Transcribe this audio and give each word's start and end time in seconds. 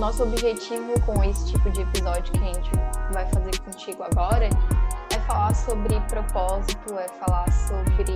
nosso 0.00 0.22
objetivo 0.22 0.94
com 1.04 1.22
esse 1.22 1.52
tipo 1.52 1.70
de 1.70 1.82
episódio 1.82 2.32
que 2.32 2.38
a 2.38 2.54
gente 2.54 2.70
vai 3.12 3.30
fazer 3.30 3.60
contigo 3.60 4.02
agora 4.02 4.48
é 5.14 5.20
falar 5.26 5.54
sobre 5.54 6.00
propósito, 6.08 6.98
é 6.98 7.06
falar 7.06 7.46
sobre 7.52 8.14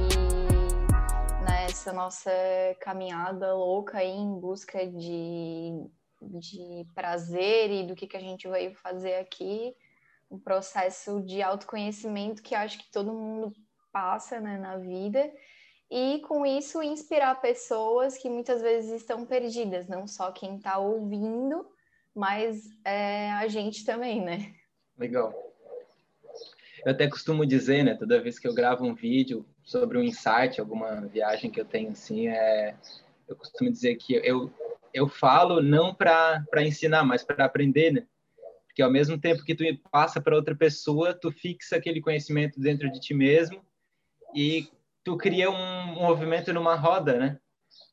né, 1.44 1.66
essa 1.66 1.92
nossa 1.92 2.30
caminhada 2.80 3.54
louca 3.54 3.98
aí 3.98 4.16
em 4.16 4.40
busca 4.40 4.86
de, 4.86 5.86
de 6.22 6.86
prazer 6.94 7.70
e 7.70 7.86
do 7.86 7.94
que, 7.94 8.06
que 8.06 8.16
a 8.16 8.20
gente 8.20 8.48
veio 8.48 8.74
fazer 8.76 9.16
aqui. 9.16 9.76
Um 10.30 10.38
processo 10.38 11.20
de 11.20 11.42
autoconhecimento 11.42 12.42
que 12.42 12.54
acho 12.54 12.78
que 12.78 12.90
todo 12.90 13.12
mundo 13.12 13.52
passa 13.92 14.40
né, 14.40 14.56
na 14.56 14.78
vida 14.78 15.30
e 15.90 16.20
com 16.20 16.46
isso 16.46 16.82
inspirar 16.82 17.42
pessoas 17.42 18.16
que 18.16 18.30
muitas 18.30 18.62
vezes 18.62 19.02
estão 19.02 19.26
perdidas, 19.26 19.86
não 19.86 20.06
só 20.06 20.32
quem 20.32 20.56
está 20.56 20.78
ouvindo, 20.78 21.73
mas 22.14 22.70
é, 22.84 23.32
a 23.32 23.48
gente 23.48 23.84
também, 23.84 24.22
né? 24.22 24.54
Legal. 24.98 25.32
Eu 26.84 26.92
até 26.92 27.08
costumo 27.08 27.46
dizer, 27.46 27.82
né, 27.82 27.94
toda 27.94 28.20
vez 28.20 28.38
que 28.38 28.46
eu 28.46 28.54
gravo 28.54 28.84
um 28.84 28.94
vídeo 28.94 29.46
sobre 29.62 29.96
um 29.98 30.02
insight, 30.02 30.60
alguma 30.60 31.00
viagem 31.06 31.50
que 31.50 31.60
eu 31.60 31.64
tenho 31.64 31.90
assim, 31.90 32.28
é, 32.28 32.76
eu 33.26 33.34
costumo 33.34 33.70
dizer 33.70 33.96
que 33.96 34.14
eu, 34.14 34.52
eu 34.92 35.08
falo 35.08 35.62
não 35.62 35.94
para 35.94 36.44
ensinar, 36.58 37.02
mas 37.04 37.24
para 37.24 37.44
aprender, 37.44 37.90
né? 37.90 38.06
Porque 38.66 38.82
ao 38.82 38.90
mesmo 38.90 39.18
tempo 39.18 39.44
que 39.44 39.54
tu 39.54 39.64
passa 39.90 40.20
para 40.20 40.36
outra 40.36 40.54
pessoa, 40.54 41.14
tu 41.14 41.30
fixa 41.30 41.76
aquele 41.76 42.00
conhecimento 42.00 42.60
dentro 42.60 42.90
de 42.90 43.00
ti 43.00 43.14
mesmo 43.14 43.64
e 44.34 44.68
tu 45.02 45.16
cria 45.16 45.50
um 45.50 45.94
movimento 45.94 46.52
numa 46.52 46.74
roda, 46.74 47.18
né? 47.18 47.40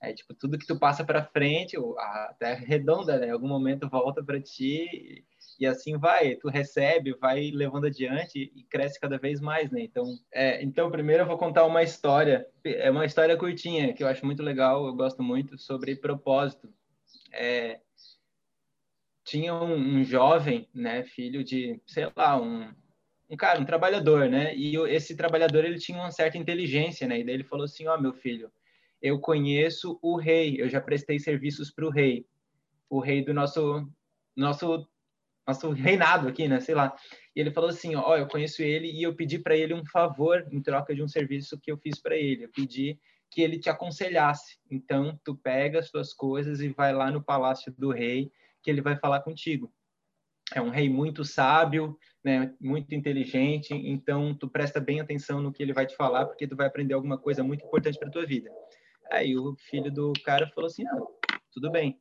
É 0.02 0.14
tipo 0.14 0.34
tudo 0.34 0.58
que 0.58 0.66
tu 0.66 0.78
passa 0.80 1.04
para 1.04 1.24
frente, 1.24 1.78
a 1.78 2.36
terra 2.40 2.64
é 2.64 2.66
redonda, 2.66 3.20
né? 3.20 3.28
Em 3.28 3.32
algum 3.32 3.48
momento 3.48 3.90
volta 3.90 4.24
para 4.24 4.42
ti 4.42 5.24
e 5.60 5.66
assim 5.66 5.98
vai. 5.98 6.36
Tu 6.36 6.50
recebe, 6.50 7.14
vai 7.20 7.52
levando 7.52 7.86
adiante 7.86 8.52
e 8.56 8.64
cresce 8.64 9.00
cada 9.00 9.18
vez 9.18 9.40
mais, 9.40 9.70
né? 9.72 9.82
Então, 9.82 10.06
é, 10.32 10.64
então 10.64 10.90
primeiro 10.90 11.24
eu 11.24 11.28
vou 11.28 11.38
contar 11.38 11.66
uma 11.66 11.84
história. 11.84 12.48
É 12.64 12.90
uma 12.90 13.06
história 13.06 13.38
curtinha 13.38 13.94
que 13.94 14.04
eu 14.04 14.08
acho 14.08 14.26
muito 14.26 14.42
legal. 14.42 14.86
Eu 14.88 14.94
gosto 14.96 15.22
muito 15.22 15.58
sobre 15.58 15.96
propósito. 15.96 16.74
É, 17.32 17.80
tinha 19.24 19.54
um, 19.54 20.00
um 20.00 20.04
jovem, 20.04 20.68
né? 20.74 21.04
Filho 21.04 21.44
de, 21.44 21.80
sei 21.86 22.08
lá, 22.16 22.42
um 22.42 22.74
um 23.32 23.38
cara, 23.38 23.62
um 23.62 23.66
trabalhador, 23.66 24.28
né? 24.28 24.54
E 24.54 24.76
esse 24.90 25.16
trabalhador 25.16 25.64
ele 25.64 25.80
tinha 25.80 25.98
uma 25.98 26.12
certa 26.12 26.38
inteligência, 26.38 27.08
né? 27.08 27.20
E 27.20 27.24
daí 27.24 27.36
ele 27.36 27.46
falou 27.46 27.64
assim: 27.64 27.88
"Ó, 27.88 27.96
oh, 27.96 28.02
meu 28.02 28.12
filho, 28.12 28.52
eu 29.02 29.20
conheço 29.20 30.00
o 30.02 30.18
rei, 30.18 30.62
eu 30.62 30.70
já 30.70 30.80
prestei 30.80 31.20
serviços 31.20 31.72
para 31.72 31.86
o 31.86 31.90
rei, 31.90 32.26
o 32.90 33.00
rei 33.00 33.24
do 33.24 33.34
nosso 33.34 33.88
nosso 34.36 34.88
nosso 35.46 35.72
reinado 35.72 36.28
aqui, 36.28 36.48
né? 36.48 36.60
Sei 36.60 36.76
lá. 36.76 36.96
E 37.36 37.40
ele 37.40 37.52
falou 37.52 37.70
assim: 37.70 37.96
"Ó, 37.96 38.12
oh, 38.12 38.16
eu 38.16 38.28
conheço 38.28 38.62
ele 38.62 38.92
e 38.92 39.04
eu 39.04 39.16
pedi 39.16 39.40
para 39.40 39.58
ele 39.58 39.74
um 39.74 39.86
favor 39.86 40.48
em 40.52 40.62
troca 40.62 40.94
de 40.96 41.02
um 41.02 41.08
serviço 41.08 41.60
que 41.60 41.72
eu 41.72 41.78
fiz 41.78 42.00
para 42.00 42.16
ele. 42.16 42.46
Eu 42.46 42.50
pedi 42.50 43.00
que 43.30 43.42
ele 43.42 43.60
te 43.60 43.70
aconselhasse. 43.70 44.60
Então, 44.70 45.20
tu 45.24 45.36
pega 45.36 45.80
as 45.80 45.90
tuas 45.90 46.14
coisas 46.14 46.62
e 46.62 46.70
vai 46.70 46.94
lá 46.94 47.10
no 47.10 47.24
palácio 47.24 47.74
do 47.78 47.92
rei, 47.92 48.32
que 48.62 48.70
ele 48.70 48.82
vai 48.82 48.98
falar 48.98 49.22
contigo." 49.22 49.74
é 50.54 50.62
um 50.62 50.70
rei 50.70 50.90
muito 50.90 51.24
sábio, 51.24 51.98
né, 52.24 52.54
muito 52.60 52.94
inteligente, 52.94 53.74
então 53.74 54.36
tu 54.36 54.50
presta 54.50 54.80
bem 54.80 55.00
atenção 55.00 55.42
no 55.42 55.52
que 55.52 55.64
ele 55.64 55.74
vai 55.74 55.86
te 55.86 55.96
falar, 55.96 56.26
porque 56.26 56.48
tu 56.48 56.56
vai 56.56 56.68
aprender 56.68 56.94
alguma 56.94 57.18
coisa 57.18 57.44
muito 57.44 57.66
importante 57.66 57.98
para 57.98 58.10
tua 58.10 58.26
vida. 58.26 58.52
Aí 59.12 59.38
o 59.38 59.56
filho 59.70 59.92
do 59.92 60.14
cara 60.24 60.48
falou 60.48 60.68
assim, 60.68 60.88
ah, 60.88 61.38
tudo 61.52 61.70
bem. 61.70 62.00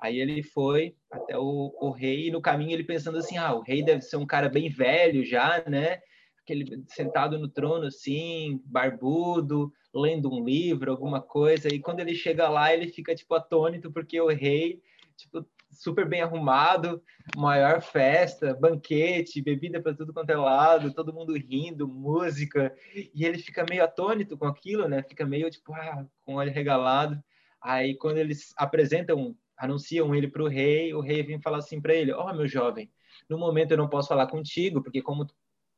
Aí 0.00 0.18
ele 0.18 0.42
foi 0.42 0.96
até 1.10 1.38
o, 1.38 1.74
o 1.80 1.90
rei, 1.90 2.28
e 2.28 2.30
no 2.30 2.42
caminho 2.42 2.72
ele 2.72 2.84
pensando 2.84 3.18
assim, 3.18 3.36
ah, 3.36 3.54
o 3.54 3.62
rei 3.62 3.82
deve 3.82 4.02
ser 4.02 4.16
um 4.16 4.26
cara 4.26 4.48
bem 4.48 4.68
velho 4.68 5.24
já, 5.24 5.64
né, 5.68 6.00
aquele 6.42 6.84
sentado 6.88 7.38
no 7.38 7.48
trono 7.48 7.86
assim, 7.86 8.60
barbudo, 8.64 9.72
lendo 9.94 10.30
um 10.32 10.44
livro, 10.44 10.90
alguma 10.90 11.22
coisa, 11.22 11.68
e 11.68 11.80
quando 11.80 12.00
ele 12.00 12.14
chega 12.14 12.48
lá, 12.48 12.74
ele 12.74 12.88
fica 12.88 13.14
tipo 13.14 13.34
atônito 13.34 13.92
porque 13.92 14.20
o 14.20 14.28
rei 14.28 14.82
tipo 15.16 15.46
super 15.72 16.08
bem 16.08 16.22
arrumado, 16.22 17.02
maior 17.36 17.80
festa, 17.80 18.54
banquete, 18.54 19.42
bebida 19.42 19.80
para 19.80 19.94
tudo 19.94 20.12
quanto 20.12 20.30
é 20.30 20.36
lado, 20.36 20.92
todo 20.92 21.12
mundo 21.12 21.34
rindo, 21.34 21.88
música, 21.88 22.74
e 22.94 23.24
ele 23.24 23.38
fica 23.38 23.64
meio 23.68 23.84
atônito 23.84 24.36
com 24.36 24.46
aquilo, 24.46 24.88
né? 24.88 25.02
Fica 25.02 25.24
meio 25.24 25.50
tipo, 25.50 25.72
ah, 25.74 26.06
com 26.24 26.34
o 26.34 26.36
olho 26.36 26.52
regalado. 26.52 27.22
Aí 27.60 27.96
quando 27.96 28.18
eles 28.18 28.52
apresentam, 28.56 29.36
anunciam 29.56 30.14
ele 30.14 30.28
para 30.28 30.42
o 30.42 30.48
rei, 30.48 30.92
o 30.94 31.00
rei 31.00 31.22
vem 31.22 31.40
falar 31.40 31.58
assim 31.58 31.80
para 31.80 31.94
ele: 31.94 32.12
"Ó, 32.12 32.28
oh, 32.28 32.34
meu 32.34 32.46
jovem, 32.46 32.90
no 33.28 33.38
momento 33.38 33.72
eu 33.72 33.78
não 33.78 33.88
posso 33.88 34.08
falar 34.08 34.26
contigo, 34.26 34.82
porque 34.82 35.02
como 35.02 35.26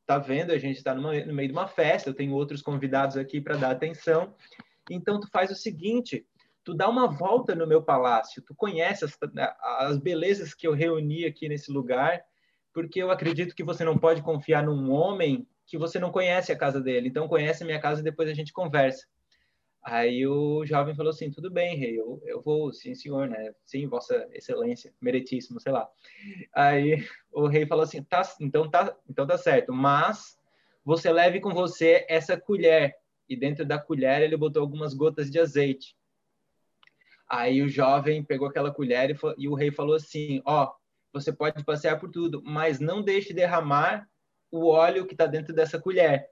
tá 0.06 0.18
vendo, 0.18 0.52
a 0.52 0.58
gente 0.58 0.76
está 0.76 0.94
no 0.94 1.02
meio 1.32 1.48
de 1.48 1.52
uma 1.52 1.66
festa, 1.66 2.10
eu 2.10 2.14
tenho 2.14 2.34
outros 2.34 2.62
convidados 2.62 3.16
aqui 3.16 3.40
para 3.40 3.56
dar 3.56 3.70
atenção. 3.70 4.34
Então 4.90 5.18
tu 5.18 5.28
faz 5.30 5.50
o 5.50 5.54
seguinte, 5.54 6.26
tu 6.64 6.74
dá 6.74 6.88
uma 6.88 7.06
volta 7.06 7.54
no 7.54 7.66
meu 7.66 7.82
palácio, 7.82 8.42
tu 8.42 8.54
conhece 8.54 9.04
as, 9.04 9.16
as 9.62 9.98
belezas 9.98 10.54
que 10.54 10.66
eu 10.66 10.72
reuni 10.72 11.24
aqui 11.26 11.48
nesse 11.48 11.70
lugar, 11.70 12.24
porque 12.72 13.00
eu 13.02 13.10
acredito 13.10 13.54
que 13.54 13.62
você 13.62 13.84
não 13.84 13.98
pode 13.98 14.22
confiar 14.22 14.64
num 14.64 14.90
homem 14.90 15.46
que 15.66 15.78
você 15.78 15.98
não 15.98 16.10
conhece 16.10 16.50
a 16.50 16.58
casa 16.58 16.80
dele. 16.80 17.08
Então 17.08 17.28
conhece 17.28 17.62
a 17.62 17.66
minha 17.66 17.80
casa 17.80 18.00
e 18.00 18.04
depois 18.04 18.28
a 18.28 18.34
gente 18.34 18.52
conversa. 18.52 19.06
Aí 19.82 20.26
o 20.26 20.64
jovem 20.64 20.94
falou 20.94 21.10
assim, 21.10 21.30
tudo 21.30 21.50
bem, 21.50 21.76
rei, 21.76 22.00
eu, 22.00 22.20
eu 22.24 22.40
vou, 22.40 22.72
sim, 22.72 22.94
senhor, 22.94 23.28
né? 23.28 23.54
Sim, 23.66 23.86
vossa 23.86 24.26
excelência, 24.32 24.94
meritíssimo, 24.98 25.60
sei 25.60 25.72
lá. 25.72 25.86
Aí 26.54 27.06
o 27.30 27.46
rei 27.46 27.66
falou 27.66 27.84
assim, 27.84 28.02
tá, 28.02 28.22
então 28.40 28.70
tá, 28.70 28.96
então 29.08 29.26
tá 29.26 29.36
certo, 29.36 29.74
mas 29.74 30.38
você 30.82 31.12
leve 31.12 31.38
com 31.38 31.52
você 31.52 32.06
essa 32.08 32.34
colher. 32.34 32.96
E 33.28 33.36
dentro 33.36 33.64
da 33.64 33.78
colher 33.78 34.22
ele 34.22 34.36
botou 34.38 34.62
algumas 34.62 34.94
gotas 34.94 35.30
de 35.30 35.38
azeite. 35.38 35.94
Aí 37.34 37.62
o 37.62 37.68
jovem 37.68 38.22
pegou 38.22 38.46
aquela 38.46 38.72
colher 38.72 39.10
e, 39.10 39.16
e 39.38 39.48
o 39.48 39.54
rei 39.54 39.72
falou 39.72 39.96
assim: 39.96 40.40
Ó, 40.44 40.64
oh, 40.64 40.74
você 41.12 41.32
pode 41.32 41.64
passear 41.64 41.98
por 41.98 42.08
tudo, 42.08 42.40
mas 42.44 42.78
não 42.78 43.02
deixe 43.02 43.34
derramar 43.34 44.08
o 44.52 44.68
óleo 44.68 45.04
que 45.04 45.14
está 45.14 45.26
dentro 45.26 45.52
dessa 45.52 45.80
colher. 45.80 46.28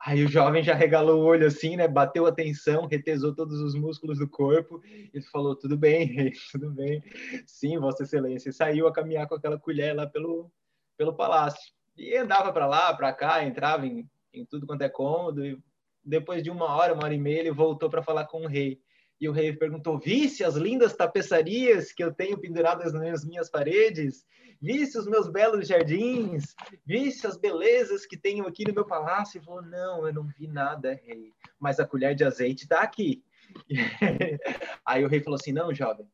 Aí 0.00 0.24
o 0.24 0.28
jovem 0.28 0.62
já 0.62 0.74
regalou 0.74 1.20
o 1.22 1.24
olho 1.24 1.44
assim, 1.44 1.74
né? 1.76 1.88
Bateu 1.88 2.24
atenção, 2.24 2.86
retesou 2.86 3.34
todos 3.34 3.60
os 3.60 3.74
músculos 3.74 4.20
do 4.20 4.28
corpo 4.28 4.80
e 5.12 5.20
falou: 5.20 5.56
Tudo 5.56 5.76
bem, 5.76 6.04
rei, 6.06 6.32
tudo 6.52 6.70
bem. 6.70 7.02
Sim, 7.44 7.76
Vossa 7.80 8.04
Excelência. 8.04 8.50
E 8.50 8.52
saiu 8.52 8.86
a 8.86 8.92
caminhar 8.92 9.26
com 9.26 9.34
aquela 9.34 9.58
colher 9.58 9.92
lá 9.92 10.06
pelo, 10.06 10.52
pelo 10.96 11.16
palácio. 11.16 11.72
E 11.96 12.16
andava 12.16 12.52
para 12.52 12.66
lá, 12.66 12.94
para 12.94 13.12
cá, 13.12 13.44
entrava 13.44 13.88
em, 13.88 14.08
em 14.32 14.44
tudo 14.44 14.68
quanto 14.68 14.82
é 14.82 14.88
cômodo. 14.88 15.44
E 15.44 15.58
depois 16.04 16.44
de 16.44 16.50
uma 16.50 16.76
hora, 16.76 16.94
uma 16.94 17.02
hora 17.02 17.14
e 17.14 17.18
meia, 17.18 17.40
ele 17.40 17.50
voltou 17.50 17.90
para 17.90 18.04
falar 18.04 18.26
com 18.26 18.42
o 18.42 18.46
rei. 18.46 18.80
E 19.20 19.28
o 19.28 19.32
rei 19.32 19.52
perguntou: 19.52 19.98
Visse 19.98 20.44
as 20.44 20.54
lindas 20.54 20.94
tapeçarias 20.94 21.92
que 21.92 22.02
eu 22.02 22.12
tenho 22.12 22.38
penduradas 22.38 22.92
nas 22.92 23.24
minhas 23.24 23.50
paredes? 23.50 24.24
Visse 24.60 24.98
os 24.98 25.06
meus 25.06 25.28
belos 25.28 25.66
jardins? 25.66 26.54
Visse 26.84 27.26
as 27.26 27.36
belezas 27.36 28.06
que 28.06 28.16
tenho 28.16 28.46
aqui 28.46 28.66
no 28.66 28.74
meu 28.74 28.84
palácio? 28.84 29.38
E 29.38 29.44
falou: 29.44 29.62
Não, 29.62 30.06
eu 30.06 30.12
não 30.12 30.26
vi 30.26 30.46
nada, 30.46 31.00
rei. 31.04 31.32
Mas 31.58 31.80
a 31.80 31.86
colher 31.86 32.14
de 32.14 32.24
azeite 32.24 32.64
está 32.64 32.80
aqui. 32.80 33.24
Aí 34.84 35.04
o 35.04 35.08
rei 35.08 35.20
falou 35.20 35.38
assim: 35.38 35.52
Não, 35.52 35.74
jovem, 35.74 36.06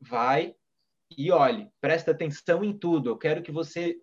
vai 0.00 0.54
e 1.16 1.30
olhe, 1.30 1.68
presta 1.80 2.10
atenção 2.10 2.64
em 2.64 2.76
tudo. 2.76 3.10
Eu 3.10 3.18
quero 3.18 3.42
que 3.42 3.52
você 3.52 3.96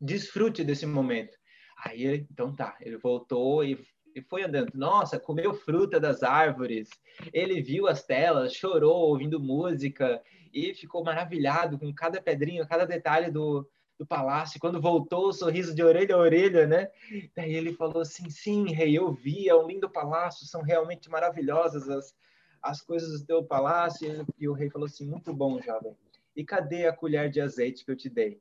desfrute 0.00 0.64
desse 0.64 0.86
momento. 0.86 1.36
Aí, 1.84 2.26
então 2.30 2.54
tá, 2.54 2.76
ele 2.80 2.96
voltou 2.96 3.64
e 3.64 3.78
e 4.14 4.22
foi 4.22 4.44
andando. 4.44 4.70
Nossa, 4.74 5.18
comeu 5.18 5.52
fruta 5.54 5.98
das 5.98 6.22
árvores. 6.22 6.88
Ele 7.32 7.60
viu 7.60 7.86
as 7.88 8.04
telas, 8.04 8.54
chorou 8.54 9.08
ouvindo 9.08 9.40
música 9.40 10.22
e 10.52 10.72
ficou 10.72 11.02
maravilhado 11.02 11.78
com 11.78 11.92
cada 11.92 12.22
pedrinho, 12.22 12.66
cada 12.66 12.84
detalhe 12.86 13.30
do, 13.30 13.68
do 13.98 14.06
palácio. 14.06 14.60
Quando 14.60 14.80
voltou, 14.80 15.28
o 15.28 15.32
sorriso 15.32 15.74
de 15.74 15.82
orelha 15.82 16.14
a 16.14 16.18
orelha, 16.18 16.66
né? 16.66 16.88
Daí 17.36 17.54
ele 17.54 17.72
falou 17.74 18.02
assim: 18.02 18.30
Sim, 18.30 18.72
rei, 18.72 18.96
eu 18.96 19.12
vi, 19.12 19.48
é 19.48 19.54
um 19.54 19.66
lindo 19.66 19.90
palácio, 19.90 20.46
são 20.46 20.62
realmente 20.62 21.10
maravilhosas 21.10 21.88
as, 21.88 22.14
as 22.62 22.80
coisas 22.80 23.20
do 23.20 23.26
teu 23.26 23.44
palácio. 23.44 24.26
E 24.38 24.48
o 24.48 24.52
rei 24.52 24.70
falou 24.70 24.86
assim: 24.86 25.06
Muito 25.06 25.34
bom, 25.34 25.60
jovem. 25.60 25.96
E 26.36 26.44
cadê 26.44 26.86
a 26.86 26.92
colher 26.92 27.30
de 27.30 27.40
azeite 27.40 27.84
que 27.84 27.90
eu 27.90 27.96
te 27.96 28.08
dei? 28.08 28.40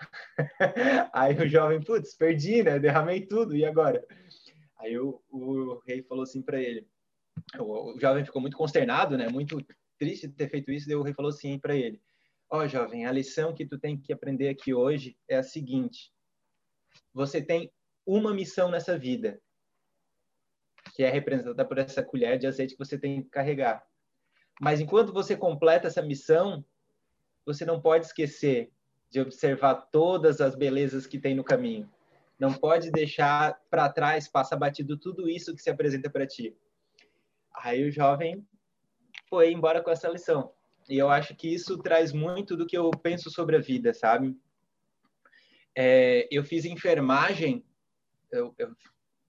Aí 1.12 1.36
o 1.36 1.48
jovem, 1.48 1.80
putz, 1.80 2.14
perdi, 2.14 2.62
né? 2.62 2.78
Derramei 2.78 3.26
tudo, 3.26 3.56
e 3.56 3.64
agora? 3.64 4.04
Aí 4.80 4.98
o, 4.98 5.20
o 5.30 5.78
rei 5.86 6.02
falou 6.02 6.22
assim 6.22 6.42
para 6.42 6.60
ele. 6.60 6.86
O, 7.58 7.94
o, 7.94 8.00
jovem 8.00 8.24
ficou 8.24 8.40
muito 8.40 8.56
consternado, 8.56 9.16
né? 9.16 9.28
Muito 9.28 9.64
triste 9.98 10.26
de 10.26 10.34
ter 10.34 10.48
feito 10.48 10.70
isso. 10.70 10.86
Daí 10.86 10.96
o 10.96 11.02
rei 11.02 11.12
falou 11.12 11.30
assim 11.30 11.58
para 11.58 11.76
ele: 11.76 12.00
Ó, 12.50 12.58
oh, 12.58 12.68
jovem, 12.68 13.06
a 13.06 13.12
lição 13.12 13.54
que 13.54 13.66
tu 13.66 13.78
tem 13.78 13.98
que 13.98 14.12
aprender 14.12 14.48
aqui 14.48 14.72
hoje 14.72 15.16
é 15.28 15.36
a 15.36 15.42
seguinte: 15.42 16.12
você 17.12 17.42
tem 17.42 17.70
uma 18.06 18.32
missão 18.32 18.70
nessa 18.70 18.98
vida, 18.98 19.40
que 20.94 21.02
é 21.02 21.10
representada 21.10 21.64
por 21.64 21.78
essa 21.78 22.02
colher 22.02 22.38
de 22.38 22.46
azeite 22.46 22.74
que 22.74 22.84
você 22.84 22.98
tem 22.98 23.22
que 23.22 23.28
carregar. 23.28 23.84
Mas 24.60 24.80
enquanto 24.80 25.12
você 25.12 25.36
completa 25.36 25.88
essa 25.88 26.02
missão, 26.02 26.64
você 27.44 27.64
não 27.64 27.80
pode 27.80 28.06
esquecer 28.06 28.72
de 29.10 29.20
observar 29.20 29.74
todas 29.90 30.40
as 30.40 30.54
belezas 30.54 31.06
que 31.06 31.18
tem 31.18 31.34
no 31.34 31.44
caminho. 31.44 31.90
Não 32.40 32.54
pode 32.54 32.90
deixar 32.90 33.60
para 33.68 33.92
trás, 33.92 34.26
passar 34.26 34.56
batido 34.56 34.96
tudo 34.96 35.28
isso 35.28 35.54
que 35.54 35.60
se 35.60 35.68
apresenta 35.68 36.08
para 36.08 36.26
ti. 36.26 36.56
Aí 37.54 37.86
o 37.86 37.92
jovem 37.92 38.46
foi 39.28 39.52
embora 39.52 39.82
com 39.82 39.90
essa 39.90 40.08
lição. 40.08 40.50
E 40.88 40.96
eu 40.96 41.10
acho 41.10 41.36
que 41.36 41.52
isso 41.52 41.76
traz 41.76 42.14
muito 42.14 42.56
do 42.56 42.66
que 42.66 42.78
eu 42.78 42.90
penso 42.90 43.30
sobre 43.30 43.56
a 43.56 43.60
vida, 43.60 43.92
sabe? 43.92 44.34
É, 45.76 46.26
eu 46.30 46.42
fiz 46.42 46.64
enfermagem, 46.64 47.62
eu, 48.32 48.54
eu, 48.56 48.74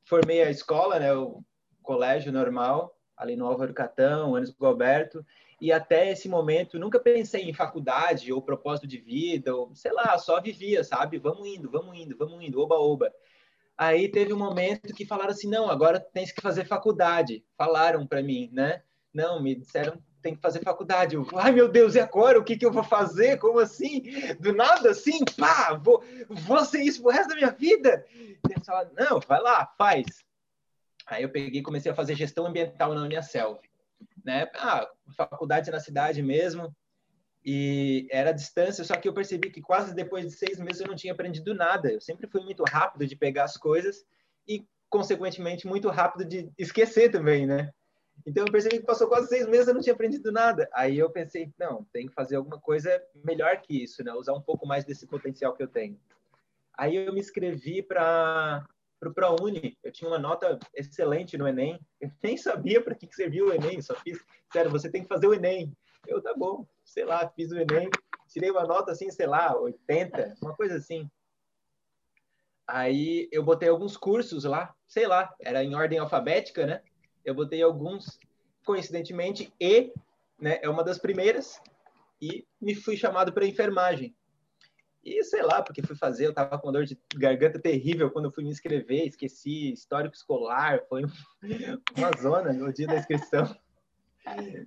formei 0.05 0.41
a 0.41 0.49
escola, 0.49 0.97
né, 0.97 1.13
o 1.13 1.43
colégio 1.83 2.31
normal, 2.31 2.97
ali 3.17 3.35
no 3.35 3.45
Álvaro 3.45 3.73
Catão, 3.73 4.35
Anos 4.35 4.55
Gilberto, 4.57 5.23
e 5.61 5.71
até 5.71 6.11
esse 6.11 6.27
momento 6.27 6.79
nunca 6.79 6.99
pensei 6.99 7.43
em 7.43 7.53
faculdade 7.53 8.33
ou 8.33 8.41
propósito 8.41 8.87
de 8.87 8.97
vida, 8.97 9.55
ou 9.55 9.75
sei 9.75 9.91
lá, 9.93 10.17
só 10.17 10.41
vivia, 10.41 10.83
sabe? 10.83 11.19
Vamos 11.19 11.47
indo, 11.47 11.69
vamos 11.69 11.95
indo, 11.95 12.17
vamos 12.17 12.43
indo, 12.43 12.59
oba, 12.59 12.75
oba. 12.75 13.13
Aí 13.77 14.09
teve 14.09 14.33
um 14.33 14.39
momento 14.39 14.93
que 14.95 15.05
falaram 15.05 15.29
assim: 15.29 15.47
não, 15.47 15.69
agora 15.69 15.99
tens 15.99 16.31
que 16.31 16.41
fazer 16.41 16.65
faculdade. 16.65 17.45
Falaram 17.55 18.07
para 18.07 18.23
mim, 18.23 18.49
né? 18.51 18.81
Não, 19.13 19.41
me 19.41 19.53
disseram 19.53 20.01
tem 20.21 20.35
que 20.35 20.41
fazer 20.41 20.61
faculdade. 20.61 21.15
Eu, 21.15 21.27
Ai, 21.35 21.51
meu 21.51 21.67
Deus, 21.67 21.95
e 21.95 21.99
agora? 21.99 22.39
O 22.39 22.43
que, 22.43 22.55
que 22.55 22.65
eu 22.65 22.71
vou 22.71 22.83
fazer? 22.83 23.37
Como 23.37 23.59
assim? 23.59 24.03
Do 24.39 24.53
nada 24.53 24.91
assim? 24.91 25.25
Pá, 25.37 25.73
vou, 25.73 26.03
vou 26.29 26.63
ser 26.63 26.81
isso 26.81 27.01
pro 27.01 27.11
resto 27.11 27.29
da 27.29 27.35
minha 27.35 27.51
vida? 27.51 28.05
E 28.13 28.37
eles 28.49 28.65
falaram, 28.65 28.91
não, 28.95 29.19
vai 29.19 29.41
lá, 29.41 29.65
faz. 29.77 30.05
Aí 31.07 31.23
eu 31.23 31.29
peguei 31.29 31.59
e 31.59 31.63
comecei 31.63 31.91
a 31.91 31.95
fazer 31.95 32.15
gestão 32.15 32.45
ambiental 32.45 32.93
na 32.93 33.01
Unicelv. 33.01 33.57
Né? 34.23 34.49
Ah, 34.55 34.87
faculdade 35.15 35.71
na 35.71 35.79
cidade 35.79 36.21
mesmo. 36.21 36.75
E 37.43 38.07
era 38.11 38.31
distância, 38.31 38.83
só 38.83 38.95
que 38.95 39.07
eu 39.07 39.13
percebi 39.13 39.49
que 39.49 39.61
quase 39.61 39.95
depois 39.95 40.25
de 40.25 40.31
seis 40.31 40.59
meses 40.59 40.81
eu 40.81 40.87
não 40.87 40.95
tinha 40.95 41.13
aprendido 41.13 41.55
nada. 41.55 41.91
Eu 41.91 41.99
sempre 41.99 42.27
fui 42.27 42.41
muito 42.41 42.63
rápido 42.63 43.07
de 43.07 43.15
pegar 43.15 43.45
as 43.45 43.57
coisas 43.57 44.05
e, 44.47 44.63
consequentemente, 44.89 45.65
muito 45.65 45.89
rápido 45.89 46.23
de 46.23 46.51
esquecer 46.57 47.09
também, 47.09 47.47
né? 47.47 47.71
Então 48.25 48.45
eu 48.45 48.51
percebi 48.51 48.77
que 48.77 48.85
passou 48.85 49.07
quase 49.07 49.27
seis 49.27 49.47
meses 49.47 49.67
eu 49.67 49.73
não 49.73 49.81
tinha 49.81 49.93
aprendido 49.93 50.31
nada. 50.31 50.69
Aí 50.73 50.97
eu 50.97 51.09
pensei, 51.09 51.51
não, 51.57 51.83
tem 51.91 52.07
que 52.07 52.13
fazer 52.13 52.35
alguma 52.35 52.59
coisa 52.59 53.01
melhor 53.23 53.59
que 53.61 53.83
isso, 53.83 54.03
né? 54.03 54.13
Usar 54.13 54.33
um 54.33 54.41
pouco 54.41 54.67
mais 54.67 54.85
desse 54.85 55.07
potencial 55.07 55.55
que 55.55 55.63
eu 55.63 55.67
tenho. 55.67 55.99
Aí 56.77 56.95
eu 56.95 57.11
me 57.13 57.19
inscrevi 57.19 57.81
para 57.81 58.65
o 59.09 59.13
ProUni. 59.13 59.77
Eu 59.83 59.91
tinha 59.91 60.09
uma 60.09 60.19
nota 60.19 60.59
excelente 60.73 61.37
no 61.37 61.47
Enem. 61.47 61.79
Eu 61.99 62.11
nem 62.21 62.37
sabia 62.37 62.81
para 62.81 62.95
que, 62.95 63.07
que 63.07 63.15
servia 63.15 63.45
o 63.45 63.53
Enem, 63.53 63.81
só 63.81 63.95
fiz, 63.95 64.19
sério, 64.51 64.71
você 64.71 64.89
tem 64.89 65.01
que 65.01 65.09
fazer 65.09 65.27
o 65.27 65.33
Enem. 65.33 65.71
Eu, 66.07 66.21
tá 66.21 66.33
bom, 66.35 66.65
sei 66.83 67.05
lá, 67.05 67.27
fiz 67.29 67.51
o 67.51 67.57
Enem, 67.57 67.89
tirei 68.27 68.49
uma 68.49 68.65
nota 68.65 68.91
assim, 68.91 69.09
sei 69.11 69.27
lá, 69.27 69.55
80, 69.57 70.35
uma 70.41 70.55
coisa 70.55 70.77
assim. 70.77 71.09
Aí 72.67 73.27
eu 73.31 73.43
botei 73.43 73.69
alguns 73.69 73.97
cursos 73.97 74.43
lá, 74.43 74.73
sei 74.87 75.07
lá, 75.07 75.33
era 75.41 75.63
em 75.63 75.75
ordem 75.75 75.99
alfabética, 75.99 76.65
né? 76.65 76.81
eu 77.23 77.33
botei 77.33 77.61
alguns, 77.61 78.19
coincidentemente, 78.65 79.53
e 79.59 79.93
né, 80.39 80.59
é 80.61 80.69
uma 80.69 80.83
das 80.83 80.97
primeiras, 80.97 81.61
e 82.21 82.45
me 82.59 82.75
fui 82.75 82.97
chamado 82.97 83.33
para 83.33 83.45
enfermagem. 83.45 84.15
E 85.03 85.23
sei 85.23 85.41
lá, 85.41 85.61
porque 85.61 85.81
fui 85.81 85.95
fazer, 85.95 86.27
eu 86.27 86.33
tava 86.33 86.59
com 86.59 86.71
dor 86.71 86.85
de 86.85 86.99
garganta 87.15 87.59
terrível 87.59 88.11
quando 88.11 88.31
fui 88.31 88.43
me 88.43 88.51
inscrever, 88.51 89.07
esqueci 89.07 89.73
histórico 89.73 90.15
escolar, 90.15 90.81
foi 90.87 91.03
uma 91.97 92.11
zona 92.21 92.53
no 92.53 92.71
dia 92.71 92.87
da 92.87 92.97
inscrição. 92.97 93.55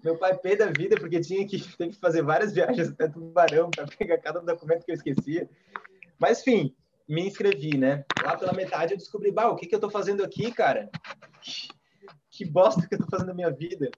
Meu 0.02 0.18
pai 0.18 0.36
pé 0.36 0.56
da 0.56 0.66
vida 0.66 0.96
porque 0.98 1.20
tinha 1.20 1.46
que, 1.46 1.60
ter 1.76 1.88
que 1.88 1.96
fazer 1.96 2.22
várias 2.22 2.52
viagens 2.52 2.88
até 2.88 3.08
Tubarão 3.08 3.70
para 3.70 3.86
pegar 3.86 4.18
cada 4.18 4.40
documento 4.40 4.84
que 4.84 4.90
eu 4.90 4.96
esquecia. 4.96 5.48
Mas, 6.18 6.40
enfim, 6.40 6.74
me 7.08 7.26
inscrevi, 7.26 7.78
né? 7.78 8.04
Lá 8.24 8.36
pela 8.36 8.52
metade 8.52 8.92
eu 8.94 8.98
descobri, 8.98 9.30
bah, 9.30 9.48
o 9.48 9.56
que, 9.56 9.66
que 9.66 9.74
eu 9.74 9.80
tô 9.80 9.88
fazendo 9.88 10.24
aqui, 10.24 10.50
cara? 10.50 10.90
que 12.34 12.44
bosta 12.44 12.86
que 12.88 12.96
eu 12.96 12.98
tô 12.98 13.06
fazendo 13.06 13.28
na 13.28 13.34
minha 13.34 13.50
vida. 13.50 13.90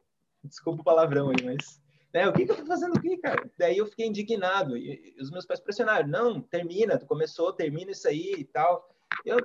Desculpa 0.44 0.82
o 0.82 0.84
palavrão 0.84 1.30
aí, 1.30 1.44
mas. 1.44 1.80
Né, 2.16 2.26
o 2.26 2.32
que, 2.32 2.46
que 2.46 2.50
eu 2.50 2.56
tô 2.56 2.64
fazendo 2.64 2.96
aqui, 2.96 3.18
cara? 3.18 3.46
Daí 3.58 3.76
eu 3.76 3.84
fiquei 3.84 4.06
indignado. 4.06 4.74
E, 4.74 5.14
e 5.18 5.22
os 5.22 5.30
meus 5.30 5.44
pais 5.44 5.60
pressionaram: 5.60 6.08
não, 6.08 6.40
termina, 6.40 6.98
tu 6.98 7.04
começou, 7.04 7.52
termina 7.52 7.90
isso 7.90 8.08
aí 8.08 8.36
e 8.38 8.44
tal. 8.44 8.88
Eu, 9.22 9.36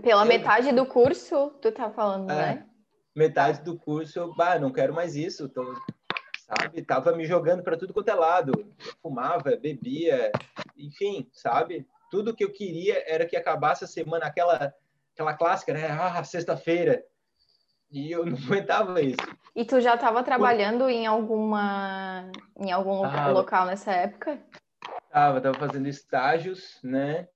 Pela 0.00 0.22
eu, 0.22 0.28
metade 0.28 0.70
do 0.70 0.86
curso, 0.86 1.50
tu 1.60 1.72
tá 1.72 1.90
falando, 1.90 2.30
é, 2.30 2.36
né? 2.36 2.66
Metade 3.12 3.60
do 3.62 3.76
curso, 3.76 4.20
eu, 4.20 4.34
bah, 4.36 4.56
não 4.56 4.72
quero 4.72 4.94
mais 4.94 5.16
isso. 5.16 5.48
Tô, 5.48 5.74
sabe? 6.46 6.80
Tava 6.82 7.10
me 7.10 7.24
jogando 7.24 7.64
para 7.64 7.76
tudo 7.76 7.92
quanto 7.92 8.08
é 8.08 8.14
lado. 8.14 8.52
Eu 8.56 8.94
fumava, 9.02 9.56
bebia, 9.56 10.30
enfim, 10.76 11.28
sabe? 11.32 11.88
Tudo 12.08 12.36
que 12.36 12.44
eu 12.44 12.52
queria 12.52 13.02
era 13.12 13.26
que 13.26 13.36
acabasse 13.36 13.82
a 13.82 13.88
semana, 13.88 14.26
aquela, 14.26 14.72
aquela 15.12 15.34
clássica, 15.34 15.74
né? 15.74 15.88
Ah, 15.88 16.22
sexta-feira 16.22 17.04
e 17.90 18.10
eu 18.10 18.24
não 18.24 18.36
aguentava 18.46 19.00
isso. 19.00 19.16
E 19.54 19.64
tu 19.64 19.80
já 19.80 19.94
estava 19.94 20.22
trabalhando 20.22 20.88
em 20.88 21.06
alguma 21.06 22.30
em 22.58 22.70
algum 22.70 23.02
tava, 23.02 23.32
local 23.32 23.66
nessa 23.66 23.92
época? 23.92 24.38
Tava, 25.10 25.40
tava 25.40 25.58
fazendo 25.58 25.88
estágios, 25.88 26.78
né? 26.82 27.28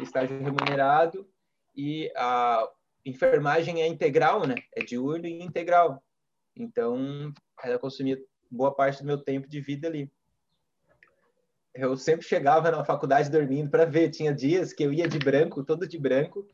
Estágio 0.00 0.38
remunerado 0.42 1.28
e 1.76 2.10
a 2.16 2.66
enfermagem 3.04 3.82
é 3.82 3.86
integral, 3.86 4.46
né? 4.46 4.54
É 4.74 4.82
diurno 4.82 5.26
e 5.26 5.42
integral. 5.42 6.02
Então, 6.56 7.32
ela 7.62 7.78
consumia 7.78 8.18
boa 8.50 8.74
parte 8.74 9.02
do 9.02 9.06
meu 9.06 9.18
tempo 9.18 9.48
de 9.48 9.60
vida 9.60 9.86
ali. 9.86 10.10
Eu 11.74 11.96
sempre 11.96 12.26
chegava 12.26 12.70
na 12.70 12.84
faculdade 12.84 13.30
dormindo 13.30 13.70
para 13.70 13.84
ver. 13.84 14.10
Tinha 14.10 14.34
dias 14.34 14.72
que 14.72 14.82
eu 14.82 14.92
ia 14.92 15.06
de 15.06 15.18
branco, 15.18 15.62
todo 15.62 15.86
de 15.86 15.98
branco, 15.98 16.46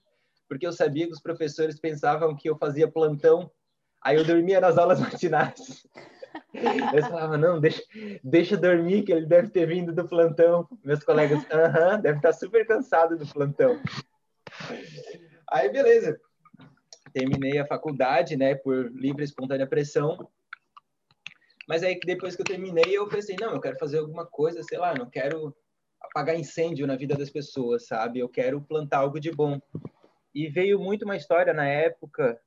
porque 0.49 0.67
eu 0.67 0.73
sabia 0.73 1.07
que 1.07 1.13
os 1.13 1.21
professores 1.21 1.79
pensavam 1.79 2.37
que 2.37 2.49
eu 2.49 2.57
fazia 2.57 2.91
plantão. 2.91 3.51
Aí 4.03 4.17
eu 4.17 4.25
dormia 4.25 4.61
nas 4.61 4.77
aulas 4.77 5.01
matinais. 5.01 5.87
Eles 6.55 7.07
falavam, 7.07 7.39
não, 7.39 7.61
deixa, 7.61 7.83
deixa 8.23 8.57
dormir, 8.57 9.03
que 9.03 9.13
ele 9.13 9.27
deve 9.27 9.49
ter 9.49 9.67
vindo 9.67 9.93
do 9.93 10.07
plantão. 10.07 10.69
Meus 10.85 11.03
colegas, 11.03 11.45
aham, 11.51 12.01
deve 12.01 12.19
estar 12.19 12.33
super 12.33 12.67
cansado 12.67 13.17
do 13.19 13.27
plantão. 13.27 13.81
Aí, 15.51 15.71
beleza. 15.71 16.21
Terminei 17.13 17.59
a 17.59 17.67
faculdade, 17.67 18.37
né, 18.37 18.55
por 18.55 18.91
livre 18.93 19.23
e 19.23 19.25
espontânea 19.25 19.67
pressão. 19.67 20.29
Mas 21.69 21.83
aí, 21.83 21.99
depois 22.05 22.37
que 22.37 22.43
eu 22.43 22.47
terminei, 22.47 22.85
eu 22.89 23.09
pensei, 23.09 23.37
não, 23.41 23.55
eu 23.55 23.61
quero 23.61 23.79
fazer 23.79 23.99
alguma 23.99 24.27
coisa, 24.27 24.63
sei 24.63 24.79
lá, 24.79 24.95
não 24.95 25.09
quero 25.09 25.55
apagar 26.01 26.39
incêndio 26.39 26.87
na 26.87 26.97
vida 26.97 27.17
das 27.17 27.31
pessoas, 27.31 27.87
sabe? 27.87 28.19
Eu 28.19 28.29
quero 28.29 28.61
plantar 28.61 28.99
algo 28.99 29.19
de 29.19 29.31
bom. 29.31 29.61
E 30.35 30.49
veio 30.49 30.79
muito 30.79 31.05
uma 31.05 31.17
história 31.17 31.53
na 31.53 31.67
época 31.67 32.41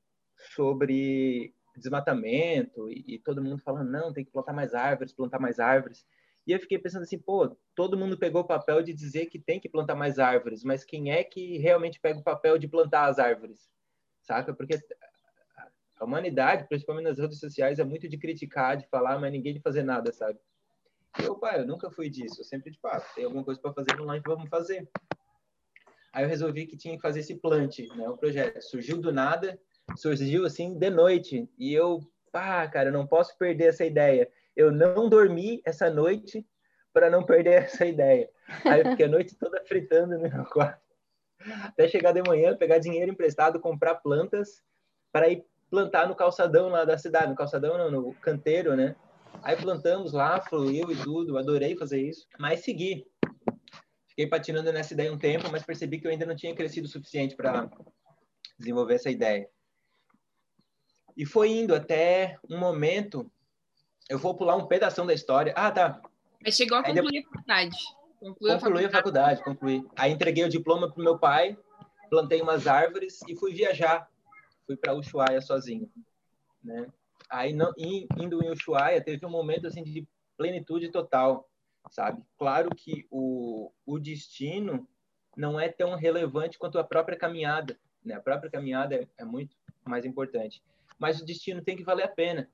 sobre 0.55 1.53
desmatamento 1.75 2.89
e, 2.89 3.15
e, 3.15 3.19
todo 3.19 3.41
mundo 3.41 3.59
falando, 3.59 3.89
não, 3.89 4.11
tem 4.11 4.25
que 4.25 4.31
plantar 4.31 4.53
mais 4.53 4.73
árvores, 4.73 5.13
plantar 5.13 5.39
mais 5.39 5.59
árvores. 5.59 6.05
E 6.45 6.51
eu 6.51 6.59
fiquei 6.59 6.79
pensando 6.79 7.03
assim, 7.03 7.19
pô, 7.19 7.55
todo 7.75 7.97
mundo 7.97 8.17
pegou 8.17 8.41
o 8.41 8.47
papel 8.47 8.81
de 8.81 8.93
dizer 8.93 9.27
que 9.27 9.37
tem 9.39 9.59
que 9.59 9.69
plantar 9.69 9.95
mais 9.95 10.17
árvores, 10.17 10.63
mas 10.63 10.83
quem 10.83 11.11
é 11.11 11.23
que 11.23 11.57
realmente 11.57 11.99
pega 11.99 12.19
o 12.19 12.23
papel 12.23 12.57
de 12.57 12.67
plantar 12.67 13.05
as 13.05 13.19
árvores? 13.19 13.69
Saca? 14.21 14.53
Porque 14.53 14.79
a 15.99 16.05
humanidade, 16.05 16.67
principalmente 16.67 17.05
nas 17.05 17.19
redes 17.19 17.39
sociais, 17.39 17.79
é 17.79 17.83
muito 17.83 18.07
de 18.07 18.17
criticar, 18.17 18.77
de 18.77 18.87
falar, 18.87 19.19
mas 19.19 19.31
ninguém 19.31 19.53
de 19.53 19.61
fazer 19.61 19.83
nada, 19.83 20.11
sabe? 20.13 20.39
Eu, 21.21 21.35
pai, 21.35 21.61
eu 21.61 21.67
nunca 21.67 21.89
fui 21.89 22.09
disso. 22.09 22.41
Eu 22.41 22.45
sempre, 22.45 22.71
tipo, 22.71 22.87
ah, 22.87 22.99
tem 23.15 23.25
alguma 23.25 23.43
coisa 23.43 23.59
para 23.59 23.73
fazer, 23.73 23.95
vamos 23.95 24.07
lá, 24.07 24.21
vamos 24.25 24.49
fazer. 24.49 24.87
Aí 26.17 26.23
eu 26.23 26.29
resolvi 26.29 26.65
que 26.65 26.75
tinha 26.75 26.95
que 26.95 27.01
fazer 27.03 27.19
esse 27.19 27.35
plant, 27.35 27.77
né? 27.95 28.09
O 28.09 28.17
projeto 28.17 28.59
surgiu 28.63 28.97
do 28.97 29.13
nada, 29.13 29.55
surgiu 29.95 30.47
assim 30.47 30.73
de 30.73 30.89
noite. 30.89 31.47
E 31.59 31.71
eu, 31.71 31.99
pá, 32.31 32.67
cara, 32.67 32.89
eu 32.89 32.93
não 32.93 33.05
posso 33.05 33.37
perder 33.37 33.65
essa 33.65 33.85
ideia. 33.85 34.27
Eu 34.55 34.71
não 34.71 35.07
dormi 35.07 35.61
essa 35.63 35.91
noite 35.91 36.43
para 36.91 37.07
não 37.07 37.23
perder 37.23 37.61
essa 37.69 37.85
ideia. 37.85 38.27
Aí 38.65 38.81
eu 38.81 38.89
fiquei 38.89 39.05
a 39.05 39.09
noite 39.09 39.37
toda 39.37 39.63
fritando 39.67 40.17
no 40.17 40.27
meu 40.27 40.43
quarto. 40.45 40.81
Até 41.63 41.87
chegar 41.87 42.13
de 42.13 42.23
manhã, 42.27 42.57
pegar 42.57 42.79
dinheiro 42.79 43.11
emprestado, 43.11 43.59
comprar 43.59 43.93
plantas 43.93 44.63
para 45.11 45.29
ir 45.29 45.45
plantar 45.69 46.07
no 46.07 46.15
calçadão 46.15 46.67
lá 46.69 46.83
da 46.83 46.97
cidade. 46.97 47.29
No 47.29 47.35
calçadão, 47.35 47.77
não, 47.77 47.91
no 47.91 48.13
canteiro, 48.15 48.75
né? 48.75 48.95
Aí 49.43 49.55
plantamos 49.55 50.13
lá, 50.13 50.41
fluiu 50.41 50.91
e 50.91 50.95
tudo. 50.95 51.37
Adorei 51.37 51.77
fazer 51.77 52.01
isso. 52.01 52.25
Mas 52.39 52.61
segui. 52.61 53.05
Fiquei 54.17 54.31
patinando 54.31 54.73
nessa 54.73 54.95
ideia 54.95 55.13
um 55.13 55.17
tempo, 55.17 55.47
mas 55.51 55.61
percebi 55.61 55.99
que 55.99 56.07
eu 56.07 56.09
ainda 56.09 56.25
não 56.25 56.35
tinha 56.35 56.55
crescido 56.55 56.87
o 56.87 56.89
suficiente 56.89 57.35
para 57.35 57.69
desenvolver 58.57 58.95
essa 58.95 59.11
ideia. 59.11 59.47
E 61.15 61.23
foi 61.23 61.51
indo 61.51 61.75
até 61.75 62.39
um 62.49 62.57
momento. 62.57 63.31
Eu 64.09 64.17
vou 64.17 64.35
pular 64.35 64.55
um 64.55 64.65
pedaço 64.65 65.05
da 65.05 65.13
história. 65.13 65.53
Ah, 65.55 65.69
tá. 65.69 66.01
Mas 66.43 66.55
chegou 66.55 66.79
a 66.79 66.83
concluir 66.83 67.19
a 67.19 67.29
faculdade. 67.29 67.77
Concluí 68.19 68.51
a 68.51 68.59
faculdade. 68.59 68.85
a 68.85 68.89
faculdade, 68.89 69.43
concluí. 69.43 69.85
Aí 69.95 70.11
entreguei 70.11 70.43
o 70.43 70.49
diploma 70.49 70.91
pro 70.91 71.03
meu 71.03 71.19
pai, 71.19 71.55
plantei 72.09 72.41
umas 72.41 72.65
árvores 72.65 73.19
e 73.27 73.35
fui 73.35 73.53
viajar. 73.53 74.09
Fui 74.65 74.75
para 74.75 74.95
Ushuaia 74.95 75.41
sozinho, 75.41 75.91
né? 76.63 76.87
Aí 77.29 77.53
não, 77.53 77.71
indo 77.77 78.43
em 78.43 78.49
Ushuaia 78.49 78.99
teve 78.99 79.23
um 79.27 79.29
momento 79.29 79.67
assim 79.67 79.83
de 79.83 80.07
plenitude 80.35 80.89
total 80.89 81.47
sabe? 81.89 82.23
Claro 82.37 82.69
que 82.75 83.05
o, 83.09 83.71
o 83.85 83.99
destino 83.99 84.87
não 85.35 85.59
é 85.59 85.69
tão 85.69 85.95
relevante 85.95 86.57
quanto 86.57 86.79
a 86.79 86.83
própria 86.83 87.17
caminhada, 87.17 87.79
né? 88.03 88.15
A 88.15 88.21
própria 88.21 88.49
caminhada 88.49 88.95
é, 88.95 89.07
é 89.17 89.25
muito 89.25 89.55
mais 89.85 90.05
importante, 90.05 90.61
mas 90.97 91.21
o 91.21 91.25
destino 91.25 91.61
tem 91.61 91.77
que 91.77 91.83
valer 91.83 92.03
a 92.03 92.09
pena. 92.09 92.49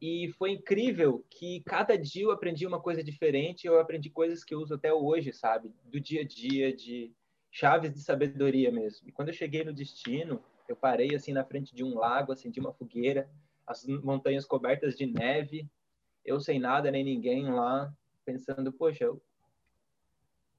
E 0.00 0.32
foi 0.38 0.52
incrível 0.52 1.24
que 1.28 1.60
cada 1.60 1.96
dia 1.96 2.22
eu 2.22 2.30
aprendi 2.30 2.66
uma 2.66 2.80
coisa 2.80 3.04
diferente, 3.04 3.66
eu 3.66 3.78
aprendi 3.78 4.08
coisas 4.08 4.42
que 4.42 4.54
eu 4.54 4.60
uso 4.60 4.74
até 4.74 4.92
hoje, 4.92 5.30
sabe? 5.30 5.70
Do 5.84 6.00
dia 6.00 6.22
a 6.22 6.24
dia, 6.26 6.74
de 6.74 7.12
chaves 7.50 7.92
de 7.92 8.00
sabedoria 8.00 8.72
mesmo. 8.72 9.06
E 9.08 9.12
quando 9.12 9.28
eu 9.28 9.34
cheguei 9.34 9.62
no 9.62 9.74
destino, 9.74 10.42
eu 10.66 10.74
parei 10.74 11.14
assim 11.14 11.32
na 11.32 11.44
frente 11.44 11.74
de 11.74 11.84
um 11.84 11.98
lago, 11.98 12.32
acendi 12.32 12.60
uma 12.60 12.72
fogueira, 12.72 13.28
as 13.66 13.86
montanhas 13.86 14.46
cobertas 14.46 14.96
de 14.96 15.04
neve, 15.04 15.68
eu 16.24 16.40
sem 16.40 16.58
nada 16.58 16.90
nem 16.90 17.04
ninguém 17.04 17.50
lá, 17.50 17.92
pensando, 18.30 18.72
poxa, 18.72 19.10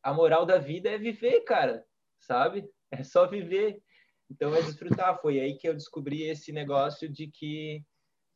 a 0.03 0.13
moral 0.13 0.45
da 0.45 0.57
vida 0.57 0.89
é 0.89 0.97
viver, 0.97 1.41
cara, 1.41 1.85
sabe? 2.19 2.69
É 2.91 3.03
só 3.03 3.25
viver. 3.25 3.81
Então 4.29 4.53
é 4.53 4.61
desfrutar. 4.61 5.21
Foi 5.21 5.39
aí 5.39 5.55
que 5.55 5.67
eu 5.67 5.73
descobri 5.73 6.23
esse 6.23 6.51
negócio 6.51 7.07
de 7.07 7.27
que 7.27 7.85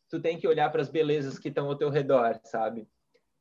tu 0.09 0.21
tem 0.21 0.37
que 0.37 0.47
olhar 0.47 0.69
para 0.71 0.81
as 0.81 0.89
belezas 0.89 1.37
que 1.37 1.49
estão 1.49 1.67
ao 1.67 1.75
teu 1.75 1.89
redor, 1.89 2.39
sabe? 2.45 2.87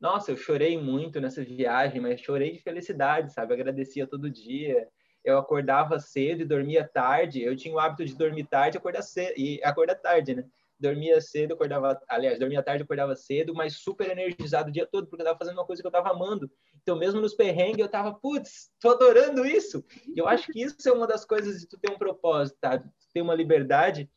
Nossa, 0.00 0.32
eu 0.32 0.36
chorei 0.36 0.76
muito 0.76 1.20
nessa 1.20 1.44
viagem, 1.44 2.00
mas 2.00 2.20
chorei 2.20 2.50
de 2.50 2.58
felicidade, 2.58 3.32
sabe? 3.32 3.54
Agradecia 3.54 4.08
todo 4.08 4.28
dia. 4.30 4.88
Eu 5.22 5.38
acordava 5.38 6.00
cedo 6.00 6.42
e 6.42 6.44
dormia 6.46 6.86
tarde. 6.86 7.42
Eu 7.42 7.54
tinha 7.54 7.74
o 7.74 7.78
hábito 7.78 8.04
de 8.04 8.16
dormir 8.16 8.46
tarde 8.46 8.76
acordar 8.76 9.02
cedo 9.02 9.34
e 9.36 9.62
acordar 9.62 9.94
tarde, 9.94 10.34
né? 10.34 10.44
Dormia 10.84 11.18
cedo, 11.18 11.54
acordava, 11.54 11.98
aliás, 12.06 12.38
dormia 12.38 12.62
tarde, 12.62 12.82
acordava 12.82 13.16
cedo, 13.16 13.54
mas 13.54 13.78
super 13.78 14.10
energizado 14.10 14.68
o 14.68 14.72
dia 14.72 14.86
todo, 14.86 15.06
porque 15.06 15.22
eu 15.22 15.24
estava 15.24 15.38
fazendo 15.38 15.56
uma 15.56 15.64
coisa 15.64 15.80
que 15.82 15.86
eu 15.86 15.90
estava 15.90 16.10
amando. 16.10 16.50
Então, 16.82 16.94
mesmo 16.94 17.22
nos 17.22 17.34
perrengues, 17.34 17.78
eu 17.78 17.86
estava, 17.86 18.12
putz, 18.12 18.70
tô 18.78 18.90
adorando 18.90 19.46
isso. 19.46 19.82
E 20.14 20.18
eu 20.18 20.28
acho 20.28 20.52
que 20.52 20.62
isso 20.62 20.86
é 20.86 20.92
uma 20.92 21.06
das 21.06 21.24
coisas 21.24 21.58
de 21.58 21.66
tu 21.66 21.78
ter 21.78 21.90
um 21.90 21.96
propósito, 21.96 22.58
tá? 22.60 22.78
Tu 22.78 22.86
ter 23.14 23.22
uma 23.22 23.34
liberdade 23.34 24.10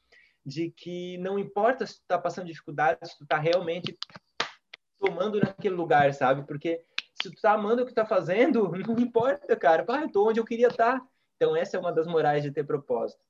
de 0.45 0.69
que 0.71 1.17
não 1.19 1.39
importa 1.39 1.85
se 1.85 2.01
tu 2.01 2.03
tá 2.05 2.17
passando 2.17 2.47
dificuldade, 2.47 2.99
se 3.05 3.17
tu 3.17 3.25
tá 3.25 3.37
realmente 3.37 3.97
tomando 4.99 5.39
naquele 5.39 5.75
lugar, 5.75 6.13
sabe? 6.13 6.45
Porque 6.45 6.83
se 7.21 7.31
tu 7.31 7.41
tá 7.41 7.53
amando 7.53 7.83
o 7.83 7.85
que 7.85 7.93
tá 7.93 8.05
fazendo, 8.05 8.69
não 8.85 8.99
importa, 8.99 9.55
cara. 9.55 9.85
Ah, 9.87 10.01
eu 10.01 10.11
tô 10.11 10.27
onde 10.27 10.39
eu 10.39 10.45
queria 10.45 10.67
estar. 10.67 10.99
Tá. 10.99 11.07
Então 11.37 11.55
essa 11.55 11.77
é 11.77 11.79
uma 11.79 11.93
das 11.93 12.07
morais 12.07 12.43
de 12.43 12.51
ter 12.51 12.65
propósito. 12.65 13.21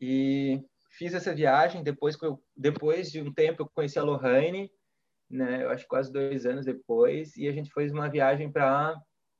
E 0.00 0.60
fiz 0.96 1.14
essa 1.14 1.34
viagem 1.34 1.82
depois 1.82 2.16
que 2.16 2.24
eu, 2.24 2.42
depois 2.56 3.10
de 3.10 3.20
um 3.20 3.32
tempo 3.32 3.62
eu 3.62 3.70
conheci 3.74 3.98
a 3.98 4.02
Lohane, 4.02 4.70
né? 5.30 5.64
Eu 5.64 5.70
acho 5.70 5.86
quase 5.86 6.12
dois 6.12 6.46
anos 6.46 6.64
depois 6.64 7.36
e 7.36 7.48
a 7.48 7.52
gente 7.52 7.72
fez 7.72 7.92
uma 7.92 8.08
viagem 8.08 8.50
para 8.50 8.96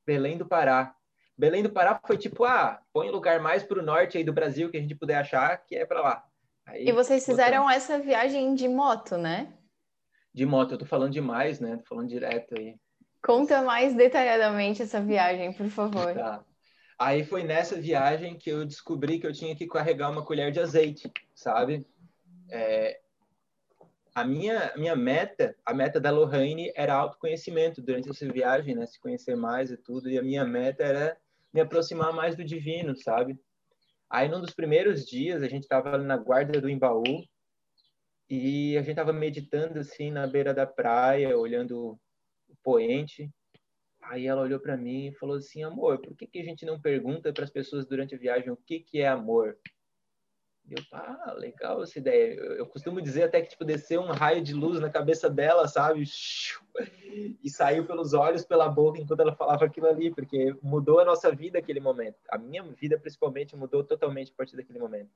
Belém 0.06 0.36
do 0.36 0.46
Pará. 0.46 0.94
Belém 1.36 1.62
do 1.62 1.70
Pará 1.70 2.00
foi 2.06 2.16
tipo, 2.16 2.44
ah, 2.44 2.80
põe 2.92 3.10
lugar 3.10 3.40
mais 3.40 3.62
para 3.62 3.78
o 3.78 3.84
norte 3.84 4.16
aí 4.16 4.24
do 4.24 4.32
Brasil 4.32 4.70
que 4.70 4.76
a 4.76 4.80
gente 4.80 4.94
puder 4.94 5.16
achar, 5.16 5.56
que 5.58 5.74
é 5.74 5.84
para 5.84 6.00
lá. 6.00 6.24
Aí, 6.66 6.88
e 6.88 6.92
vocês 6.92 7.24
fizeram 7.24 7.64
botamos. 7.64 7.76
essa 7.76 7.98
viagem 7.98 8.54
de 8.54 8.68
moto, 8.68 9.16
né? 9.16 9.52
De 10.32 10.46
moto, 10.46 10.72
eu 10.72 10.78
tô 10.78 10.86
falando 10.86 11.12
demais, 11.12 11.60
né? 11.60 11.76
Tô 11.76 11.84
falando 11.84 12.08
direto 12.08 12.54
aí. 12.58 12.76
Conta 13.22 13.62
mais 13.62 13.94
detalhadamente 13.94 14.82
essa 14.82 15.00
viagem, 15.00 15.52
por 15.52 15.68
favor. 15.68 16.14
Tá. 16.14 16.44
Aí 16.98 17.24
foi 17.24 17.42
nessa 17.42 17.80
viagem 17.80 18.36
que 18.36 18.50
eu 18.50 18.64
descobri 18.64 19.18
que 19.18 19.26
eu 19.26 19.32
tinha 19.32 19.54
que 19.56 19.66
carregar 19.66 20.10
uma 20.10 20.24
colher 20.24 20.52
de 20.52 20.60
azeite, 20.60 21.10
sabe? 21.34 21.86
É, 22.48 23.00
a 24.14 24.24
minha, 24.24 24.72
minha 24.76 24.94
meta, 24.94 25.56
a 25.66 25.74
meta 25.74 26.00
da 26.00 26.10
Lohane 26.10 26.72
era 26.76 26.94
autoconhecimento 26.94 27.82
durante 27.82 28.08
essa 28.08 28.30
viagem, 28.30 28.74
né? 28.74 28.86
Se 28.86 29.00
conhecer 29.00 29.34
mais 29.34 29.72
e 29.72 29.76
tudo. 29.76 30.08
E 30.08 30.18
a 30.18 30.22
minha 30.22 30.44
meta 30.44 30.84
era 30.84 31.16
me 31.52 31.60
aproximar 31.60 32.12
mais 32.12 32.36
do 32.36 32.44
divino, 32.44 32.96
sabe? 32.96 33.38
Aí, 34.08 34.28
num 34.28 34.40
dos 34.40 34.54
primeiros 34.54 35.04
dias, 35.04 35.42
a 35.42 35.48
gente 35.48 35.64
estava 35.64 35.98
na 35.98 36.16
guarda 36.16 36.60
do 36.60 36.70
Embaú 36.70 37.24
e 38.30 38.76
a 38.76 38.80
gente 38.80 38.90
estava 38.90 39.12
meditando 39.12 39.80
assim 39.80 40.12
na 40.12 40.26
beira 40.26 40.54
da 40.54 40.66
praia, 40.66 41.36
olhando 41.36 41.98
o 42.48 42.56
poente. 42.62 43.28
Aí 44.04 44.26
ela 44.26 44.42
olhou 44.42 44.60
para 44.60 44.76
mim 44.76 45.08
e 45.08 45.14
falou 45.14 45.36
assim: 45.36 45.62
"Amor, 45.62 45.98
por 45.98 46.16
que 46.16 46.26
que 46.26 46.40
a 46.40 46.44
gente 46.44 46.64
não 46.64 46.80
pergunta 46.80 47.32
para 47.32 47.44
as 47.44 47.50
pessoas 47.50 47.86
durante 47.86 48.14
a 48.14 48.18
viagem 48.18 48.50
o 48.50 48.56
que 48.56 48.80
que 48.80 49.00
é 49.00 49.08
amor?" 49.08 49.58
Eu, 50.70 50.82
ah, 50.92 51.34
legal 51.36 51.82
essa 51.82 51.98
ideia. 51.98 52.34
Eu, 52.34 52.52
eu, 52.56 52.66
costumo 52.66 53.00
dizer 53.02 53.24
até 53.24 53.42
que, 53.42 53.50
tipo, 53.50 53.66
desceu 53.66 54.00
um 54.00 54.10
raio 54.10 54.42
de 54.42 54.54
luz 54.54 54.80
na 54.80 54.88
cabeça 54.88 55.28
dela, 55.28 55.68
sabe? 55.68 56.04
E 57.44 57.48
saiu 57.48 57.86
pelos 57.86 58.12
olhos, 58.12 58.44
pela 58.44 58.68
boca, 58.68 59.00
enquanto 59.00 59.20
ela 59.20 59.36
falava 59.36 59.64
aquilo 59.66 59.86
ali, 59.86 60.12
porque 60.12 60.56
mudou 60.60 60.98
a 60.98 61.04
nossa 61.04 61.30
vida 61.30 61.58
aquele 61.58 61.78
momento. 61.78 62.16
A 62.28 62.36
minha 62.36 62.60
vida, 62.64 62.98
principalmente, 62.98 63.54
mudou 63.54 63.84
totalmente 63.84 64.32
a 64.32 64.34
partir 64.34 64.56
daquele 64.56 64.80
momento. 64.80 65.10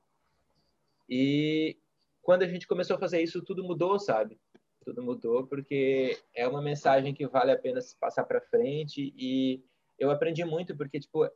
E 1.09 1.77
quando 2.21 2.43
a 2.43 2.47
gente 2.47 2.65
começou 2.65 2.95
a 2.95 2.99
fazer 2.99 3.21
isso, 3.21 3.43
tudo 3.43 3.65
mudou, 3.65 3.99
sabe? 3.99 4.39
Tudo 4.83 5.03
mudou, 5.03 5.45
porque 5.45 6.17
é 6.33 6.47
uma 6.47 6.61
mensagem 6.61 7.13
que 7.13 7.27
vale 7.27 7.51
a 7.51 7.57
pena 7.57 7.81
se 7.81 7.97
passar 7.97 8.23
para 8.23 8.41
frente. 8.41 9.13
E 9.17 9.63
eu 9.97 10.09
aprendi 10.09 10.43
muito, 10.45 10.75
porque, 10.75 10.99
tipo, 10.99 11.29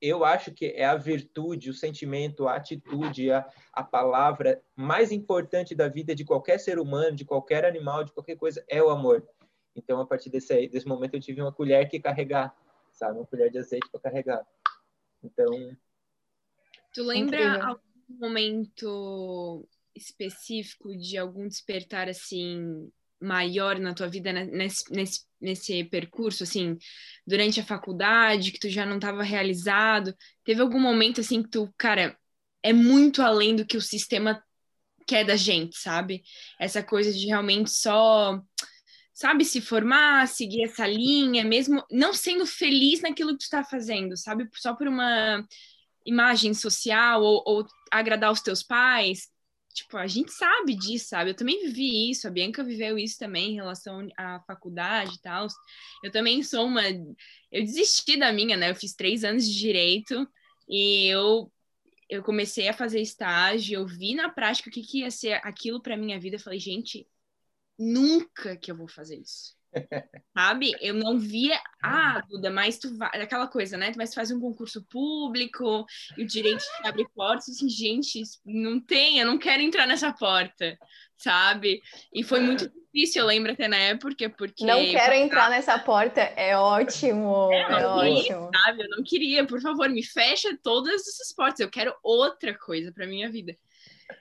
eu 0.00 0.24
acho 0.24 0.52
que 0.52 0.66
é 0.66 0.84
a 0.84 0.96
virtude, 0.96 1.70
o 1.70 1.74
sentimento, 1.74 2.46
a 2.46 2.56
atitude, 2.56 3.30
a, 3.30 3.48
a 3.72 3.82
palavra 3.82 4.62
mais 4.74 5.10
importante 5.10 5.74
da 5.74 5.88
vida 5.88 6.14
de 6.14 6.24
qualquer 6.24 6.58
ser 6.58 6.78
humano, 6.78 7.16
de 7.16 7.24
qualquer 7.24 7.64
animal, 7.64 8.04
de 8.04 8.12
qualquer 8.12 8.36
coisa, 8.36 8.64
é 8.68 8.82
o 8.82 8.90
amor. 8.90 9.26
Então, 9.74 10.00
a 10.00 10.06
partir 10.06 10.30
desse, 10.30 10.68
desse 10.68 10.86
momento, 10.86 11.14
eu 11.14 11.20
tive 11.20 11.40
uma 11.40 11.52
colher 11.52 11.88
que 11.88 12.00
carregar, 12.00 12.54
sabe? 12.92 13.18
Uma 13.18 13.26
colher 13.26 13.50
de 13.50 13.58
azeite 13.58 13.88
para 13.90 14.00
carregar. 14.00 14.46
Então. 15.22 15.76
Tu 16.94 17.02
lembra 17.02 17.40
incrível. 17.40 17.66
algum 17.66 17.80
momento 18.18 19.68
específico 19.96 20.96
de 20.96 21.16
algum 21.16 21.48
despertar 21.48 22.08
assim 22.08 22.90
maior 23.20 23.78
na 23.78 23.94
tua 23.94 24.08
vida 24.08 24.32
nesse, 24.32 24.92
nesse, 24.92 25.20
nesse 25.40 25.84
percurso, 25.84 26.42
assim, 26.42 26.76
durante 27.26 27.60
a 27.60 27.64
faculdade, 27.64 28.52
que 28.52 28.58
tu 28.58 28.68
já 28.68 28.84
não 28.84 28.96
estava 28.96 29.22
realizado? 29.22 30.14
Teve 30.44 30.60
algum 30.60 30.78
momento, 30.78 31.20
assim, 31.20 31.42
que 31.42 31.50
tu, 31.50 31.72
cara, 31.78 32.16
é 32.62 32.72
muito 32.72 33.22
além 33.22 33.56
do 33.56 33.66
que 33.66 33.76
o 33.76 33.82
sistema 33.82 34.42
quer 35.06 35.24
da 35.24 35.36
gente, 35.36 35.78
sabe? 35.78 36.22
Essa 36.58 36.82
coisa 36.82 37.12
de 37.12 37.26
realmente 37.26 37.70
só, 37.70 38.40
sabe, 39.14 39.44
se 39.44 39.60
formar, 39.60 40.28
seguir 40.28 40.64
essa 40.64 40.86
linha, 40.86 41.44
mesmo 41.44 41.84
não 41.90 42.12
sendo 42.12 42.44
feliz 42.44 43.00
naquilo 43.00 43.32
que 43.32 43.38
tu 43.38 43.42
está 43.42 43.64
fazendo, 43.64 44.16
sabe? 44.16 44.48
Só 44.54 44.74
por 44.74 44.88
uma 44.88 45.46
imagem 46.04 46.52
social 46.54 47.22
ou, 47.22 47.42
ou 47.46 47.66
agradar 47.90 48.30
os 48.32 48.40
teus 48.40 48.62
pais, 48.62 49.28
tipo, 49.76 49.96
a 49.98 50.06
gente 50.06 50.32
sabe 50.32 50.74
disso, 50.74 51.08
sabe? 51.08 51.30
Eu 51.30 51.34
também 51.34 51.60
vivi 51.66 52.10
isso, 52.10 52.26
a 52.26 52.30
Bianca 52.30 52.64
viveu 52.64 52.98
isso 52.98 53.18
também 53.18 53.52
em 53.52 53.54
relação 53.54 54.08
à 54.16 54.40
faculdade 54.40 55.16
e 55.16 55.20
tal. 55.20 55.46
Eu 56.02 56.10
também 56.10 56.42
sou 56.42 56.66
uma. 56.66 56.82
Eu 56.88 57.62
desisti 57.62 58.18
da 58.18 58.32
minha, 58.32 58.56
né? 58.56 58.70
Eu 58.70 58.74
fiz 58.74 58.94
três 58.94 59.22
anos 59.22 59.46
de 59.46 59.58
direito 59.58 60.26
e 60.68 61.06
eu. 61.08 61.52
Eu 62.08 62.22
comecei 62.22 62.68
a 62.68 62.72
fazer 62.72 63.00
estágio, 63.00 63.80
eu 63.80 63.86
vi 63.86 64.14
na 64.14 64.28
prática 64.28 64.70
o 64.70 64.72
que, 64.72 64.80
que 64.80 65.00
ia 65.00 65.10
ser 65.10 65.40
aquilo 65.44 65.82
para 65.82 65.96
minha 65.96 66.20
vida. 66.20 66.36
Eu 66.36 66.40
falei, 66.40 66.60
gente, 66.60 67.06
nunca 67.76 68.56
que 68.56 68.70
eu 68.70 68.76
vou 68.76 68.86
fazer 68.86 69.16
isso. 69.16 69.56
Sabe? 70.36 70.72
Eu 70.80 70.94
não 70.94 71.18
via. 71.18 71.58
Ah, 71.82 72.22
Duda, 72.28 72.50
mas 72.50 72.78
tu 72.78 72.96
vai. 72.96 73.08
Aquela 73.20 73.46
coisa, 73.46 73.76
né? 73.76 73.92
Mas 73.96 74.10
tu 74.10 74.14
faz 74.14 74.30
um 74.30 74.40
concurso 74.40 74.84
público 74.90 75.86
e 76.16 76.22
o 76.22 76.26
direito 76.26 76.62
te 76.62 76.88
abre 76.88 77.06
portas. 77.14 77.48
Assim, 77.48 77.68
gente, 77.68 78.22
não 78.44 78.80
tem, 78.80 79.18
eu 79.18 79.26
não 79.26 79.38
quero 79.38 79.62
entrar 79.62 79.86
nessa 79.86 80.12
porta, 80.12 80.76
sabe? 81.16 81.80
E 82.12 82.22
foi 82.22 82.40
muito 82.40 82.68
difícil, 82.68 83.22
eu 83.22 83.26
lembro 83.26 83.52
até 83.52 83.68
na 83.68 83.76
época, 83.76 84.28
porque. 84.30 84.64
Não 84.64 84.84
quero 84.84 85.14
entrar 85.14 85.50
nessa 85.50 85.78
porta, 85.78 86.20
é 86.20 86.56
ótimo. 86.56 87.50
É, 87.52 87.60
é 87.60 87.86
ótimo. 87.86 88.50
Sabe? 88.64 88.82
Eu 88.82 88.88
não 88.90 89.02
queria, 89.02 89.46
por 89.46 89.60
favor, 89.60 89.88
me 89.88 90.02
fecha 90.02 90.56
todas 90.62 91.06
essas 91.06 91.32
portas. 91.34 91.60
Eu 91.60 91.70
quero 91.70 91.94
outra 92.02 92.56
coisa 92.58 92.92
para 92.92 93.06
minha 93.06 93.30
vida. 93.30 93.56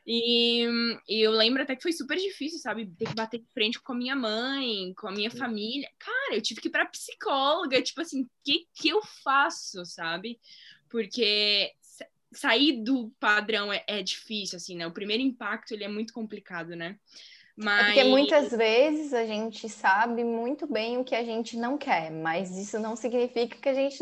E, 0.06 0.66
e, 1.08 1.22
eu 1.22 1.32
lembro 1.32 1.64
até 1.64 1.76
que 1.76 1.82
foi 1.82 1.92
super 1.92 2.18
difícil, 2.18 2.60
sabe? 2.60 2.88
Ter 2.98 3.08
que 3.08 3.16
bater 3.16 3.40
de 3.40 3.48
frente 3.54 3.82
com 3.82 3.94
a 3.94 3.96
minha 3.96 4.16
mãe, 4.16 4.94
com 4.96 5.08
a 5.08 5.12
minha 5.12 5.32
família. 5.32 5.90
Cara, 5.98 6.36
eu 6.36 6.42
tive 6.42 6.62
que 6.62 6.68
ir 6.68 6.72
pra 6.72 6.86
psicóloga, 6.86 7.82
tipo 7.82 8.02
assim, 8.02 8.24
o 8.24 8.30
que, 8.44 8.68
que 8.74 8.90
eu 8.90 9.02
faço, 9.24 9.86
sabe? 9.86 10.40
Porque 10.90 11.72
sair 12.32 12.84
do 12.84 13.10
padrão 13.20 13.72
é, 13.72 13.84
é, 13.88 14.04
difícil, 14.04 14.58
assim, 14.58 14.76
né? 14.76 14.86
O 14.86 14.92
primeiro 14.92 15.24
impacto, 15.24 15.74
ele 15.74 15.84
é 15.84 15.88
muito 15.88 16.14
complicado, 16.14 16.76
né? 16.76 16.98
Mas... 17.56 17.84
É 17.84 17.86
porque 17.86 18.04
muitas 18.04 18.52
vezes 18.52 19.14
a 19.14 19.26
gente 19.26 19.70
sabe 19.70 20.24
muito 20.24 20.68
bem 20.68 20.98
o 20.98 21.04
que 21.04 21.16
a 21.16 21.24
gente 21.24 21.56
não 21.56 21.78
quer, 21.78 22.12
mas 22.12 22.58
isso 22.58 22.78
não 22.80 22.96
significa 22.96 23.56
que 23.56 23.70
a 23.70 23.74
gente 23.74 23.98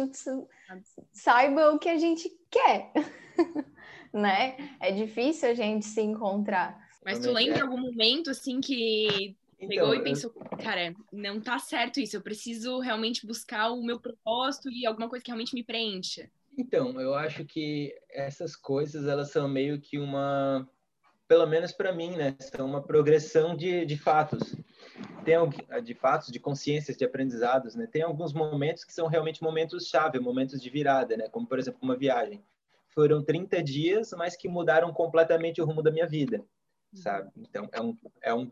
saiba 1.11 1.71
o 1.71 1.77
que 1.79 1.89
a 1.89 1.97
gente 1.97 2.29
quer. 2.49 2.91
né? 4.13 4.55
É 4.79 4.91
difícil 4.91 5.49
a 5.49 5.53
gente 5.53 5.85
se 5.85 6.01
encontrar. 6.01 6.79
Mas 7.03 7.19
tu 7.19 7.31
lembra 7.31 7.63
algum 7.63 7.77
momento 7.77 8.29
assim 8.29 8.61
que 8.61 9.35
Então, 9.59 9.67
Pegou 9.67 9.95
e 9.95 10.03
pensou, 10.03 10.31
cara, 10.61 10.93
não 11.11 11.41
tá 11.41 11.59
certo 11.59 11.99
isso, 11.99 12.15
eu 12.15 12.21
preciso 12.21 12.79
realmente 12.79 13.25
buscar 13.25 13.71
o 13.71 13.83
meu 13.83 13.99
propósito 13.99 14.69
e 14.69 14.85
alguma 14.85 15.09
coisa 15.09 15.23
que 15.23 15.31
realmente 15.31 15.53
me 15.53 15.63
preencha. 15.63 16.29
Então, 16.57 17.01
eu 17.01 17.15
acho 17.15 17.43
que 17.45 17.95
essas 18.09 18.55
coisas, 18.55 19.07
elas 19.07 19.31
são 19.31 19.47
meio 19.47 19.81
que 19.81 19.97
uma, 19.97 20.69
pelo 21.27 21.47
menos 21.47 21.71
para 21.71 21.91
mim, 21.91 22.15
né, 22.15 22.35
são 22.39 22.65
uma 22.65 22.81
progressão 22.81 23.55
de, 23.55 23.85
de 23.85 23.97
fatos. 23.97 24.55
Tem 25.25 25.35
de 25.81 25.93
fatos, 25.95 26.29
de 26.29 26.39
consciências, 26.39 26.97
de 26.97 27.05
aprendizados, 27.05 27.75
né? 27.75 27.87
Tem 27.87 28.01
alguns 28.01 28.33
momentos 28.33 28.83
que 28.83 28.93
são 28.93 29.07
realmente 29.07 29.41
momentos 29.41 29.87
chave, 29.87 30.19
momentos 30.19 30.61
de 30.61 30.69
virada, 30.69 31.15
né? 31.15 31.29
Como 31.29 31.47
por 31.47 31.57
exemplo, 31.57 31.79
uma 31.81 31.95
viagem. 31.95 32.43
Foram 32.93 33.23
30 33.23 33.61
dias, 33.63 34.11
mas 34.17 34.35
que 34.35 34.47
mudaram 34.47 34.93
completamente 34.93 35.61
o 35.61 35.65
rumo 35.65 35.81
da 35.81 35.91
minha 35.91 36.07
vida, 36.07 36.43
sabe? 36.93 37.31
Então, 37.37 37.67
é 37.71 37.81
um 37.81 37.97
é 38.21 38.33
um 38.33 38.51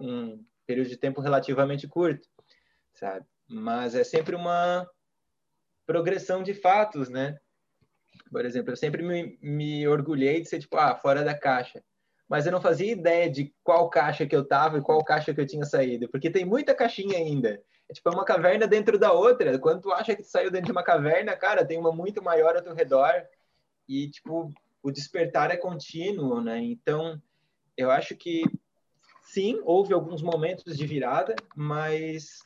um 0.00 0.44
período 0.66 0.88
de 0.88 0.96
tempo 0.96 1.20
relativamente 1.20 1.88
curto, 1.88 2.28
sabe? 2.92 3.26
Mas 3.48 3.94
é 3.94 4.04
sempre 4.04 4.36
uma 4.36 4.88
progressão 5.84 6.42
de 6.42 6.54
fatos, 6.54 7.08
né? 7.08 7.38
Por 8.30 8.44
exemplo, 8.44 8.70
eu 8.70 8.76
sempre 8.76 9.02
me, 9.02 9.36
me 9.42 9.88
orgulhei 9.88 10.40
de 10.40 10.48
ser 10.48 10.60
tipo, 10.60 10.76
ah, 10.76 10.94
fora 10.94 11.24
da 11.24 11.36
caixa. 11.36 11.82
Mas 12.28 12.46
eu 12.46 12.52
não 12.52 12.60
fazia 12.60 12.92
ideia 12.92 13.28
de 13.28 13.52
qual 13.64 13.90
caixa 13.90 14.24
que 14.24 14.36
eu 14.36 14.46
tava 14.46 14.78
e 14.78 14.82
qual 14.82 15.04
caixa 15.04 15.34
que 15.34 15.40
eu 15.40 15.46
tinha 15.46 15.64
saído, 15.64 16.08
porque 16.08 16.30
tem 16.30 16.44
muita 16.44 16.72
caixinha 16.72 17.18
ainda. 17.18 17.60
É 17.88 17.92
tipo 17.92 18.08
é 18.08 18.12
uma 18.12 18.24
caverna 18.24 18.68
dentro 18.68 18.96
da 18.96 19.12
outra. 19.12 19.58
Quando 19.58 19.80
tu 19.82 19.90
acha 19.90 20.14
que 20.14 20.22
tu 20.22 20.28
saiu 20.28 20.48
dentro 20.48 20.66
de 20.66 20.72
uma 20.72 20.84
caverna, 20.84 21.36
cara, 21.36 21.64
tem 21.64 21.76
uma 21.76 21.90
muito 21.90 22.22
maior 22.22 22.54
ao 22.54 22.62
teu 22.62 22.72
redor. 22.72 23.12
E 23.90 24.08
tipo, 24.08 24.54
o 24.80 24.92
despertar 24.92 25.50
é 25.50 25.56
contínuo, 25.56 26.40
né? 26.40 26.62
Então, 26.62 27.20
eu 27.76 27.90
acho 27.90 28.16
que 28.16 28.44
sim, 29.24 29.60
houve 29.64 29.92
alguns 29.92 30.22
momentos 30.22 30.76
de 30.76 30.86
virada, 30.86 31.34
mas 31.56 32.38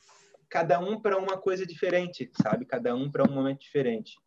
cada 0.49 0.81
um 0.81 0.99
para 0.99 1.19
uma 1.19 1.37
coisa 1.37 1.67
diferente, 1.67 2.31
sabe? 2.41 2.65
Cada 2.65 2.95
um 2.95 3.11
para 3.11 3.31
um 3.31 3.35
momento 3.35 3.61
diferente. 3.61 4.19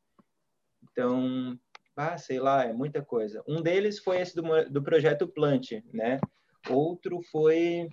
Então, 0.84 1.60
ah, 1.96 2.20
sei 2.20 2.40
lá, 2.40 2.66
é 2.66 2.72
muita 2.72 3.02
coisa. 3.04 3.44
Um 3.48 3.64
deles 3.64 3.98
foi 3.98 4.22
esse 4.22 4.36
do, 4.36 4.44
do 4.70 4.84
projeto 4.84 5.28
Plant, 5.28 5.72
né? 5.92 6.20
Outro 6.70 7.20
foi 7.32 7.90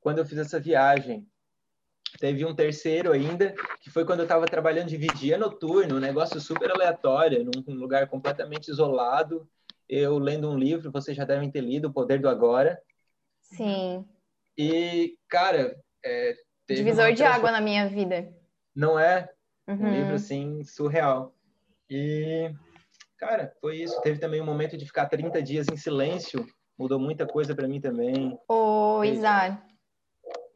quando 0.00 0.16
eu 0.16 0.24
fiz 0.24 0.38
essa 0.38 0.58
viagem. 0.58 1.29
Teve 2.18 2.44
um 2.44 2.54
terceiro 2.54 3.12
ainda, 3.12 3.54
que 3.80 3.90
foi 3.90 4.04
quando 4.04 4.20
eu 4.20 4.24
estava 4.24 4.46
trabalhando 4.46 4.88
de 4.88 4.96
vigia 4.96 5.38
noturno, 5.38 5.96
um 5.96 6.00
negócio 6.00 6.40
super 6.40 6.70
aleatório, 6.70 7.44
num 7.44 7.74
lugar 7.74 8.08
completamente 8.08 8.68
isolado. 8.68 9.48
Eu 9.88 10.18
lendo 10.18 10.48
um 10.48 10.58
livro, 10.58 10.90
vocês 10.90 11.16
já 11.16 11.24
devem 11.24 11.50
ter 11.50 11.60
lido, 11.60 11.88
O 11.88 11.92
Poder 11.92 12.20
do 12.20 12.28
Agora. 12.28 12.80
Sim. 13.40 14.04
E, 14.56 15.16
cara. 15.28 15.76
É, 16.04 16.34
Divisor 16.68 17.12
de 17.12 17.24
água 17.24 17.50
na 17.50 17.60
minha 17.60 17.88
vida. 17.88 18.32
Não 18.74 18.98
é? 18.98 19.28
Uhum. 19.66 19.86
Um 19.86 19.90
livro, 19.90 20.14
assim, 20.14 20.62
surreal. 20.64 21.34
E, 21.88 22.52
cara, 23.18 23.52
foi 23.60 23.78
isso. 23.78 24.00
Teve 24.02 24.18
também 24.18 24.40
um 24.40 24.46
momento 24.46 24.76
de 24.76 24.86
ficar 24.86 25.06
30 25.06 25.42
dias 25.42 25.66
em 25.68 25.76
silêncio. 25.76 26.46
Mudou 26.78 26.98
muita 26.98 27.26
coisa 27.26 27.54
para 27.54 27.66
mim 27.66 27.80
também. 27.80 28.38
Ô, 28.48 29.02
Isa, 29.02 29.60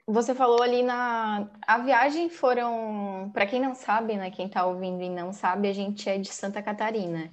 você 0.07 0.35
falou 0.35 0.63
ali 0.63 0.83
na. 0.83 1.49
A 1.67 1.79
viagem 1.79 2.29
foram. 2.29 3.31
Para 3.33 3.47
quem 3.47 3.61
não 3.61 3.75
sabe, 3.75 4.17
né? 4.17 4.31
Quem 4.31 4.49
tá 4.49 4.67
ouvindo 4.67 5.03
e 5.03 5.09
não 5.09 5.33
sabe, 5.33 5.69
a 5.69 5.73
gente 5.73 6.09
é 6.09 6.19
de 6.19 6.29
Santa 6.29 6.63
Catarina. 6.63 7.31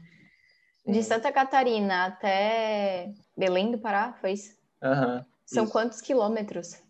De 0.86 1.03
Santa 1.03 1.31
Catarina 1.31 2.05
até 2.05 3.13
Belém 3.38 3.71
do 3.71 3.77
Pará, 3.77 4.13
foi 4.19 4.31
isso? 4.31 4.55
Uhum. 4.81 5.23
São 5.45 5.63
Isso. 5.65 5.71
quantos 5.71 6.01
quilômetros? 6.01 6.81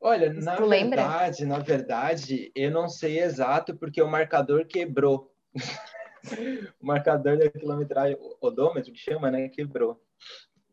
Olha, 0.00 0.32
na 0.32 0.56
tu 0.56 0.66
verdade, 0.66 1.44
lembra? 1.44 1.58
na 1.58 1.62
verdade, 1.62 2.50
eu 2.54 2.70
não 2.70 2.88
sei 2.88 3.20
exato 3.20 3.76
porque 3.76 4.00
o 4.00 4.08
marcador 4.08 4.66
quebrou. 4.66 5.30
o 6.80 6.86
marcador 6.86 7.38
da 7.38 7.50
quilometragem, 7.50 8.16
o 8.18 8.36
odômetro 8.40 8.92
que 8.92 8.98
chama, 8.98 9.30
né, 9.30 9.48
quebrou. 9.48 10.02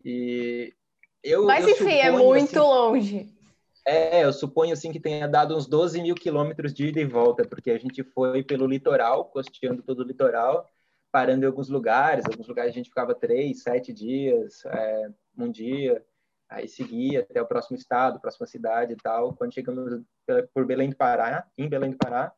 E 0.04 0.74
eu, 1.22 1.46
Mas 1.46 1.66
eu 1.66 1.72
enfim, 1.72 1.98
é 1.98 2.06
suponho, 2.06 2.20
é 2.20 2.24
muito 2.24 2.60
assim, 2.60 2.60
longe. 2.60 3.37
É, 3.90 4.26
eu 4.26 4.34
suponho 4.34 4.74
assim 4.74 4.92
que 4.92 5.00
tenha 5.00 5.30
dado 5.30 5.56
uns 5.56 5.66
12 5.66 6.02
mil 6.02 6.14
quilômetros 6.14 6.74
de 6.74 6.88
ida 6.88 7.00
e 7.00 7.06
volta, 7.06 7.48
porque 7.48 7.72
a 7.72 7.78
gente 7.78 8.04
foi 8.04 8.44
pelo 8.44 8.68
litoral, 8.68 9.26
costeando 9.30 9.82
todo 9.82 10.02
o 10.02 10.04
litoral, 10.04 10.70
parando 11.10 11.46
em 11.46 11.48
alguns 11.48 11.70
lugares, 11.70 12.26
alguns 12.26 12.50
lugares 12.50 12.74
a 12.74 12.76
gente 12.76 12.90
ficava 12.90 13.16
três, 13.16 13.64
sete 13.64 13.94
dias, 13.94 14.66
é, 14.66 15.10
um 15.38 15.50
dia 15.50 16.06
aí 16.50 16.68
seguir 16.68 17.18
até 17.18 17.42
o 17.42 17.48
próximo 17.48 17.78
estado, 17.78 18.20
próxima 18.20 18.46
cidade 18.46 18.92
e 18.92 18.98
tal. 18.98 19.34
Quando 19.36 19.54
chegamos 19.54 20.02
por 20.54 20.66
Belém 20.66 20.90
do 20.90 20.98
Pará, 20.98 21.48
em 21.58 21.70
Belém 21.70 21.92
do 21.92 21.98
Pará, 21.98 22.34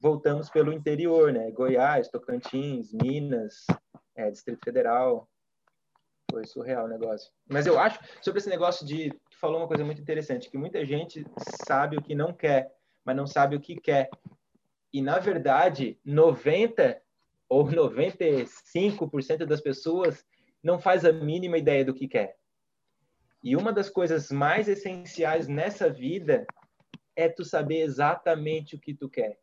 voltamos 0.00 0.48
pelo 0.50 0.72
interior, 0.72 1.32
né? 1.32 1.52
Goiás, 1.52 2.08
Tocantins, 2.08 2.92
Minas, 2.92 3.64
é, 4.16 4.28
Distrito 4.28 4.64
Federal. 4.64 5.28
Foi 6.30 6.46
surreal 6.46 6.86
o 6.86 6.88
negócio. 6.88 7.30
Mas 7.48 7.66
eu 7.66 7.78
acho, 7.78 7.98
sobre 8.22 8.38
esse 8.38 8.48
negócio 8.48 8.86
de. 8.86 9.12
Falou 9.40 9.58
uma 9.58 9.68
coisa 9.68 9.84
muito 9.84 10.02
interessante, 10.02 10.50
que 10.50 10.58
muita 10.58 10.84
gente 10.84 11.24
sabe 11.66 11.96
o 11.96 12.02
que 12.02 12.14
não 12.14 12.32
quer, 12.32 12.70
mas 13.02 13.16
não 13.16 13.26
sabe 13.26 13.56
o 13.56 13.60
que 13.60 13.74
quer. 13.74 14.10
E, 14.92 15.00
na 15.00 15.18
verdade, 15.18 15.98
90 16.04 17.00
ou 17.48 17.64
95% 17.64 19.46
das 19.46 19.62
pessoas 19.62 20.26
não 20.62 20.78
faz 20.78 21.06
a 21.06 21.12
mínima 21.12 21.56
ideia 21.56 21.84
do 21.84 21.94
que 21.94 22.06
quer. 22.06 22.36
E 23.42 23.56
uma 23.56 23.72
das 23.72 23.88
coisas 23.88 24.30
mais 24.30 24.68
essenciais 24.68 25.48
nessa 25.48 25.88
vida 25.88 26.46
é 27.16 27.26
tu 27.26 27.42
saber 27.42 27.80
exatamente 27.80 28.76
o 28.76 28.78
que 28.78 28.92
tu 28.92 29.08
quer, 29.08 29.38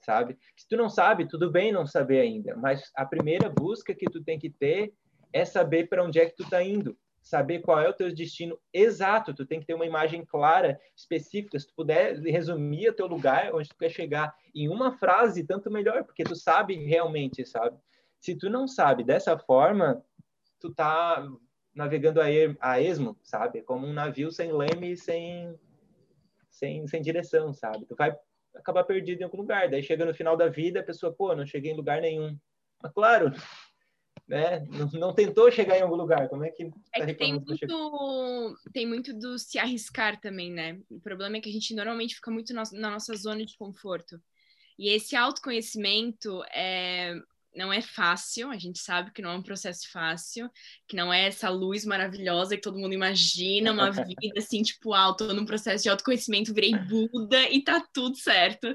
sabe? 0.00 0.38
Se 0.54 0.68
tu 0.68 0.76
não 0.76 0.90
sabe, 0.90 1.26
tudo 1.26 1.50
bem 1.50 1.72
não 1.72 1.86
saber 1.86 2.20
ainda, 2.20 2.54
mas 2.54 2.90
a 2.94 3.06
primeira 3.06 3.48
busca 3.48 3.94
que 3.94 4.10
tu 4.10 4.22
tem 4.22 4.38
que 4.38 4.50
ter 4.50 4.92
é 5.32 5.46
saber 5.46 5.88
para 5.88 6.04
onde 6.04 6.20
é 6.20 6.26
que 6.26 6.36
tu 6.36 6.48
tá 6.48 6.62
indo, 6.62 6.96
saber 7.28 7.60
qual 7.60 7.78
é 7.78 7.88
o 7.88 7.92
teu 7.92 8.12
destino 8.12 8.58
exato, 8.72 9.34
tu 9.34 9.44
tem 9.44 9.60
que 9.60 9.66
ter 9.66 9.74
uma 9.74 9.84
imagem 9.84 10.24
clara, 10.24 10.80
específica, 10.96 11.58
se 11.58 11.66
tu 11.66 11.74
puder 11.74 12.18
resumir 12.20 12.88
o 12.88 12.94
teu 12.94 13.06
lugar 13.06 13.54
onde 13.54 13.68
tu 13.68 13.76
quer 13.76 13.90
chegar 13.90 14.34
em 14.54 14.66
uma 14.66 14.96
frase, 14.96 15.44
tanto 15.44 15.70
melhor, 15.70 16.04
porque 16.04 16.24
tu 16.24 16.34
sabe 16.34 16.74
realmente, 16.86 17.44
sabe? 17.44 17.76
Se 18.18 18.34
tu 18.34 18.48
não 18.48 18.66
sabe 18.66 19.04
dessa 19.04 19.36
forma, 19.36 20.02
tu 20.58 20.72
tá 20.74 21.28
navegando 21.74 22.18
a, 22.18 22.30
er, 22.30 22.56
a 22.60 22.80
esmo, 22.80 23.14
sabe? 23.22 23.60
Como 23.60 23.86
um 23.86 23.92
navio 23.92 24.32
sem 24.32 24.50
leme 24.50 24.92
e 24.92 24.96
sem, 24.96 25.54
sem, 26.48 26.86
sem 26.86 27.02
direção, 27.02 27.52
sabe? 27.52 27.84
Tu 27.84 27.94
vai 27.94 28.16
acabar 28.54 28.84
perdido 28.84 29.20
em 29.20 29.24
algum 29.24 29.36
lugar. 29.36 29.68
Daí 29.68 29.82
chega 29.82 30.06
no 30.06 30.14
final 30.14 30.34
da 30.34 30.48
vida, 30.48 30.80
a 30.80 30.82
pessoa, 30.82 31.12
pô, 31.12 31.36
não 31.36 31.46
cheguei 31.46 31.72
em 31.72 31.76
lugar 31.76 32.00
nenhum. 32.00 32.38
Mas 32.82 32.92
claro, 32.92 33.32
né? 34.28 34.60
Não, 34.70 34.86
não 34.92 35.14
tentou 35.14 35.50
chegar 35.50 35.78
em 35.78 35.82
algum 35.82 35.96
lugar. 35.96 36.28
Como 36.28 36.44
é 36.44 36.50
que, 36.50 36.70
é 36.94 37.00
tá 37.00 37.06
que 37.06 37.14
tem 37.14 37.32
muito, 37.32 38.56
tem 38.72 38.86
muito 38.86 39.18
do 39.18 39.38
se 39.38 39.58
arriscar 39.58 40.20
também, 40.20 40.52
né? 40.52 40.78
O 40.90 41.00
problema 41.00 41.38
é 41.38 41.40
que 41.40 41.48
a 41.48 41.52
gente 41.52 41.74
normalmente 41.74 42.14
fica 42.14 42.30
muito 42.30 42.52
na, 42.52 42.62
na 42.72 42.90
nossa 42.90 43.14
zona 43.16 43.44
de 43.44 43.56
conforto. 43.56 44.20
E 44.78 44.90
esse 44.90 45.16
autoconhecimento 45.16 46.44
é 46.52 47.14
não 47.56 47.72
é 47.72 47.80
fácil, 47.80 48.50
a 48.50 48.58
gente 48.58 48.78
sabe 48.78 49.10
que 49.10 49.20
não 49.20 49.30
é 49.30 49.34
um 49.34 49.42
processo 49.42 49.90
fácil, 49.90 50.48
que 50.86 50.94
não 50.94 51.12
é 51.12 51.26
essa 51.26 51.48
luz 51.48 51.84
maravilhosa 51.84 52.54
que 52.54 52.62
todo 52.62 52.78
mundo 52.78 52.92
imagina, 52.92 53.72
uma 53.72 53.90
vida 53.90 54.38
assim, 54.38 54.62
tipo, 54.62 54.94
ah, 54.94 55.12
tô 55.12 55.32
num 55.32 55.46
processo 55.46 55.82
de 55.82 55.88
autoconhecimento, 55.88 56.54
virei 56.54 56.76
Buda 56.76 57.50
e 57.50 57.64
tá 57.64 57.84
tudo 57.92 58.16
certo. 58.16 58.68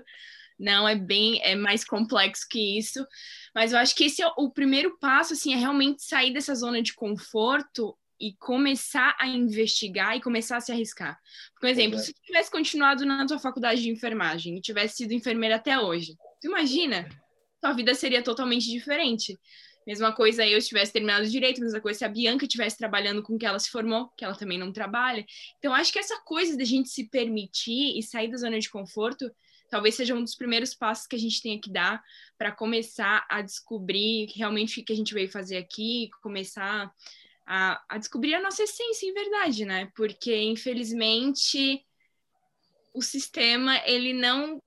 Não, 0.60 0.88
é 0.88 0.96
bem, 0.96 1.42
é 1.44 1.56
mais 1.56 1.84
complexo 1.84 2.48
que 2.50 2.78
isso. 2.78 3.06
Mas 3.54 3.72
eu 3.72 3.80
acho 3.80 3.96
que 3.96 4.06
esse 4.06 4.22
é 4.22 4.28
o 4.38 4.50
primeiro 4.50 4.98
passo, 5.00 5.34
assim, 5.34 5.54
é 5.54 5.58
realmente 5.58 6.04
sair 6.04 6.34
dessa 6.34 6.56
zona 6.56 6.82
de 6.82 6.94
conforto 6.94 7.98
e 8.20 8.34
começar 8.38 9.16
a 9.20 9.28
investigar 9.28 10.16
e 10.16 10.22
começar 10.22 10.58
a 10.58 10.62
se 10.62 10.72
arriscar. 10.72 11.20
Por 11.60 11.68
exemplo, 11.68 12.00
se 12.00 12.14
tu 12.14 12.22
tivesse 12.22 12.50
continuado 12.50 13.06
na 13.06 13.26
tua 13.26 13.40
faculdade 13.40 13.82
de 13.82 13.90
enfermagem 13.90 14.58
e 14.58 14.62
tivesse 14.62 14.98
sido 14.98 15.14
enfermeira 15.14 15.58
até 15.58 15.80
hoje, 15.80 16.16
tu 16.40 16.48
imagina 16.48 17.08
tua 17.64 17.74
vida 17.74 17.96
seria 17.96 18.22
totalmente 18.22 18.70
diferente. 18.70 19.40
Mesma 19.88 20.14
coisa 20.14 20.46
eu 20.46 20.62
tivesse 20.62 20.92
terminado 20.92 21.30
direito, 21.30 21.62
mesma 21.62 21.80
coisa 21.80 22.00
se 22.00 22.06
a 22.06 22.10
Bianca 22.10 22.46
estivesse 22.46 22.78
trabalhando 22.78 23.24
com 23.24 23.36
o 23.36 23.38
que 23.38 23.46
ela 23.46 23.60
se 23.60 23.70
formou, 23.70 24.10
que 24.18 24.24
ela 24.24 24.36
também 24.36 24.58
não 24.58 24.72
trabalha. 24.72 25.26
Então, 25.58 25.74
acho 25.74 25.92
que 25.92 26.00
essa 26.00 26.20
coisa 26.22 26.58
da 26.58 26.64
gente 26.64 26.90
se 26.90 27.10
permitir 27.10 27.98
e 27.98 28.04
sair 28.04 28.30
da 28.30 28.38
zona 28.38 28.60
de 28.60 28.70
conforto 28.70 29.30
talvez 29.74 29.96
seja 29.96 30.14
um 30.14 30.24
dos 30.24 30.36
primeiros 30.36 30.76
passos 30.76 31.08
que 31.08 31.16
a 31.16 31.20
gente 31.20 31.42
tenha 31.42 31.60
que 31.60 31.72
dar 31.72 32.00
para 32.38 32.52
começar 32.52 33.26
a 33.28 33.42
descobrir 33.42 34.32
realmente 34.36 34.80
o 34.80 34.86
que 34.86 34.94
a 34.94 34.96
gente 34.96 35.16
veio 35.16 35.28
fazer 35.28 35.58
aqui, 35.58 36.12
começar 36.22 36.94
a, 37.44 37.84
a 37.90 37.98
descobrir 37.98 38.36
a 38.36 38.40
nossa 38.40 38.62
essência 38.62 39.08
em 39.08 39.14
verdade, 39.16 39.66
né? 39.66 39.92
Porque, 39.96 40.40
infelizmente, 40.44 41.84
o 42.94 43.02
sistema, 43.02 43.82
ele 43.88 44.14
não 44.14 44.62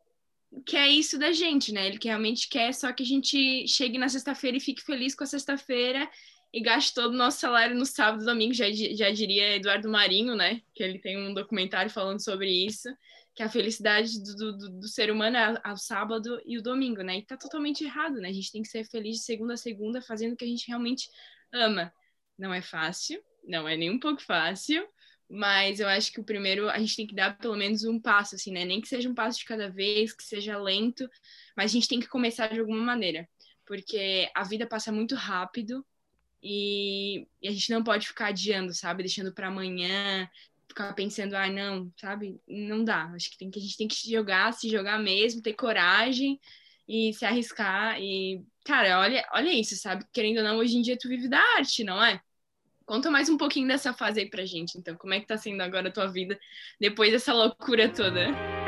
quer 0.67 0.89
isso 0.89 1.17
da 1.17 1.31
gente, 1.31 1.73
né? 1.73 1.87
Ele 1.87 1.99
que 1.99 2.09
realmente 2.09 2.49
quer 2.49 2.75
só 2.75 2.93
que 2.93 3.05
a 3.05 3.07
gente 3.07 3.69
chegue 3.69 3.99
na 3.99 4.09
sexta-feira 4.09 4.57
e 4.57 4.61
fique 4.61 4.83
feliz 4.83 5.15
com 5.15 5.23
a 5.23 5.29
sexta-feira 5.29 6.11
e 6.53 6.61
gaste 6.61 6.93
todo 6.93 7.13
o 7.13 7.17
nosso 7.17 7.39
salário 7.39 7.77
no 7.77 7.87
sábado 7.87 8.25
e 8.25 8.27
domingo, 8.27 8.55
já, 8.55 8.65
já 8.73 9.13
diria 9.13 9.55
Eduardo 9.55 9.89
Marinho, 9.89 10.35
né? 10.35 10.61
Que 10.75 10.83
ele 10.83 10.99
tem 10.99 11.17
um 11.17 11.33
documentário 11.33 11.93
falando 11.93 12.21
sobre 12.21 12.51
isso, 12.51 12.89
que 13.37 13.43
a 13.43 13.51
felicidade 13.51 14.19
do, 14.23 14.57
do, 14.57 14.71
do 14.81 14.89
ser 14.89 15.11
humano 15.11 15.37
é 15.37 15.61
ao 15.63 15.77
sábado 15.77 16.41
e 16.47 16.57
o 16.57 16.63
domingo, 16.63 17.03
né? 17.03 17.19
E 17.19 17.23
tá 17.23 17.37
totalmente 17.37 17.85
errado, 17.85 18.15
né? 18.15 18.31
A 18.31 18.33
gente 18.33 18.51
tem 18.51 18.63
que 18.63 18.69
ser 18.69 18.83
feliz 18.85 19.19
de 19.19 19.25
segunda 19.25 19.53
a 19.53 19.59
segunda, 19.59 20.01
fazendo 20.01 20.33
o 20.33 20.37
que 20.37 20.45
a 20.47 20.49
gente 20.49 20.67
realmente 20.67 21.11
ama. 21.53 21.93
Não 22.39 22.53
é 22.53 22.63
fácil, 22.63 23.23
não 23.45 23.69
é 23.69 23.77
nem 23.77 23.91
um 23.91 24.01
pouco 24.01 24.23
fácil, 24.23 24.89
mas 25.29 25.81
eu 25.81 25.87
acho 25.87 26.11
que 26.13 26.19
o 26.21 26.25
primeiro 26.25 26.71
a 26.71 26.79
gente 26.79 26.97
tem 26.97 27.07
que 27.07 27.15
dar 27.15 27.37
pelo 27.37 27.57
menos 27.57 27.85
um 27.85 28.01
passo, 28.01 28.37
assim, 28.37 28.51
né? 28.51 28.65
Nem 28.65 28.81
que 28.81 28.89
seja 28.89 29.07
um 29.07 29.15
passo 29.15 29.39
de 29.39 29.45
cada 29.45 29.69
vez, 29.69 30.15
que 30.15 30.25
seja 30.25 30.57
lento, 30.57 31.07
mas 31.55 31.71
a 31.71 31.75
gente 31.75 31.89
tem 31.89 32.01
que 32.01 32.09
começar 32.09 32.47
de 32.47 32.61
alguma 32.61 32.83
maneira, 32.83 33.29
porque 33.67 34.31
a 34.35 34.45
vida 34.45 34.67
passa 34.67 34.91
muito 34.91 35.15
rápido 35.15 35.85
e, 36.43 37.29
e 37.43 37.49
a 37.49 37.51
gente 37.51 37.71
não 37.71 37.85
pode 37.85 38.07
ficar 38.07 38.29
adiando, 38.29 38.73
sabe? 38.73 39.03
Deixando 39.03 39.35
para 39.35 39.49
amanhã, 39.49 40.27
ficar 40.77 40.93
pensando, 40.93 41.35
ah, 41.35 41.49
não, 41.49 41.91
sabe? 41.99 42.39
Não 42.47 42.85
dá. 42.85 43.05
Acho 43.15 43.31
que, 43.31 43.39
tem 43.39 43.51
que 43.51 43.59
a 43.59 43.63
gente 43.63 43.77
tem 43.79 43.89
que 43.89 44.11
jogar, 44.11 44.53
se 44.53 44.69
jogar 44.69 44.99
mesmo, 44.99 45.41
ter 45.41 45.55
coragem 45.55 46.39
e 46.87 47.15
se 47.15 47.25
arriscar. 47.25 47.99
E, 47.99 48.45
cara, 48.65 49.01
olha, 49.01 49.27
olha 49.33 49.51
isso, 49.51 49.75
sabe? 49.77 50.05
Querendo 50.13 50.39
ou 50.39 50.45
não, 50.45 50.59
hoje 50.59 50.77
em 50.77 50.83
dia 50.83 50.99
tu 50.99 51.09
vive 51.09 51.29
da 51.29 51.41
arte, 51.57 51.83
não 51.83 52.03
é? 52.05 52.21
Conta 52.85 53.11
mais 53.11 53.29
um 53.29 53.39
pouquinho 53.39 53.67
dessa 53.67 53.93
fase 53.93 54.21
aí 54.21 54.31
pra 54.31 54.45
gente, 54.45 54.79
então. 54.79 54.95
Como 54.97 55.15
é 55.15 55.19
que 55.19 55.27
tá 55.27 55.37
sendo 55.39 55.61
agora 55.63 55.89
a 55.89 55.93
tua 55.93 56.07
vida 56.07 56.39
depois 56.79 57.11
dessa 57.11 57.33
loucura 57.33 57.89
toda? 57.89 58.66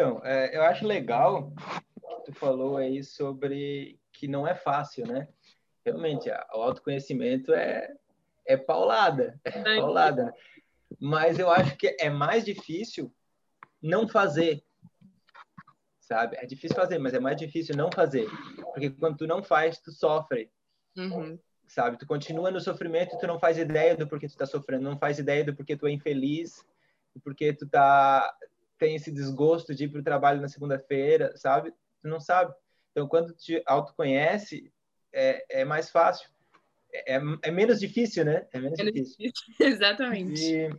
Então, 0.00 0.18
é, 0.24 0.56
eu 0.56 0.62
acho 0.62 0.86
legal 0.86 1.52
que 2.24 2.24
tu 2.24 2.32
falou 2.32 2.78
aí 2.78 3.04
sobre 3.04 4.00
que 4.14 4.26
não 4.26 4.48
é 4.48 4.54
fácil, 4.54 5.06
né? 5.06 5.28
Realmente, 5.84 6.30
o 6.30 6.62
autoconhecimento 6.62 7.52
é, 7.52 7.94
é 8.46 8.56
paulada, 8.56 9.38
é 9.44 9.62
paulada. 9.78 10.34
Mas 10.98 11.38
eu 11.38 11.50
acho 11.50 11.76
que 11.76 11.94
é 12.00 12.08
mais 12.08 12.46
difícil 12.46 13.14
não 13.82 14.08
fazer, 14.08 14.64
sabe? 16.00 16.34
É 16.38 16.46
difícil 16.46 16.74
fazer, 16.74 16.98
mas 16.98 17.12
é 17.12 17.20
mais 17.20 17.36
difícil 17.36 17.76
não 17.76 17.90
fazer. 17.92 18.26
Porque 18.72 18.88
quando 18.88 19.18
tu 19.18 19.26
não 19.26 19.42
faz, 19.42 19.78
tu 19.80 19.92
sofre. 19.92 20.50
Uhum. 20.96 21.38
Sabe? 21.66 21.98
Tu 21.98 22.06
continua 22.06 22.50
no 22.50 22.58
sofrimento 22.58 23.14
e 23.14 23.18
tu 23.18 23.26
não 23.26 23.38
faz 23.38 23.58
ideia 23.58 23.94
do 23.94 24.08
porquê 24.08 24.26
tu 24.26 24.36
tá 24.38 24.46
sofrendo, 24.46 24.82
não 24.82 24.96
faz 24.96 25.18
ideia 25.18 25.44
do 25.44 25.54
porquê 25.54 25.76
tu 25.76 25.86
é 25.86 25.90
infeliz, 25.90 26.64
do 27.14 27.20
porquê 27.20 27.52
tu 27.52 27.68
tá 27.68 28.34
tem 28.80 28.96
esse 28.96 29.12
desgosto 29.12 29.74
de 29.74 29.84
ir 29.84 29.88
para 29.88 30.00
o 30.00 30.04
trabalho 30.04 30.40
na 30.40 30.48
segunda-feira, 30.48 31.36
sabe? 31.36 31.70
Tu 32.02 32.08
não 32.08 32.18
sabe. 32.18 32.52
Então, 32.90 33.06
quando 33.06 33.34
te 33.34 33.62
autoconhece, 33.66 34.72
é, 35.12 35.60
é 35.60 35.64
mais 35.64 35.90
fácil. 35.90 36.28
É, 36.92 37.16
é, 37.16 37.20
é 37.42 37.50
menos 37.50 37.78
difícil, 37.78 38.24
né? 38.24 38.48
É 38.52 38.58
menos, 38.58 38.78
menos 38.78 38.94
difícil. 38.94 39.16
difícil. 39.18 39.54
Exatamente. 39.60 40.42
E, 40.42 40.70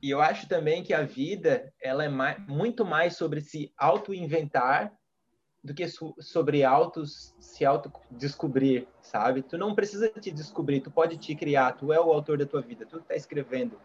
e, 0.00 0.10
eu 0.10 0.20
acho 0.22 0.48
também 0.48 0.84
que 0.84 0.94
a 0.94 1.02
vida, 1.02 1.74
ela 1.82 2.04
é 2.04 2.08
mais, 2.08 2.38
muito 2.46 2.84
mais 2.84 3.16
sobre 3.16 3.40
se 3.40 3.72
auto-inventar 3.76 4.96
do 5.62 5.74
que 5.74 5.86
sobre 6.20 6.64
autos, 6.64 7.34
se 7.38 7.66
auto-descobrir, 7.66 8.88
sabe? 9.02 9.42
Tu 9.42 9.58
não 9.58 9.74
precisa 9.74 10.08
te 10.08 10.30
descobrir, 10.30 10.80
tu 10.80 10.90
pode 10.90 11.18
te 11.18 11.34
criar, 11.34 11.72
tu 11.72 11.92
é 11.92 12.00
o 12.00 12.10
autor 12.10 12.38
da 12.38 12.46
tua 12.46 12.62
vida, 12.62 12.86
tu 12.86 12.96
está 12.96 13.14
escrevendo 13.14 13.78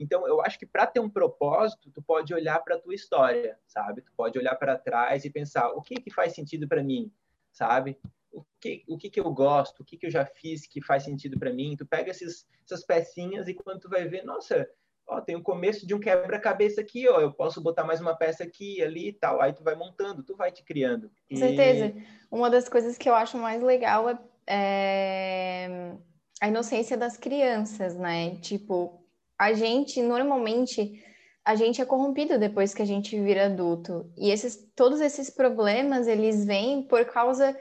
então, 0.00 0.26
eu 0.26 0.40
acho 0.40 0.58
que 0.58 0.64
para 0.64 0.86
ter 0.86 0.98
um 0.98 1.10
propósito, 1.10 1.90
tu 1.90 2.00
pode 2.00 2.32
olhar 2.32 2.58
para 2.60 2.76
a 2.76 2.80
tua 2.80 2.94
história, 2.94 3.58
sabe? 3.66 4.00
Tu 4.00 4.10
pode 4.16 4.38
olhar 4.38 4.56
para 4.56 4.78
trás 4.78 5.26
e 5.26 5.30
pensar, 5.30 5.68
o 5.72 5.82
que 5.82 5.96
que 5.96 6.10
faz 6.10 6.34
sentido 6.34 6.66
para 6.66 6.82
mim, 6.82 7.12
sabe? 7.52 7.98
O 8.32 8.42
que, 8.58 8.82
o 8.88 8.96
que 8.96 9.10
que 9.10 9.20
eu 9.20 9.30
gosto, 9.30 9.80
o 9.80 9.84
que 9.84 9.98
que 9.98 10.06
eu 10.06 10.10
já 10.10 10.24
fiz 10.24 10.66
que 10.66 10.80
faz 10.80 11.02
sentido 11.02 11.38
para 11.38 11.52
mim. 11.52 11.76
Tu 11.76 11.84
pega 11.84 12.10
esses, 12.10 12.48
essas 12.64 12.84
pecinhas 12.84 13.46
e 13.46 13.54
quando 13.54 13.80
tu 13.80 13.90
vai 13.90 14.08
ver, 14.08 14.24
nossa, 14.24 14.66
ó, 15.06 15.20
tem 15.20 15.36
o 15.36 15.42
começo 15.42 15.86
de 15.86 15.94
um 15.94 16.00
quebra-cabeça 16.00 16.80
aqui, 16.80 17.06
ó, 17.06 17.20
eu 17.20 17.32
posso 17.32 17.60
botar 17.60 17.84
mais 17.84 18.00
uma 18.00 18.16
peça 18.16 18.42
aqui, 18.42 18.82
ali 18.82 19.08
e 19.08 19.12
tal. 19.12 19.42
Aí 19.42 19.52
tu 19.52 19.62
vai 19.62 19.74
montando, 19.74 20.22
tu 20.22 20.34
vai 20.34 20.50
te 20.50 20.64
criando. 20.64 21.08
Com 21.28 21.34
e... 21.34 21.36
certeza. 21.36 21.94
Uma 22.30 22.48
das 22.48 22.70
coisas 22.70 22.96
que 22.96 23.08
eu 23.08 23.14
acho 23.14 23.36
mais 23.36 23.62
legal 23.62 24.08
é, 24.08 24.18
é 24.46 25.96
a 26.40 26.48
inocência 26.48 26.96
das 26.96 27.18
crianças, 27.18 27.96
né? 27.96 28.36
Tipo, 28.36 28.99
a 29.40 29.54
gente 29.54 30.02
normalmente 30.02 31.02
a 31.42 31.54
gente 31.54 31.80
é 31.80 31.86
corrompido 31.86 32.38
depois 32.38 32.74
que 32.74 32.82
a 32.82 32.84
gente 32.86 33.18
vira 33.18 33.46
adulto. 33.46 34.12
E 34.18 34.30
esses 34.30 34.70
todos 34.76 35.00
esses 35.00 35.30
problemas, 35.30 36.06
eles 36.06 36.44
vêm 36.44 36.82
por 36.82 37.06
causa 37.06 37.58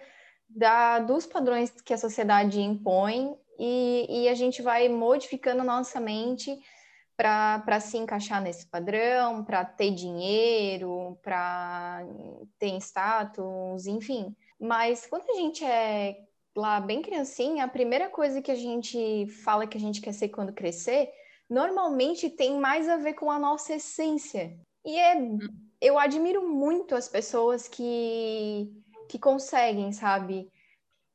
da, 0.49 0.99
dos 0.99 1.25
padrões 1.25 1.71
que 1.71 1.93
a 1.93 1.97
sociedade 1.97 2.59
impõe 2.59 3.33
e, 3.57 4.23
e 4.23 4.27
a 4.27 4.33
gente 4.33 4.61
vai 4.61 4.89
modificando 4.89 5.63
nossa 5.63 6.01
mente 6.01 6.59
para 7.15 7.79
se 7.79 7.97
encaixar 7.97 8.41
nesse 8.41 8.65
padrão, 8.67 9.45
para 9.45 9.63
ter 9.63 9.91
dinheiro, 9.91 11.17
para 11.23 12.05
ter 12.57 12.75
status, 12.77 13.87
enfim. 13.87 14.35
Mas 14.59 15.07
quando 15.07 15.29
a 15.29 15.35
gente 15.35 15.63
é 15.63 16.17
lá 16.53 16.81
bem 16.81 17.01
criancinha, 17.01 17.63
a 17.63 17.69
primeira 17.69 18.09
coisa 18.09 18.41
que 18.41 18.51
a 18.51 18.55
gente 18.55 19.27
fala 19.45 19.65
que 19.65 19.77
a 19.77 19.81
gente 19.81 20.01
quer 20.01 20.13
ser 20.13 20.27
quando 20.27 20.51
crescer 20.51 21.09
normalmente 21.49 22.29
tem 22.29 22.59
mais 22.59 22.87
a 22.87 22.97
ver 22.97 23.13
com 23.13 23.31
a 23.31 23.39
nossa 23.39 23.73
essência. 23.73 24.57
E 24.85 24.97
é, 24.97 25.15
eu 25.81 25.97
admiro 25.97 26.47
muito 26.47 26.95
as 26.95 27.09
pessoas 27.09 27.67
que, 27.67 28.71
que 29.09 29.17
conseguem, 29.17 29.91
sabe, 29.91 30.51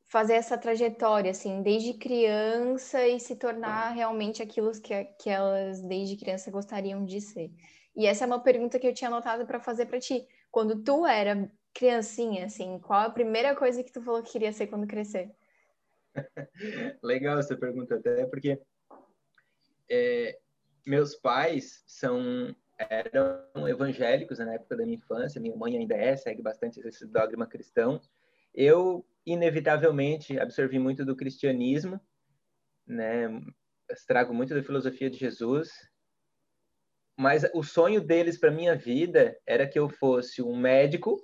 fazer 0.05 0.33
essa 0.33 0.57
trajetória, 0.57 1.31
assim, 1.31 1.61
desde 1.61 1.93
criança 1.93 3.07
e 3.07 3.19
se 3.19 3.35
tornar 3.35 3.91
realmente 3.91 4.43
aquilo 4.43 4.71
que, 4.79 5.03
que 5.19 5.29
elas 5.29 5.81
desde 5.81 6.17
criança 6.17 6.51
gostariam 6.51 7.05
de 7.05 7.21
ser. 7.21 7.51
E 7.95 8.05
essa 8.05 8.25
é 8.25 8.27
uma 8.27 8.43
pergunta 8.43 8.77
que 8.77 8.87
eu 8.87 8.93
tinha 8.93 9.09
anotado 9.09 9.45
para 9.45 9.59
fazer 9.59 9.85
para 9.85 9.99
ti. 9.99 10.27
Quando 10.51 10.83
tu 10.83 11.05
era 11.05 11.49
criancinha, 11.73 12.45
assim, 12.45 12.79
qual 12.79 13.01
a 13.01 13.09
primeira 13.09 13.55
coisa 13.55 13.83
que 13.83 13.91
tu 13.91 14.01
falou 14.01 14.21
que 14.21 14.31
queria 14.31 14.51
ser 14.51 14.67
quando 14.67 14.87
crescer? 14.87 15.31
Legal 17.03 17.39
essa 17.39 17.55
pergunta 17.57 17.95
até, 17.95 18.25
porque 18.25 18.61
é, 19.89 20.37
meus 20.85 21.15
pais 21.15 21.83
são 21.87 22.55
eram 22.77 23.67
evangélicos 23.67 24.39
né, 24.39 24.45
na 24.45 24.53
época 24.55 24.75
da 24.75 24.83
minha 24.83 24.97
infância, 24.97 25.41
minha 25.41 25.55
mãe 25.55 25.77
ainda 25.77 25.95
é, 25.95 26.15
segue 26.15 26.41
bastante 26.41 26.79
esse 26.81 27.05
dogma 27.07 27.47
cristão. 27.47 28.01
Eu, 28.53 29.05
inevitavelmente, 29.25 30.39
absorvi 30.39 30.77
muito 30.77 31.05
do 31.05 31.15
cristianismo, 31.15 31.99
né, 32.85 33.29
trago 34.07 34.33
muito 34.33 34.53
da 34.53 34.63
filosofia 34.63 35.09
de 35.09 35.17
Jesus, 35.17 35.69
mas 37.17 37.45
o 37.53 37.63
sonho 37.63 38.01
deles 38.01 38.37
para 38.37 38.51
minha 38.51 38.75
vida 38.75 39.37
era 39.45 39.67
que 39.67 39.79
eu 39.79 39.89
fosse 39.89 40.41
um 40.41 40.55
médico, 40.55 41.21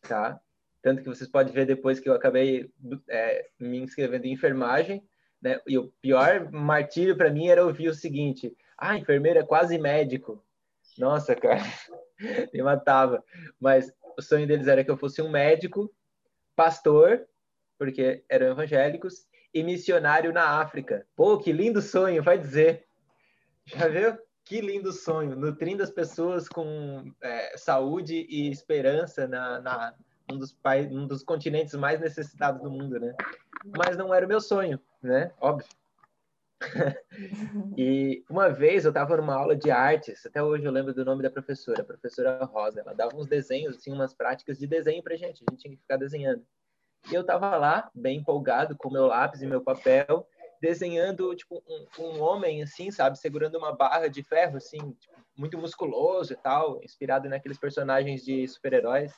tá? 0.00 0.40
Tanto 0.82 1.00
que 1.00 1.08
vocês 1.08 1.30
podem 1.30 1.52
ver 1.52 1.64
depois 1.64 2.00
que 2.00 2.08
eu 2.08 2.12
acabei 2.12 2.72
é, 3.08 3.48
me 3.58 3.78
inscrevendo 3.78 4.26
em 4.26 4.32
enfermagem, 4.32 5.08
né? 5.42 5.60
E 5.66 5.76
o 5.76 5.88
pior 6.00 6.50
martírio 6.52 7.16
para 7.16 7.30
mim 7.30 7.48
era 7.48 7.64
ouvir 7.64 7.88
o 7.88 7.94
seguinte: 7.94 8.56
ah, 8.78 8.96
enfermeiro 8.96 9.40
é 9.40 9.42
quase 9.44 9.76
médico. 9.76 10.42
Nossa, 10.96 11.34
cara, 11.34 11.62
me 12.54 12.62
matava. 12.62 13.24
Mas 13.58 13.92
o 14.16 14.22
sonho 14.22 14.46
deles 14.46 14.68
era 14.68 14.84
que 14.84 14.90
eu 14.90 14.96
fosse 14.96 15.20
um 15.20 15.30
médico, 15.30 15.92
pastor, 16.54 17.26
porque 17.78 18.24
eram 18.28 18.52
evangélicos, 18.52 19.26
e 19.52 19.62
missionário 19.62 20.32
na 20.32 20.60
África. 20.60 21.06
Pô, 21.16 21.38
que 21.38 21.52
lindo 21.52 21.82
sonho, 21.82 22.22
vai 22.22 22.38
dizer. 22.38 22.86
Já 23.66 23.88
viu? 23.88 24.16
Que 24.44 24.60
lindo 24.60 24.92
sonho, 24.92 25.36
nutrindo 25.36 25.82
as 25.82 25.90
pessoas 25.90 26.48
com 26.48 27.12
é, 27.22 27.56
saúde 27.56 28.26
e 28.28 28.50
esperança 28.50 29.28
na, 29.28 29.60
na 29.60 29.94
um, 30.30 30.38
dos, 30.38 30.56
um 30.90 31.06
dos 31.06 31.22
continentes 31.22 31.74
mais 31.74 32.00
necessitados 32.00 32.62
do 32.62 32.70
mundo, 32.70 32.98
né? 32.98 33.14
Mas 33.76 33.96
não 33.96 34.12
era 34.12 34.26
o 34.26 34.28
meu 34.28 34.40
sonho 34.40 34.80
né? 35.02 35.32
Óbvio. 35.40 35.68
e 37.76 38.24
uma 38.30 38.48
vez 38.48 38.84
eu 38.84 38.90
estava 38.90 39.16
numa 39.16 39.34
aula 39.34 39.56
de 39.56 39.70
artes, 39.70 40.24
até 40.24 40.40
hoje 40.40 40.64
eu 40.64 40.70
lembro 40.70 40.94
do 40.94 41.04
nome 41.04 41.22
da 41.22 41.30
professora, 41.30 41.82
a 41.82 41.84
professora 41.84 42.44
Rosa. 42.44 42.80
Ela 42.80 42.94
dava 42.94 43.16
uns 43.16 43.26
desenhos, 43.26 43.76
assim, 43.76 43.92
umas 43.92 44.14
práticas 44.14 44.58
de 44.58 44.66
desenho 44.66 45.02
pra 45.02 45.16
gente, 45.16 45.42
a 45.42 45.50
gente 45.50 45.60
tinha 45.60 45.74
que 45.74 45.82
ficar 45.82 45.96
desenhando. 45.96 46.46
E 47.10 47.14
eu 47.14 47.22
estava 47.22 47.56
lá, 47.56 47.90
bem 47.92 48.18
empolgado, 48.18 48.76
com 48.76 48.90
meu 48.90 49.06
lápis 49.06 49.42
e 49.42 49.46
meu 49.46 49.60
papel, 49.60 50.26
desenhando, 50.60 51.34
tipo, 51.34 51.60
um, 51.68 52.04
um 52.04 52.20
homem, 52.20 52.62
assim, 52.62 52.92
sabe, 52.92 53.18
segurando 53.18 53.58
uma 53.58 53.74
barra 53.74 54.06
de 54.06 54.22
ferro, 54.22 54.56
assim, 54.56 54.78
tipo, 54.92 55.20
muito 55.36 55.58
musculoso 55.58 56.32
e 56.32 56.36
tal, 56.36 56.80
inspirado 56.84 57.28
naqueles 57.28 57.58
personagens 57.58 58.24
de 58.24 58.46
super-heróis. 58.46 59.12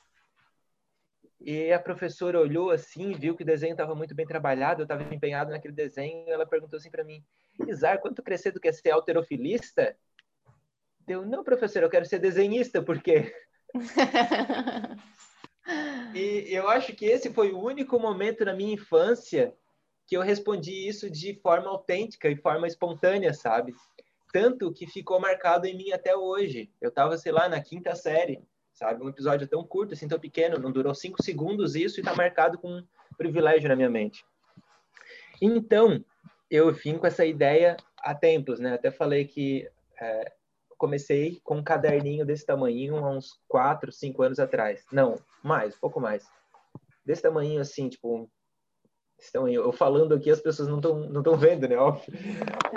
E 1.46 1.70
a 1.70 1.78
professora 1.78 2.40
olhou 2.40 2.70
assim, 2.70 3.12
viu 3.12 3.37
que 3.37 3.42
o 3.42 3.46
desenho 3.46 3.72
estava 3.72 3.94
muito 3.94 4.14
bem 4.14 4.26
trabalhado, 4.26 4.80
eu 4.80 4.85
estava 4.85 5.02
empenhado 5.14 5.50
naquele 5.50 5.74
desenho, 5.74 6.26
ela 6.30 6.46
perguntou 6.46 6.78
assim 6.78 6.90
para 6.90 7.04
mim: 7.04 7.22
Isar, 7.68 7.98
quando 7.98 8.14
tu 8.14 8.22
crescer, 8.22 8.50
tu 8.50 8.59
quer 8.59 8.72
ser 8.72 8.92
alterofilista? 8.92 9.94
Deu, 11.07 11.26
não, 11.26 11.44
professora, 11.44 11.85
eu 11.85 11.90
quero 11.90 12.07
ser 12.07 12.18
desenhista, 12.18 12.83
porque. 12.83 13.30
e 16.14 16.46
eu 16.48 16.66
acho 16.66 16.94
que 16.94 17.04
esse 17.04 17.30
foi 17.30 17.52
o 17.52 17.61
único 17.61 18.00
momento 18.00 18.42
na 18.42 18.54
minha 18.54 18.72
infância 18.72 19.54
que 20.07 20.16
eu 20.16 20.22
respondi 20.22 20.88
isso 20.88 21.11
de 21.11 21.38
forma 21.42 21.68
autêntica 21.68 22.30
e 22.30 22.37
forma 22.37 22.66
espontânea, 22.66 23.35
sabe? 23.35 23.74
Tanto 24.33 24.72
que 24.72 24.87
ficou 24.87 25.20
marcado 25.20 25.66
em 25.66 25.76
mim 25.76 25.92
até 25.92 26.16
hoje. 26.16 26.72
Eu 26.80 26.88
estava, 26.88 27.18
sei 27.18 27.33
lá, 27.33 27.50
na 27.50 27.61
quinta 27.61 27.94
série 27.94 28.42
sabe? 28.75 29.03
Um 29.03 29.09
episódio 29.09 29.47
tão 29.47 29.65
curto, 29.65 29.95
assim, 29.95 30.09
tão 30.09 30.19
pequeno, 30.19 30.59
não 30.59 30.71
durou 30.71 30.95
cinco 30.95 31.23
segundos 31.23 31.75
isso 31.75 31.99
e 31.99 32.03
está 32.03 32.15
marcado 32.15 32.59
com 32.59 32.69
um 32.69 32.85
privilégio 33.17 33.69
na 33.69 33.77
minha 33.77 33.89
mente. 33.89 34.25
Então, 35.41 36.05
eu 36.51 36.73
vim 36.73 36.99
com 36.99 37.07
essa 37.07 37.25
ideia 37.25 37.77
há 37.99 38.15
tempos, 38.15 38.61
né? 38.61 38.75
Até 38.75 38.91
falei 38.91 39.25
que 39.25 39.69
é, 40.01 40.33
comecei 40.77 41.41
com 41.43 41.57
um 41.57 41.65
caderninho 41.65 42.27
desse 42.27 42.45
tamanho 42.45 42.97
há 42.99 43.11
uns 43.11 43.41
quatro, 43.49 43.91
cinco 43.93 44.23
anos 44.23 44.39
atrás. 44.39 44.85
Não, 44.93 45.19
mais, 45.43 45.75
um 45.75 45.81
pouco 45.81 46.01
mais. 46.01 46.29
Desse 47.05 47.23
tamanho, 47.23 47.61
assim, 47.61 47.89
tipo, 47.89 48.31
Estão 49.25 49.49
eu 49.49 49.73
falando 49.73 50.15
aqui, 50.15 50.31
as 50.31 50.41
pessoas 50.41 50.69
não 50.69 50.77
estão 50.77 51.01
não 51.09 51.23
tão 51.23 51.37
vendo, 51.37 51.67
né? 51.67 51.77
Óbvio. 51.77 52.13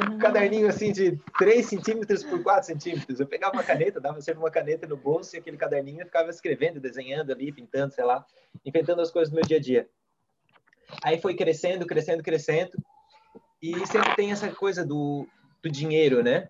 Um 0.10 0.18
caderninho 0.18 0.68
assim 0.68 0.94
de 0.94 1.18
3 1.38 1.66
centímetros 1.66 2.24
por 2.24 2.42
4 2.42 2.66
centímetros. 2.66 3.20
Eu 3.20 3.28
pegava 3.28 3.54
uma 3.54 3.64
caneta, 3.64 4.00
dava 4.00 4.22
sempre 4.22 4.40
uma 4.40 4.50
caneta 4.50 4.88
no 4.88 4.96
bolso 4.96 5.36
e 5.36 5.40
aquele 5.40 5.58
caderninho 5.58 6.02
eu 6.02 6.06
ficava 6.06 6.30
escrevendo, 6.30 6.80
desenhando 6.80 7.32
ali, 7.32 7.52
pintando, 7.52 7.94
sei 7.94 8.06
lá, 8.06 8.26
inventando 8.66 9.02
as 9.02 9.12
coisas 9.12 9.30
do 9.30 9.36
meu 9.36 9.44
dia 9.44 9.58
a 9.58 9.60
dia. 9.60 9.90
Aí 11.04 11.20
foi 11.20 11.36
crescendo, 11.36 11.86
crescendo, 11.86 12.24
crescendo. 12.24 12.72
E 13.62 13.86
sempre 13.86 14.16
tem 14.16 14.32
essa 14.32 14.50
coisa 14.50 14.86
do, 14.86 15.28
do 15.62 15.70
dinheiro, 15.70 16.24
né? 16.24 16.50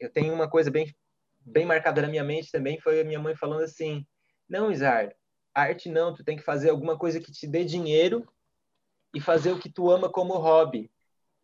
Eu 0.00 0.10
tenho 0.10 0.32
uma 0.32 0.48
coisa 0.48 0.70
bem, 0.70 0.92
bem 1.44 1.66
marcada 1.66 2.00
na 2.00 2.08
minha 2.08 2.24
mente 2.24 2.50
também, 2.50 2.80
foi 2.80 3.00
a 3.00 3.04
minha 3.04 3.20
mãe 3.20 3.36
falando 3.36 3.62
assim, 3.62 4.06
não, 4.48 4.72
Isar, 4.72 5.14
arte 5.54 5.90
não, 5.90 6.14
tu 6.14 6.24
tem 6.24 6.36
que 6.36 6.42
fazer 6.42 6.70
alguma 6.70 6.96
coisa 6.98 7.20
que 7.20 7.30
te 7.30 7.46
dê 7.46 7.62
dinheiro 7.62 8.26
e 9.14 9.20
fazer 9.20 9.52
o 9.52 9.58
que 9.58 9.70
tu 9.70 9.90
ama 9.90 10.08
como 10.08 10.36
hobby. 10.38 10.90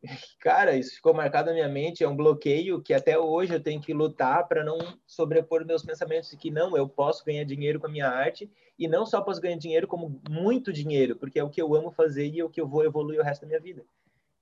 Cara, 0.40 0.76
isso 0.76 0.96
ficou 0.96 1.14
marcado 1.14 1.48
na 1.48 1.54
minha 1.54 1.68
mente, 1.68 2.02
é 2.02 2.08
um 2.08 2.16
bloqueio 2.16 2.82
que 2.82 2.94
até 2.94 3.18
hoje 3.18 3.54
eu 3.54 3.62
tenho 3.62 3.80
que 3.80 3.92
lutar 3.92 4.48
para 4.48 4.64
não 4.64 4.78
sobrepor 5.06 5.64
meus 5.64 5.84
pensamentos 5.84 6.30
de 6.30 6.36
que 6.36 6.50
não, 6.50 6.76
eu 6.76 6.88
posso 6.88 7.24
ganhar 7.24 7.44
dinheiro 7.44 7.78
com 7.78 7.86
a 7.86 7.90
minha 7.90 8.08
arte 8.08 8.50
e 8.78 8.88
não 8.88 9.04
só 9.04 9.20
posso 9.20 9.40
ganhar 9.40 9.58
dinheiro, 9.58 9.86
como 9.86 10.20
muito 10.28 10.72
dinheiro, 10.72 11.16
porque 11.16 11.38
é 11.38 11.44
o 11.44 11.50
que 11.50 11.60
eu 11.60 11.74
amo 11.74 11.90
fazer 11.90 12.26
e 12.26 12.40
é 12.40 12.44
o 12.44 12.48
que 12.48 12.60
eu 12.60 12.66
vou 12.66 12.84
evoluir 12.84 13.20
o 13.20 13.22
resto 13.22 13.42
da 13.42 13.48
minha 13.48 13.60
vida. 13.60 13.84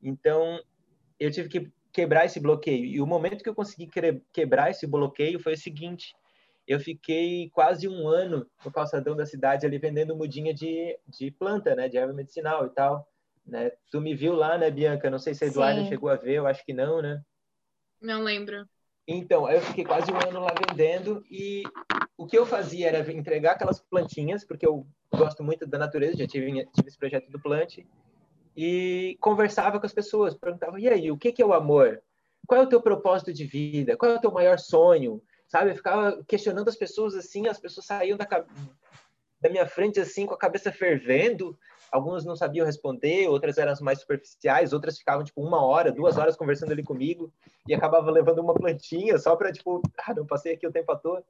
Então, 0.00 0.60
eu 1.18 1.30
tive 1.30 1.48
que 1.48 1.72
quebrar 1.92 2.24
esse 2.24 2.38
bloqueio. 2.38 2.84
E 2.84 3.00
o 3.00 3.06
momento 3.06 3.42
que 3.42 3.48
eu 3.48 3.54
consegui 3.54 3.90
quebrar 4.32 4.70
esse 4.70 4.86
bloqueio 4.86 5.40
foi 5.40 5.54
o 5.54 5.58
seguinte: 5.58 6.14
eu 6.68 6.78
fiquei 6.78 7.50
quase 7.50 7.88
um 7.88 8.06
ano 8.06 8.46
no 8.64 8.70
calçadão 8.70 9.16
da 9.16 9.26
cidade 9.26 9.66
ali 9.66 9.78
vendendo 9.78 10.14
mudinha 10.14 10.54
de, 10.54 10.96
de 11.08 11.30
planta, 11.32 11.74
né, 11.74 11.88
de 11.88 11.96
erva 11.96 12.12
medicinal 12.12 12.66
e 12.66 12.70
tal. 12.70 13.08
Né? 13.48 13.72
Tu 13.90 14.00
me 14.00 14.14
viu 14.14 14.34
lá, 14.34 14.58
né, 14.58 14.70
Bianca? 14.70 15.10
Não 15.10 15.18
sei 15.18 15.34
se 15.34 15.42
a 15.42 15.46
Eduardo 15.46 15.80
Sim. 15.80 15.88
chegou 15.88 16.10
a 16.10 16.16
ver, 16.16 16.34
eu 16.34 16.46
acho 16.46 16.64
que 16.64 16.74
não, 16.74 17.00
né? 17.00 17.22
Não 18.00 18.22
lembro. 18.22 18.68
Então, 19.06 19.46
aí 19.46 19.56
eu 19.56 19.62
fiquei 19.62 19.84
quase 19.84 20.12
um 20.12 20.16
ano 20.16 20.40
lá 20.40 20.52
vendendo 20.68 21.24
e 21.30 21.62
o 22.14 22.26
que 22.26 22.36
eu 22.36 22.44
fazia 22.44 22.88
era 22.88 23.10
entregar 23.10 23.52
aquelas 23.52 23.80
plantinhas, 23.80 24.44
porque 24.44 24.66
eu 24.66 24.86
gosto 25.10 25.42
muito 25.42 25.66
da 25.66 25.78
natureza, 25.78 26.18
já 26.18 26.26
tive, 26.26 26.66
tive 26.66 26.88
esse 26.88 26.98
projeto 26.98 27.30
do 27.30 27.40
Plante, 27.40 27.86
e 28.54 29.16
conversava 29.20 29.80
com 29.80 29.86
as 29.86 29.94
pessoas, 29.94 30.34
perguntava, 30.34 30.78
e 30.78 30.88
aí, 30.88 31.10
o 31.10 31.16
que, 31.16 31.32
que 31.32 31.40
é 31.40 31.46
o 31.46 31.54
amor? 31.54 32.02
Qual 32.46 32.60
é 32.60 32.64
o 32.64 32.68
teu 32.68 32.82
propósito 32.82 33.32
de 33.32 33.44
vida? 33.44 33.96
Qual 33.96 34.12
é 34.12 34.16
o 34.16 34.20
teu 34.20 34.30
maior 34.30 34.58
sonho? 34.58 35.22
Sabe, 35.46 35.70
eu 35.70 35.76
ficava 35.76 36.22
questionando 36.24 36.68
as 36.68 36.76
pessoas 36.76 37.14
assim, 37.14 37.46
as 37.46 37.58
pessoas 37.58 37.86
saíam 37.86 38.18
da, 38.18 38.26
da 39.40 39.48
minha 39.48 39.66
frente 39.66 39.98
assim, 40.00 40.26
com 40.26 40.34
a 40.34 40.38
cabeça 40.38 40.70
fervendo, 40.70 41.58
algumas 41.90 42.24
não 42.24 42.36
sabiam 42.36 42.66
responder, 42.66 43.28
outras 43.28 43.58
eram 43.58 43.72
mais 43.80 44.00
superficiais, 44.00 44.72
outras 44.72 44.98
ficavam 44.98 45.24
tipo 45.24 45.42
uma 45.42 45.64
hora, 45.64 45.92
duas 45.92 46.16
horas 46.16 46.36
conversando 46.36 46.72
ali 46.72 46.82
comigo 46.82 47.32
e 47.66 47.74
acabava 47.74 48.10
levando 48.10 48.40
uma 48.40 48.54
plantinha 48.54 49.18
só 49.18 49.36
para 49.36 49.52
tipo, 49.52 49.82
ah, 50.06 50.14
não 50.14 50.26
passei 50.26 50.54
aqui 50.54 50.66
o 50.66 50.72
tempo 50.72 50.94
todo. 50.96 51.24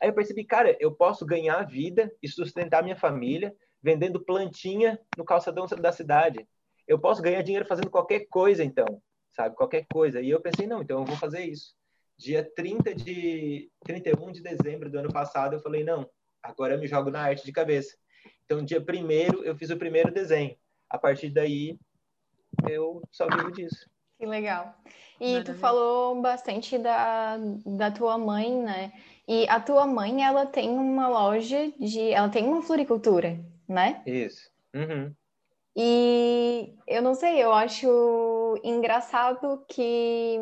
Aí 0.00 0.08
eu 0.08 0.14
percebi, 0.14 0.44
cara, 0.44 0.76
eu 0.78 0.92
posso 0.92 1.24
ganhar 1.24 1.62
vida 1.66 2.12
e 2.22 2.28
sustentar 2.28 2.82
minha 2.82 2.96
família 2.96 3.54
vendendo 3.82 4.20
plantinha 4.20 4.98
no 5.16 5.24
calçadão 5.24 5.66
da 5.66 5.92
cidade. 5.92 6.46
Eu 6.86 6.98
posso 6.98 7.22
ganhar 7.22 7.42
dinheiro 7.42 7.66
fazendo 7.66 7.90
qualquer 7.90 8.26
coisa, 8.26 8.62
então, 8.62 9.02
sabe? 9.32 9.54
Qualquer 9.54 9.86
coisa. 9.92 10.20
E 10.20 10.30
eu 10.30 10.40
pensei, 10.40 10.66
não, 10.66 10.82
então 10.82 11.00
eu 11.00 11.04
vou 11.04 11.16
fazer 11.16 11.44
isso. 11.44 11.74
Dia 12.18 12.48
30 12.56 12.94
de 12.94 13.70
31 13.84 14.32
de 14.32 14.42
dezembro 14.42 14.90
do 14.90 14.98
ano 14.98 15.12
passado, 15.12 15.54
eu 15.54 15.60
falei, 15.60 15.84
não, 15.84 16.08
agora 16.42 16.74
eu 16.74 16.80
me 16.80 16.86
jogo 16.86 17.10
na 17.10 17.20
arte 17.20 17.44
de 17.44 17.52
cabeça. 17.52 17.96
Então, 18.44 18.64
dia 18.64 18.80
primeiro, 18.80 19.42
eu 19.44 19.56
fiz 19.56 19.70
o 19.70 19.76
primeiro 19.76 20.12
desenho. 20.12 20.56
A 20.88 20.98
partir 20.98 21.30
daí, 21.30 21.78
eu 22.68 23.02
só 23.10 23.26
vivo 23.28 23.50
disso. 23.52 23.88
Que 24.18 24.26
legal. 24.26 24.74
E 25.20 25.32
Maravilha. 25.32 25.44
tu 25.44 25.58
falou 25.58 26.20
bastante 26.22 26.78
da, 26.78 27.36
da 27.64 27.90
tua 27.90 28.16
mãe, 28.16 28.54
né? 28.62 28.92
E 29.28 29.48
a 29.48 29.60
tua 29.60 29.86
mãe, 29.86 30.24
ela 30.24 30.46
tem 30.46 30.70
uma 30.70 31.08
loja 31.08 31.70
de... 31.78 32.10
Ela 32.12 32.28
tem 32.28 32.46
uma 32.46 32.62
floricultura, 32.62 33.38
né? 33.68 34.02
Isso. 34.06 34.48
Uhum. 34.74 35.14
E 35.76 36.74
eu 36.86 37.02
não 37.02 37.14
sei, 37.14 37.42
eu 37.42 37.52
acho 37.52 38.58
engraçado 38.64 39.62
que, 39.68 40.38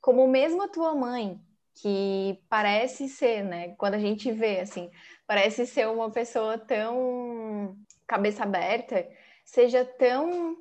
como 0.00 0.26
mesmo 0.26 0.62
a 0.62 0.68
tua 0.68 0.96
mãe, 0.96 1.40
que 1.80 2.40
parece 2.48 3.08
ser, 3.08 3.44
né? 3.44 3.68
Quando 3.76 3.94
a 3.94 3.98
gente 3.98 4.32
vê, 4.32 4.58
assim, 4.58 4.90
parece 5.28 5.66
ser 5.66 5.86
uma 5.86 6.10
pessoa 6.10 6.56
tão 6.56 7.76
cabeça 8.06 8.44
aberta, 8.44 9.06
seja 9.44 9.84
tão 9.84 10.56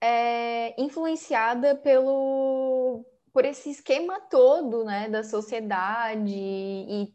é, 0.00 0.74
influenciada 0.82 1.76
pelo 1.76 3.06
por 3.32 3.44
esse 3.44 3.70
esquema 3.70 4.20
todo, 4.22 4.84
né, 4.84 5.08
da 5.08 5.22
sociedade 5.22 6.34
e 6.34 7.14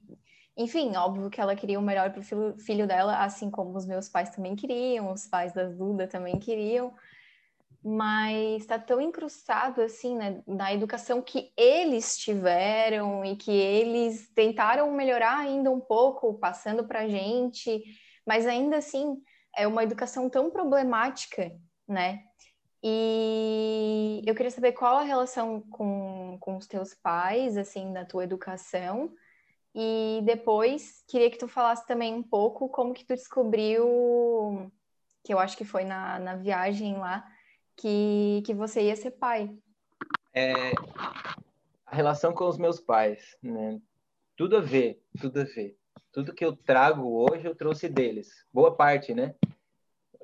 enfim, 0.58 0.96
óbvio 0.96 1.30
que 1.30 1.42
ela 1.42 1.54
queria 1.54 1.78
o 1.78 1.82
melhor 1.82 2.12
para 2.12 2.22
o 2.22 2.24
filho, 2.24 2.58
filho 2.58 2.88
dela, 2.88 3.22
assim 3.22 3.52
como 3.52 3.76
os 3.76 3.86
meus 3.86 4.08
pais 4.08 4.30
também 4.30 4.56
queriam, 4.56 5.12
os 5.12 5.28
pais 5.28 5.52
da 5.52 5.66
Duda 5.66 6.08
também 6.08 6.40
queriam, 6.40 6.94
mas 7.88 8.64
está 8.64 8.80
tão 8.80 9.00
incrustado 9.00 9.80
assim 9.80 10.18
né, 10.18 10.42
na 10.48 10.74
educação 10.74 11.22
que 11.22 11.54
eles 11.56 12.18
tiveram 12.18 13.24
e 13.24 13.36
que 13.36 13.52
eles 13.52 14.28
tentaram 14.34 14.92
melhorar 14.92 15.38
ainda 15.38 15.70
um 15.70 15.80
pouco, 15.80 16.34
passando 16.40 16.88
para 16.88 17.02
a 17.02 17.08
gente, 17.08 17.84
mas 18.26 18.48
ainda 18.48 18.78
assim 18.78 19.22
é 19.56 19.68
uma 19.68 19.84
educação 19.84 20.28
tão 20.28 20.50
problemática, 20.50 21.52
né? 21.88 22.24
E 22.84 24.24
eu 24.26 24.34
queria 24.34 24.52
saber 24.52 24.72
qual 24.72 24.98
a 24.98 25.04
relação 25.04 25.62
com, 25.70 26.38
com 26.40 26.58
os 26.58 26.66
teus 26.66 26.96
pais, 26.96 27.56
assim, 27.56 27.94
da 27.94 28.04
tua 28.04 28.24
educação. 28.24 29.14
E 29.76 30.22
depois, 30.24 31.04
queria 31.08 31.30
que 31.30 31.38
tu 31.38 31.48
falasse 31.48 31.86
também 31.86 32.16
um 32.16 32.24
pouco 32.24 32.68
como 32.70 32.94
que 32.94 33.06
tu 33.06 33.16
descobriu, 33.16 34.72
que 35.24 35.34
eu 35.34 35.40
acho 35.40 35.56
que 35.58 35.66
foi 35.66 35.84
na, 35.84 36.20
na 36.20 36.36
viagem 36.36 36.98
lá, 36.98 37.26
que, 37.76 38.42
que 38.46 38.54
você 38.54 38.84
ia 38.84 38.96
ser 38.96 39.12
pai. 39.12 39.56
É, 40.34 40.72
a 41.86 41.96
relação 41.96 42.34
com 42.34 42.48
os 42.48 42.58
meus 42.58 42.80
pais, 42.80 43.38
né? 43.42 43.80
Tudo 44.36 44.58
a 44.58 44.62
ver, 44.62 45.02
tudo 45.20 45.40
a 45.40 45.44
ver. 45.44 45.78
Tudo 46.12 46.34
que 46.34 46.44
eu 46.44 46.56
trago 46.56 47.30
hoje 47.30 47.48
eu 47.48 47.56
trouxe 47.56 47.88
deles. 47.88 48.46
Boa 48.52 48.76
parte, 48.76 49.14
né? 49.14 49.36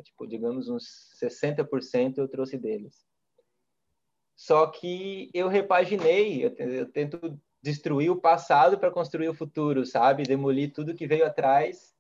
Tipo, 0.04 0.26
digamos 0.26 0.68
uns 0.68 1.14
60% 1.22 2.18
eu 2.18 2.28
trouxe 2.28 2.58
deles. 2.58 3.06
Só 4.36 4.68
que 4.68 5.30
eu 5.34 5.48
repaginei, 5.48 6.46
eu, 6.46 6.50
eu 6.56 6.92
tento 6.92 7.40
destruir 7.62 8.10
o 8.10 8.20
passado 8.20 8.80
para 8.80 8.90
construir 8.90 9.30
o 9.30 9.36
futuro, 9.36 9.86
sabe? 9.86 10.24
Demolir 10.24 10.74
tudo 10.74 10.96
que 10.96 11.06
veio 11.06 11.26
atrás. 11.26 11.96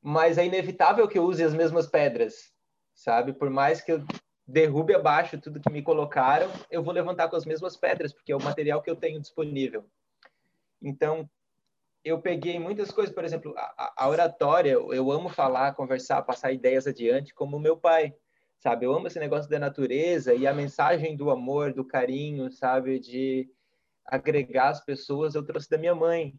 Mas 0.00 0.38
é 0.38 0.46
inevitável 0.46 1.08
que 1.08 1.18
eu 1.18 1.24
use 1.24 1.42
as 1.42 1.54
mesmas 1.54 1.86
pedras, 1.86 2.52
sabe? 2.94 3.32
Por 3.32 3.50
mais 3.50 3.80
que 3.80 3.92
eu 3.92 4.04
derrube 4.46 4.94
abaixo 4.94 5.40
tudo 5.40 5.60
que 5.60 5.70
me 5.70 5.82
colocaram, 5.82 6.50
eu 6.70 6.82
vou 6.82 6.92
levantar 6.92 7.28
com 7.28 7.36
as 7.36 7.46
mesmas 7.46 7.76
pedras, 7.76 8.12
porque 8.12 8.32
é 8.32 8.36
o 8.36 8.42
material 8.42 8.82
que 8.82 8.90
eu 8.90 8.96
tenho 8.96 9.20
disponível. 9.20 9.84
Então, 10.82 11.28
eu 12.04 12.20
peguei 12.20 12.58
muitas 12.58 12.90
coisas, 12.90 13.14
por 13.14 13.24
exemplo, 13.24 13.54
a, 13.56 13.94
a 14.04 14.08
oratória, 14.08 14.72
eu 14.72 15.10
amo 15.10 15.30
falar, 15.30 15.74
conversar, 15.74 16.20
passar 16.22 16.52
ideias 16.52 16.86
adiante, 16.86 17.34
como 17.34 17.58
meu 17.58 17.76
pai, 17.76 18.14
sabe? 18.58 18.84
Eu 18.84 18.94
amo 18.94 19.06
esse 19.06 19.18
negócio 19.18 19.50
da 19.50 19.58
natureza 19.58 20.34
e 20.34 20.46
a 20.46 20.52
mensagem 20.52 21.16
do 21.16 21.30
amor, 21.30 21.72
do 21.72 21.84
carinho, 21.84 22.50
sabe? 22.50 22.98
De 22.98 23.48
agregar 24.04 24.68
as 24.68 24.84
pessoas, 24.84 25.34
eu 25.34 25.42
trouxe 25.42 25.70
da 25.70 25.78
minha 25.78 25.94
mãe. 25.94 26.34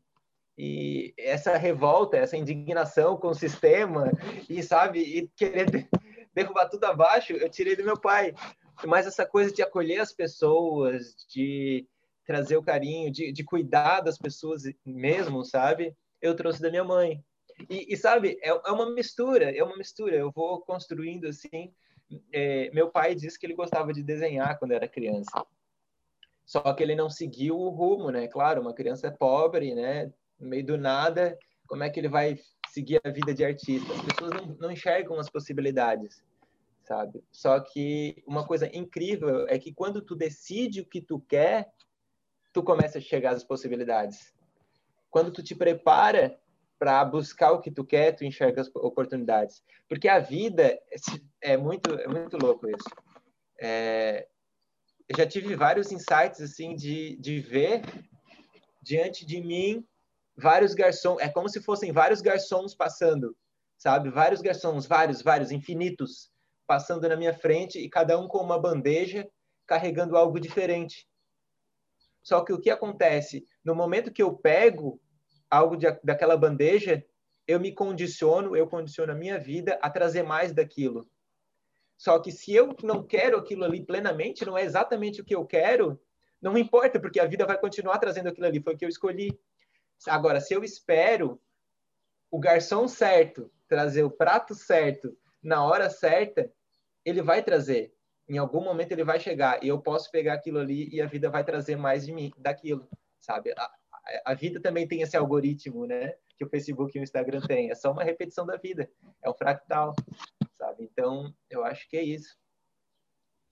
E 0.55 1.13
essa 1.17 1.57
revolta, 1.57 2.15
essa 2.15 2.37
indignação 2.37 3.17
com 3.17 3.29
o 3.29 3.35
sistema 3.35 4.11
e 4.47 4.61
sabe, 4.63 4.99
e 4.99 5.27
querer 5.35 5.89
derrubar 6.35 6.67
tudo 6.67 6.83
abaixo, 6.83 7.33
eu 7.33 7.49
tirei 7.49 7.75
do 7.75 7.83
meu 7.83 7.97
pai. 7.97 8.35
Mas 8.85 9.07
essa 9.07 9.25
coisa 9.25 9.51
de 9.51 9.63
acolher 9.63 9.99
as 9.99 10.11
pessoas, 10.11 11.15
de 11.29 11.87
trazer 12.25 12.57
o 12.57 12.63
carinho, 12.63 13.09
de, 13.09 13.31
de 13.31 13.43
cuidar 13.43 14.01
das 14.01 14.17
pessoas 14.17 14.63
mesmo, 14.85 15.45
sabe? 15.45 15.95
Eu 16.21 16.35
trouxe 16.35 16.61
da 16.61 16.69
minha 16.69 16.83
mãe. 16.83 17.23
E, 17.69 17.93
e 17.93 17.95
sabe, 17.95 18.37
é, 18.41 18.49
é, 18.49 18.71
uma 18.71 18.91
mistura, 18.91 19.55
é 19.55 19.63
uma 19.63 19.77
mistura. 19.77 20.15
Eu 20.17 20.29
vou 20.31 20.59
construindo 20.61 21.27
assim. 21.27 21.73
É, 22.33 22.69
meu 22.71 22.89
pai 22.89 23.15
disse 23.15 23.39
que 23.39 23.45
ele 23.45 23.55
gostava 23.55 23.93
de 23.93 24.03
desenhar 24.03 24.59
quando 24.59 24.71
era 24.71 24.87
criança. 24.87 25.45
Só 26.45 26.73
que 26.73 26.83
ele 26.83 26.95
não 26.95 27.09
seguiu 27.09 27.57
o 27.57 27.69
rumo, 27.69 28.11
né? 28.11 28.27
Claro, 28.27 28.61
uma 28.61 28.73
criança 28.73 29.07
é 29.07 29.11
pobre, 29.11 29.73
né? 29.73 30.11
No 30.37 30.49
meio 30.49 30.65
do 30.65 30.77
nada, 30.77 31.37
como 31.65 31.83
é 31.83 31.89
que 31.89 31.99
ele 31.99 32.09
vai 32.09 32.37
seguir 32.75 32.99
a 33.05 33.09
vida 33.09 33.33
de 33.33 33.45
artista? 33.45 33.93
As 33.93 34.01
pessoas 34.01 34.31
não, 34.31 34.55
não 34.59 34.71
enxergam 34.71 35.17
as 35.17 35.29
possibilidades, 35.29 36.21
sabe? 36.83 37.23
Só 37.31 37.57
que 37.61 38.21
uma 38.27 38.45
coisa 38.45 38.69
incrível 38.75 39.47
é 39.47 39.57
que 39.57 39.73
quando 39.73 40.01
tu 40.01 40.13
decide 40.13 40.81
o 40.81 40.85
que 40.85 41.01
tu 41.01 41.21
quer, 41.21 41.71
tu 42.51 42.61
começa 42.61 42.97
a 42.97 43.01
chegar 43.01 43.33
às 43.33 43.45
possibilidades. 43.45 44.33
Quando 45.09 45.31
tu 45.31 45.41
te 45.41 45.55
prepara 45.55 46.37
para 46.77 47.05
buscar 47.05 47.53
o 47.53 47.61
que 47.61 47.71
tu 47.71 47.85
quer, 47.85 48.11
tu 48.11 48.25
enxerga 48.25 48.59
as 48.59 48.69
oportunidades. 48.75 49.63
Porque 49.87 50.09
a 50.09 50.19
vida 50.19 50.77
é 51.41 51.55
muito, 51.55 51.93
é 51.93 52.07
muito 52.09 52.37
louco 52.37 52.67
isso. 52.67 52.89
É, 53.57 54.27
eu 55.07 55.17
já 55.17 55.25
tive 55.25 55.55
vários 55.55 55.93
insights 55.93 56.41
assim 56.41 56.75
de, 56.75 57.15
de 57.15 57.39
ver 57.39 57.81
diante 58.81 59.25
de 59.25 59.39
mim 59.39 59.87
vários 60.35 60.73
garçons, 60.73 61.21
é 61.21 61.29
como 61.29 61.49
se 61.49 61.61
fossem 61.61 61.91
vários 61.91 62.21
garçons 62.21 62.75
passando, 62.75 63.35
sabe? 63.77 64.09
Vários 64.09 64.41
garçons, 64.41 64.85
vários, 64.85 65.21
vários, 65.21 65.51
infinitos, 65.51 66.31
passando 66.67 67.07
na 67.07 67.15
minha 67.15 67.33
frente 67.33 67.79
e 67.79 67.89
cada 67.89 68.19
um 68.19 68.27
com 68.27 68.39
uma 68.39 68.59
bandeja 68.59 69.27
carregando 69.65 70.17
algo 70.17 70.39
diferente. 70.39 71.07
Só 72.23 72.43
que 72.43 72.51
o 72.51 72.59
que 72.59 72.69
acontece? 72.69 73.45
No 73.63 73.75
momento 73.75 74.11
que 74.11 74.21
eu 74.21 74.35
pego 74.35 74.99
algo 75.49 75.75
de, 75.77 75.85
daquela 76.03 76.35
bandeja, 76.35 77.03
eu 77.47 77.59
me 77.59 77.71
condiciono, 77.71 78.55
eu 78.55 78.67
condiciono 78.67 79.11
a 79.11 79.15
minha 79.15 79.39
vida 79.39 79.77
a 79.81 79.89
trazer 79.89 80.23
mais 80.23 80.51
daquilo. 80.51 81.07
Só 81.97 82.19
que 82.19 82.31
se 82.31 82.53
eu 82.53 82.75
não 82.83 83.03
quero 83.03 83.37
aquilo 83.37 83.63
ali 83.63 83.85
plenamente, 83.85 84.43
não 84.43 84.57
é 84.57 84.63
exatamente 84.63 85.21
o 85.21 85.23
que 85.23 85.35
eu 85.35 85.45
quero, 85.45 85.99
não 86.41 86.57
importa, 86.57 86.99
porque 86.99 87.19
a 87.19 87.25
vida 87.25 87.45
vai 87.45 87.57
continuar 87.57 87.97
trazendo 87.99 88.29
aquilo 88.29 88.47
ali, 88.47 88.61
foi 88.61 88.73
o 88.73 88.77
que 88.77 88.85
eu 88.85 88.89
escolhi. 88.89 89.37
Agora, 90.07 90.39
se 90.39 90.53
eu 90.53 90.63
espero 90.63 91.41
o 92.29 92.39
garçom 92.39 92.87
certo 92.87 93.51
trazer 93.67 94.03
o 94.03 94.11
prato 94.11 94.53
certo 94.53 95.17
na 95.41 95.63
hora 95.63 95.89
certa, 95.89 96.51
ele 97.03 97.21
vai 97.21 97.43
trazer. 97.43 97.93
Em 98.27 98.37
algum 98.37 98.61
momento 98.61 98.91
ele 98.91 99.03
vai 99.03 99.19
chegar 99.19 99.63
e 99.63 99.67
eu 99.67 99.79
posso 99.79 100.09
pegar 100.11 100.33
aquilo 100.33 100.59
ali 100.59 100.89
e 100.93 101.01
a 101.01 101.05
vida 101.05 101.29
vai 101.29 101.43
trazer 101.43 101.75
mais 101.75 102.05
de 102.05 102.11
mim 102.11 102.31
daquilo, 102.37 102.89
sabe? 103.19 103.53
A, 103.55 103.71
a 104.25 104.33
vida 104.33 104.59
também 104.59 104.87
tem 104.87 105.01
esse 105.01 105.15
algoritmo, 105.15 105.85
né? 105.85 106.15
Que 106.37 106.43
o 106.43 106.49
Facebook 106.49 106.97
e 106.97 107.01
o 107.01 107.03
Instagram 107.03 107.41
têm. 107.41 107.69
É 107.69 107.75
só 107.75 107.91
uma 107.91 108.03
repetição 108.03 108.45
da 108.45 108.57
vida. 108.57 108.89
É 109.23 109.29
um 109.29 109.33
fractal, 109.33 109.93
sabe? 110.57 110.83
Então, 110.83 111.33
eu 111.49 111.63
acho 111.63 111.87
que 111.87 111.97
é 111.97 112.03
isso. 112.03 112.35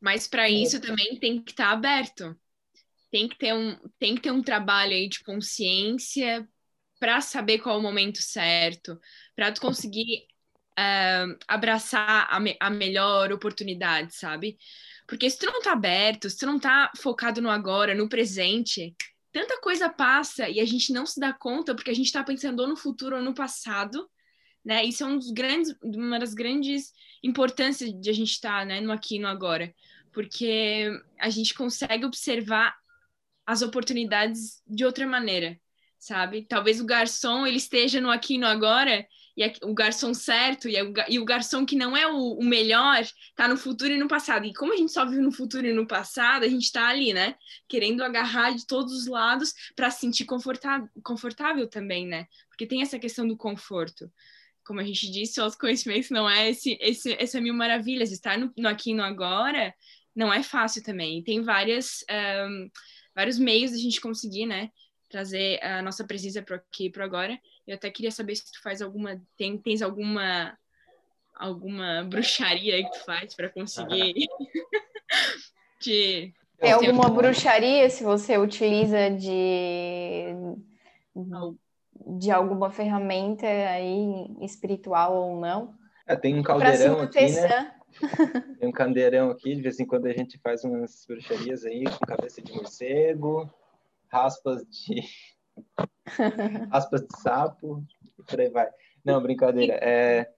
Mas 0.02 0.28
para 0.28 0.50
isso 0.50 0.82
também 0.82 1.18
tem 1.18 1.42
que 1.42 1.52
estar 1.52 1.68
tá 1.68 1.72
aberto. 1.72 2.38
Tem 3.14 3.28
que 3.28 3.38
ter 3.38 3.54
um, 3.54 3.78
tem 4.00 4.16
que 4.16 4.22
ter 4.22 4.32
um 4.32 4.42
trabalho 4.42 4.94
aí 4.94 5.08
de 5.08 5.24
consciência 5.24 6.48
para 7.00 7.22
saber 7.22 7.60
qual 7.60 7.76
é 7.76 7.80
o 7.80 7.82
momento 7.82 8.22
certo, 8.22 9.00
para 9.36 9.52
tu 9.52 9.62
conseguir 9.62 10.26
uh, 10.80 11.38
abraçar 11.48 12.28
a, 12.28 12.40
me, 12.40 12.58
a 12.60 12.72
melhor 12.72 13.32
oportunidade, 13.32 14.16
sabe? 14.16 14.58
Porque 15.06 15.30
se 15.30 15.38
tu 15.38 15.46
não 15.46 15.62
tá 15.62 15.74
aberto, 15.74 16.28
se 16.28 16.38
tu 16.38 16.48
não 16.48 16.58
tá 16.58 16.92
focado 16.98 17.42
no 17.42 17.52
agora, 17.52 17.94
no 17.94 18.10
presente, 18.10 18.96
tanta 19.32 19.62
coisa 19.62 19.90
passa 19.90 20.50
e 20.50 20.60
a 20.60 20.66
gente 20.66 20.92
não 20.92 21.06
se 21.06 21.20
dá 21.20 21.34
conta 21.34 21.76
porque 21.76 21.92
a 21.92 21.96
gente 21.96 22.08
está 22.08 22.24
pensando 22.24 22.62
ou 22.62 22.68
no 22.68 22.78
futuro 22.78 23.18
ou 23.18 23.22
no 23.22 23.36
passado 23.36 24.10
né? 24.64 24.84
Isso 24.86 25.04
é 25.04 25.08
um 25.08 25.18
dos 25.18 25.32
grandes, 25.32 25.76
uma 25.84 26.20
das 26.20 26.34
grandes 26.34 26.94
importâncias 27.22 27.92
de 27.94 28.10
a 28.10 28.14
gente 28.14 28.32
estar, 28.32 28.60
tá, 28.60 28.66
né, 28.66 28.80
no 28.80 28.92
aqui 28.92 29.18
e 29.18 29.20
no 29.20 29.28
agora, 29.28 29.74
porque 30.12 30.90
a 31.20 31.30
gente 31.30 31.54
consegue 31.54 32.06
observar 32.06 32.76
as 33.46 33.62
oportunidades 33.62 34.62
de 34.68 34.86
outra 34.86 35.06
maneira, 35.06 35.60
sabe? 36.00 36.46
Talvez 36.48 36.80
o 36.80 36.86
garçom 36.86 37.46
ele 37.46 37.58
esteja 37.58 38.00
no 38.00 38.10
aqui 38.10 38.36
e 38.36 38.38
no 38.38 38.48
agora 38.48 39.06
e 39.36 39.52
o 39.64 39.74
garçom 39.74 40.14
certo 40.14 40.70
e, 40.70 40.80
o, 40.80 40.94
e 41.10 41.20
o 41.20 41.26
garçom 41.26 41.66
que 41.66 41.76
não 41.76 41.98
é 41.98 42.06
o, 42.06 42.34
o 42.34 42.44
melhor 42.44 43.02
está 43.02 43.48
no 43.48 43.58
futuro 43.58 43.92
e 43.92 43.98
no 43.98 44.08
passado. 44.08 44.46
E 44.46 44.54
como 44.54 44.74
a 44.74 44.78
gente 44.78 44.92
só 44.92 45.06
vive 45.06 45.22
no 45.22 45.32
futuro 45.32 45.66
e 45.66 45.74
no 45.74 45.88
passado, 45.88 46.44
a 46.44 46.48
gente 46.48 46.64
está 46.64 46.88
ali, 46.88 47.14
né? 47.14 47.36
Querendo 47.68 48.04
agarrar 48.04 48.52
de 48.52 48.66
todos 48.68 48.94
os 48.94 49.08
lados 49.08 49.54
para 49.76 49.90
se 49.90 50.02
sentir 50.02 50.26
confortável, 50.26 50.88
confortável 51.04 51.68
também, 51.68 52.06
né? 52.06 52.28
Porque 52.50 52.68
tem 52.68 52.82
essa 52.82 53.00
questão 53.00 53.28
do 53.28 53.36
conforto 53.36 54.12
como 54.64 54.80
a 54.80 54.84
gente 54.84 55.12
disse, 55.12 55.40
o 55.40 55.44
autoconhecimento 55.44 56.14
não 56.14 56.30
é 56.30 56.50
esse, 56.50 56.78
esse, 56.80 57.14
essa 57.20 57.42
mil 57.42 57.54
maravilhas. 57.54 58.12
Estar 58.12 58.38
no, 58.38 58.52
no 58.58 58.70
aqui 58.70 58.92
e 58.92 58.94
no 58.94 59.04
agora 59.04 59.74
não 60.16 60.34
é 60.34 60.42
fácil 60.42 60.84
também. 60.84 61.24
Tem 61.24 61.42
várias, 61.42 62.04
um, 62.48 62.70
vários 63.16 63.38
meios 63.40 63.72
de 63.72 63.78
a 63.78 63.82
gente 63.82 64.02
conseguir, 64.02 64.46
né? 64.46 64.70
Trazer 65.10 65.64
a 65.64 65.82
nossa 65.82 66.04
presença 66.04 66.42
para 66.42 66.56
aqui 66.56 66.90
para 66.90 67.06
agora. 67.06 67.40
Eu 67.68 67.76
até 67.76 67.90
queria 67.90 68.12
saber 68.12 68.36
se 68.36 68.52
tu 68.52 68.62
faz 68.62 68.82
alguma, 68.82 69.22
tem, 69.38 69.58
tens 69.58 69.82
alguma 69.82 70.58
alguma 71.36 72.04
bruxaria 72.10 72.76
aí 72.76 72.84
que 72.84 72.92
tu 72.92 73.06
faz 73.06 73.34
para 73.34 73.50
conseguir 73.50 74.14
de 75.82 76.34
tem 76.60 76.72
alguma 76.72 77.10
bruxaria 77.10 77.90
se 77.90 78.04
você 78.04 78.38
utiliza 78.38 79.10
de 79.10 80.28
de 82.06 82.32
alguma 82.32 82.72
ferramenta 82.72 83.46
aí 83.46 84.28
espiritual 84.42 85.16
ou 85.16 85.40
não. 85.40 85.74
É, 86.08 86.16
tem 86.16 86.38
um 86.38 86.44
caldeirão 86.44 87.02
aqui, 87.02 87.32
né? 87.32 87.74
Tem 88.60 88.68
um 88.68 88.72
caldeirão 88.72 89.30
aqui, 89.30 89.56
de 89.56 89.62
vez 89.62 89.80
em 89.80 89.86
quando 89.86 90.08
a 90.08 90.14
gente 90.14 90.38
faz 90.40 90.64
umas 90.64 91.06
bruxarias 91.06 91.66
aí 91.66 91.84
com 91.84 92.06
cabeça 92.06 92.42
de 92.42 92.52
morcego, 92.54 93.50
raspas 94.08 94.66
de 94.68 95.04
raspas 96.72 97.02
de 97.02 97.20
sapo, 97.20 97.84
e 98.20 98.24
por 98.24 98.40
aí 98.40 98.50
vai. 98.50 98.70
Não, 99.04 99.22
brincadeira. 99.22 99.74
É, 99.82 100.30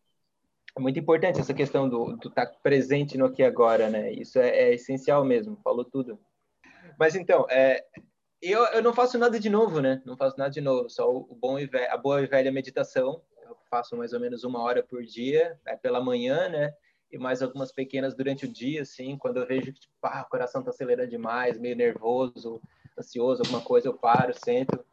é 0.76 0.80
muito 0.80 1.00
importante 1.00 1.40
essa 1.40 1.54
questão 1.54 1.88
do 1.88 2.16
estar 2.16 2.48
tá 2.48 2.58
presente 2.62 3.18
no 3.18 3.26
aqui 3.26 3.44
agora, 3.44 3.90
né? 3.90 4.12
Isso 4.12 4.40
é, 4.40 4.50
é, 4.50 4.74
essencial 4.74 5.24
mesmo, 5.24 5.58
falou 5.64 5.86
tudo. 5.86 6.20
Mas 7.00 7.16
então, 7.16 7.46
é, 7.50 7.86
eu, 8.42 8.64
eu 8.66 8.84
não 8.84 8.94
faço 8.94 9.18
nada 9.18 9.40
de 9.40 9.50
novo, 9.50 9.80
né? 9.80 10.02
Não 10.06 10.18
faço 10.18 10.38
nada 10.38 10.52
de 10.52 10.62
novo, 10.62 10.90
só 10.90 11.10
o 11.10 11.36
bom 11.36 11.58
e 11.58 11.66
velho, 11.66 11.92
a 11.92 11.98
boa 11.98 12.22
e 12.22 12.28
velha 12.28 12.52
meditação. 12.52 13.22
Eu 13.42 13.58
faço 13.70 13.96
mais 13.96 14.14
ou 14.14 14.20
menos 14.20 14.44
uma 14.44 14.62
hora 14.62 14.84
por 14.84 15.04
dia, 15.04 15.60
é 15.66 15.76
pela 15.76 16.04
manhã, 16.04 16.50
né? 16.50 16.74
E 17.16 17.18
mais 17.18 17.42
algumas 17.42 17.72
pequenas 17.72 18.14
durante 18.14 18.44
o 18.46 18.52
dia, 18.52 18.82
assim, 18.82 19.18
quando 19.18 19.38
eu 19.38 19.48
vejo 19.48 19.72
que 19.72 19.80
tipo, 19.80 19.94
ah, 20.04 20.26
o 20.28 20.30
coração 20.30 20.62
tá 20.62 20.72
acelerando 20.72 21.10
demais, 21.10 21.58
meio 21.58 21.74
nervoso, 21.74 22.62
ansioso, 23.00 23.42
alguma 23.42 23.62
coisa, 23.62 23.88
eu 23.88 23.94
paro, 23.94 24.34
sento, 24.34 24.86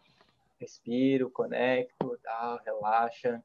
respiro, 0.60 1.28
conecto, 1.28 2.16
tá, 2.22 2.62
relaxa. 2.64 3.42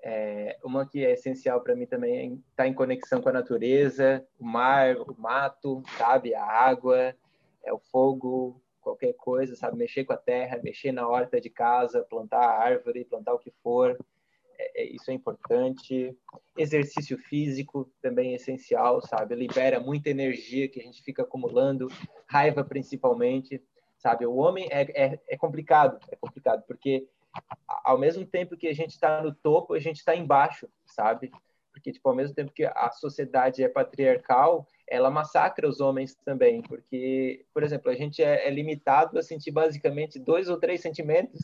É, 0.00 0.56
uma 0.62 0.86
que 0.86 1.04
é 1.04 1.10
essencial 1.10 1.60
para 1.60 1.74
mim 1.74 1.86
também 1.86 2.16
é 2.16 2.24
estar 2.26 2.38
tá 2.54 2.68
em 2.68 2.72
conexão 2.72 3.20
com 3.20 3.30
a 3.30 3.32
natureza, 3.32 4.24
o 4.38 4.44
mar, 4.44 4.96
o 4.96 5.20
mato, 5.20 5.82
sabe, 5.98 6.36
a 6.36 6.44
água, 6.44 7.16
é 7.64 7.72
o 7.72 7.80
fogo, 7.80 8.62
qualquer 8.80 9.14
coisa, 9.14 9.56
sabe? 9.56 9.76
Mexer 9.76 10.04
com 10.04 10.12
a 10.12 10.16
terra, 10.16 10.60
mexer 10.62 10.92
na 10.92 11.08
horta 11.08 11.40
de 11.40 11.50
casa, 11.50 12.06
plantar 12.08 12.46
árvore, 12.48 13.06
plantar 13.06 13.34
o 13.34 13.40
que 13.40 13.50
for. 13.60 13.98
É, 14.58 14.82
é, 14.82 14.94
isso 14.94 15.10
é 15.10 15.14
importante. 15.14 16.16
Exercício 16.56 17.18
físico 17.18 17.90
também 18.00 18.32
é 18.32 18.36
essencial, 18.36 19.00
sabe? 19.00 19.34
Libera 19.34 19.80
muita 19.80 20.10
energia 20.10 20.68
que 20.68 20.80
a 20.80 20.82
gente 20.82 21.02
fica 21.02 21.22
acumulando, 21.22 21.88
raiva 22.26 22.64
principalmente, 22.64 23.62
sabe? 23.98 24.26
O 24.26 24.36
homem 24.36 24.68
é, 24.70 24.82
é, 24.94 25.20
é 25.28 25.36
complicado, 25.36 25.98
é 26.10 26.16
complicado, 26.16 26.62
porque 26.66 27.08
ao 27.84 27.98
mesmo 27.98 28.24
tempo 28.24 28.56
que 28.56 28.68
a 28.68 28.74
gente 28.74 28.90
está 28.90 29.22
no 29.22 29.34
topo, 29.34 29.74
a 29.74 29.80
gente 29.80 29.96
está 29.96 30.14
embaixo, 30.14 30.68
sabe? 30.86 31.32
Porque, 31.72 31.90
tipo, 31.90 32.08
ao 32.08 32.14
mesmo 32.14 32.34
tempo 32.34 32.52
que 32.52 32.64
a 32.64 32.90
sociedade 32.92 33.62
é 33.62 33.68
patriarcal, 33.68 34.66
ela 34.88 35.10
massacra 35.10 35.68
os 35.68 35.80
homens 35.80 36.14
também, 36.24 36.62
porque, 36.62 37.44
por 37.52 37.62
exemplo, 37.62 37.90
a 37.90 37.94
gente 37.94 38.22
é, 38.22 38.46
é 38.46 38.50
limitado 38.50 39.18
a 39.18 39.22
sentir 39.22 39.50
basicamente 39.50 40.18
dois 40.18 40.48
ou 40.48 40.58
três 40.58 40.80
sentimentos, 40.80 41.40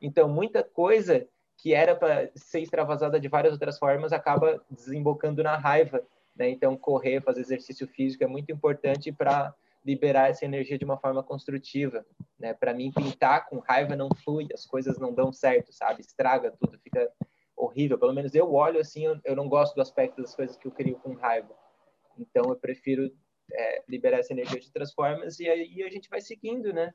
então 0.00 0.28
muita 0.28 0.62
coisa 0.62 1.26
que 1.62 1.74
era 1.74 1.94
para 1.94 2.30
ser 2.34 2.60
extravasada 2.60 3.20
de 3.20 3.28
várias 3.28 3.52
outras 3.52 3.78
formas 3.78 4.12
acaba 4.12 4.62
desembocando 4.70 5.42
na 5.42 5.56
raiva, 5.56 6.02
né? 6.34 6.48
Então 6.48 6.76
correr, 6.76 7.20
fazer 7.20 7.42
exercício 7.42 7.86
físico 7.86 8.24
é 8.24 8.26
muito 8.26 8.50
importante 8.50 9.12
para 9.12 9.54
liberar 9.84 10.30
essa 10.30 10.44
energia 10.44 10.78
de 10.78 10.84
uma 10.84 10.96
forma 10.96 11.22
construtiva, 11.22 12.04
né? 12.38 12.54
Para 12.54 12.72
mim 12.72 12.90
pintar 12.90 13.46
com 13.48 13.58
raiva 13.58 13.94
não 13.94 14.08
flui, 14.24 14.48
as 14.54 14.64
coisas 14.64 14.98
não 14.98 15.12
dão 15.12 15.32
certo, 15.32 15.72
sabe? 15.72 16.00
Estraga 16.00 16.50
tudo, 16.58 16.78
fica 16.78 17.10
horrível. 17.54 17.98
Pelo 17.98 18.14
menos 18.14 18.34
eu 18.34 18.52
olho 18.52 18.80
assim, 18.80 19.04
eu, 19.22 19.36
não 19.36 19.48
gosto 19.48 19.74
do 19.74 19.82
aspecto 19.82 20.22
das 20.22 20.34
coisas 20.34 20.56
que 20.56 20.66
eu 20.66 20.72
crio 20.72 20.96
com 20.96 21.12
raiva. 21.12 21.54
Então 22.18 22.44
eu 22.48 22.56
prefiro 22.56 23.10
é, 23.52 23.82
liberar 23.86 24.20
essa 24.20 24.32
energia 24.32 24.58
de 24.58 24.66
outras 24.66 24.94
formas 24.94 25.38
e 25.38 25.48
aí 25.48 25.82
a 25.82 25.90
gente 25.90 26.08
vai 26.08 26.22
seguindo, 26.22 26.72
né? 26.72 26.92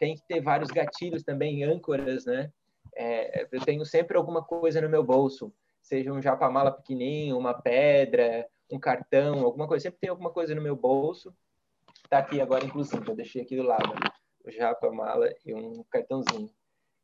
Tem 0.00 0.16
que 0.16 0.22
ter 0.26 0.40
vários 0.40 0.70
gatilhos 0.70 1.22
também, 1.22 1.62
âncoras, 1.62 2.24
né? 2.24 2.52
É, 3.00 3.46
eu 3.52 3.60
tenho 3.60 3.86
sempre 3.86 4.16
alguma 4.16 4.42
coisa 4.42 4.80
no 4.80 4.88
meu 4.88 5.04
bolso, 5.04 5.54
seja 5.80 6.12
um 6.12 6.20
japamala 6.20 6.72
pequenininho, 6.72 7.38
uma 7.38 7.54
pedra, 7.54 8.44
um 8.68 8.78
cartão, 8.78 9.44
alguma 9.44 9.68
coisa. 9.68 9.84
Sempre 9.84 10.00
tem 10.00 10.10
alguma 10.10 10.30
coisa 10.30 10.52
no 10.52 10.60
meu 10.60 10.74
bolso. 10.74 11.32
Tá 12.10 12.18
aqui 12.18 12.40
agora, 12.40 12.64
inclusive, 12.64 13.08
eu 13.08 13.14
deixei 13.14 13.40
aqui 13.40 13.54
do 13.54 13.62
lado 13.62 13.94
o 14.44 14.50
japamala 14.50 15.32
e 15.46 15.54
um 15.54 15.84
cartãozinho. 15.88 16.50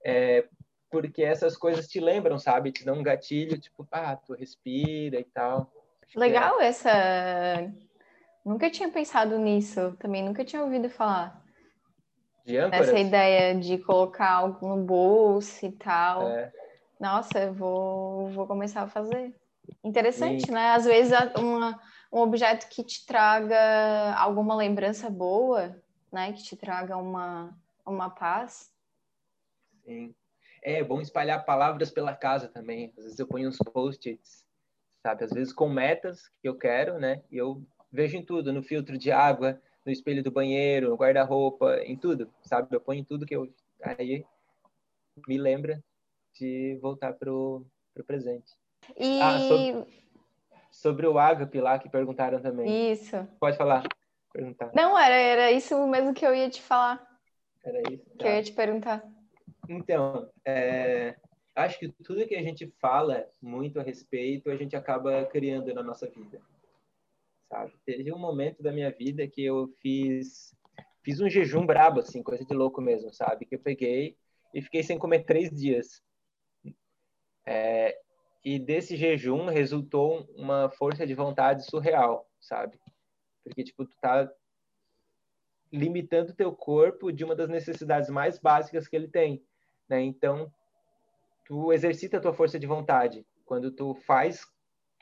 É, 0.05 0.49
porque 0.91 1.23
essas 1.23 1.57
coisas 1.57 1.87
te 1.87 2.01
lembram, 2.01 2.41
sabe? 2.41 2.73
Te 2.73 2.85
dão 2.85 2.97
um 2.97 3.03
gatilho, 3.03 3.57
tipo, 3.57 3.87
ah, 3.93 4.17
tu 4.17 4.35
respira 4.35 5.21
e 5.21 5.25
tal. 5.25 5.73
Acho 6.03 6.19
Legal 6.19 6.61
é... 6.61 6.67
essa. 6.67 7.73
Nunca 8.45 8.69
tinha 8.69 8.91
pensado 8.91 9.39
nisso, 9.39 9.97
também 10.01 10.25
nunca 10.25 10.45
tinha 10.45 10.63
ouvido 10.63 10.91
falar. 10.91 11.44
De 12.45 12.59
âncoras? 12.59 12.89
Essa 12.89 12.99
ideia 12.99 13.55
de 13.59 13.79
colocar 13.79 14.31
algo 14.31 14.69
no 14.69 14.85
bolso 14.85 15.65
e 15.65 15.73
tal. 15.73 16.29
É. 16.29 16.53
Nossa, 17.01 17.39
eu 17.39 17.55
vou, 17.55 18.29
vou 18.31 18.47
começar 18.47 18.83
a 18.83 18.89
fazer. 18.89 19.35
Interessante, 19.83 20.47
Sim. 20.47 20.53
né? 20.53 20.73
Às 20.73 20.85
vezes 20.85 21.13
uma, 21.39 21.81
um 22.13 22.21
objeto 22.21 22.69
que 22.69 22.85
te 22.85 23.05
traga 23.07 24.15
alguma 24.17 24.55
lembrança 24.55 25.09
boa, 25.09 25.75
né? 26.13 26.33
Que 26.33 26.43
te 26.43 26.57
traga 26.57 26.97
uma, 26.97 27.57
uma 27.87 28.11
paz. 28.11 28.71
Sim. 29.85 30.15
É 30.63 30.83
bom 30.83 31.01
espalhar 31.01 31.45
palavras 31.45 31.91
pela 31.91 32.15
casa 32.15 32.49
também. 32.49 32.93
Às 32.97 33.05
vezes 33.05 33.19
eu 33.19 33.27
ponho 33.27 33.49
uns 33.49 33.59
post-its, 33.59 34.45
sabe? 35.03 35.25
Às 35.25 35.33
vezes 35.33 35.53
com 35.53 35.69
metas 35.69 36.29
que 36.41 36.49
eu 36.49 36.57
quero, 36.57 36.99
né? 36.99 37.23
E 37.31 37.37
eu 37.37 37.63
vejo 37.91 38.17
em 38.17 38.25
tudo, 38.25 38.53
no 38.53 38.63
filtro 38.63 38.99
de 38.99 39.13
água, 39.13 39.61
no 39.85 39.93
espelho 39.93 40.23
do 40.23 40.31
banheiro, 40.31 40.91
no 40.91 40.97
guarda-roupa, 40.97 41.79
em 41.85 41.97
tudo, 41.97 42.33
sabe? 42.43 42.75
Eu 42.75 42.81
ponho 42.81 43.01
em 43.01 43.05
tudo 43.05 43.27
que 43.27 43.37
eu 43.37 43.53
aí 43.83 44.25
me 45.29 45.39
lembra 45.39 45.83
de 46.39 46.79
voltar 46.81 47.13
pro, 47.13 47.65
pro 47.93 48.05
presente. 48.05 48.53
E... 48.97 49.21
Ah, 49.21 49.39
sobre, 49.39 49.87
sobre 50.71 51.07
o 51.07 51.19
ágape 51.19 51.61
lá 51.61 51.79
que 51.79 51.89
perguntaram 51.89 52.41
também. 52.41 52.93
Isso. 52.93 53.17
Pode 53.39 53.57
falar. 53.57 53.85
Perguntar. 54.33 54.73
Não, 54.75 54.99
era, 54.99 55.15
era 55.15 55.53
isso 55.53 55.87
mesmo 55.87 56.13
que 56.13 56.27
eu 56.27 56.35
ia 56.35 56.51
te 56.51 56.61
falar. 56.61 57.07
Era 57.65 57.81
isso. 57.93 58.05
Tá. 58.11 58.17
Que 58.19 58.27
eu 58.27 58.33
ia 58.33 58.43
te 58.43 58.53
perguntar. 58.53 59.05
Então, 59.69 60.29
é, 60.45 61.17
acho 61.55 61.79
que 61.79 61.89
tudo 62.03 62.27
que 62.27 62.35
a 62.35 62.43
gente 62.43 62.73
fala 62.81 63.27
muito 63.41 63.79
a 63.79 63.83
respeito, 63.83 64.51
a 64.51 64.57
gente 64.57 64.75
acaba 64.75 65.25
criando 65.27 65.73
na 65.73 65.83
nossa 65.83 66.09
vida. 66.11 66.41
Sabe? 67.55 67.73
Teve 67.87 68.13
um 68.13 68.19
momento 68.19 68.65
da 68.65 68.73
minha 68.73 68.91
vida 68.91 69.29
que 69.29 69.45
eu 69.45 69.69
fiz 69.81 70.53
fiz 71.05 71.21
um 71.21 71.29
jejum 71.29 71.65
brabo, 71.65 72.01
assim, 72.01 72.21
coisa 72.21 72.45
de 72.45 72.53
louco 72.53 72.81
mesmo, 72.81 73.13
sabe? 73.13 73.45
Que 73.45 73.55
eu 73.55 73.61
peguei 73.61 74.17
e 74.53 74.61
fiquei 74.61 74.83
sem 74.83 74.99
comer 74.99 75.25
três 75.25 75.51
dias. 75.51 76.03
É, 77.47 77.97
e 78.45 78.59
desse 78.59 78.97
jejum 78.97 79.47
resultou 79.47 80.29
uma 80.35 80.69
força 80.69 81.07
de 81.07 81.15
vontade 81.15 81.65
surreal, 81.65 82.29
sabe? 82.41 82.77
Porque, 83.45 83.63
tipo, 83.63 83.85
tu 83.85 83.95
tá 84.01 84.29
limitando 85.71 86.35
teu 86.35 86.53
corpo 86.53 87.13
de 87.13 87.23
uma 87.23 87.37
das 87.37 87.49
necessidades 87.49 88.11
mais 88.11 88.41
básicas 88.41 88.89
que 88.89 88.97
ele 88.97 89.09
tem, 89.09 89.45
né? 89.89 90.01
Então, 90.01 90.53
tu 91.45 91.73
exercita 91.73 92.17
a 92.17 92.21
tua 92.21 92.35
força 92.35 92.59
de 92.59 92.67
vontade. 92.67 93.25
Quando 93.45 93.71
tu 93.71 93.95
faz, 93.95 94.45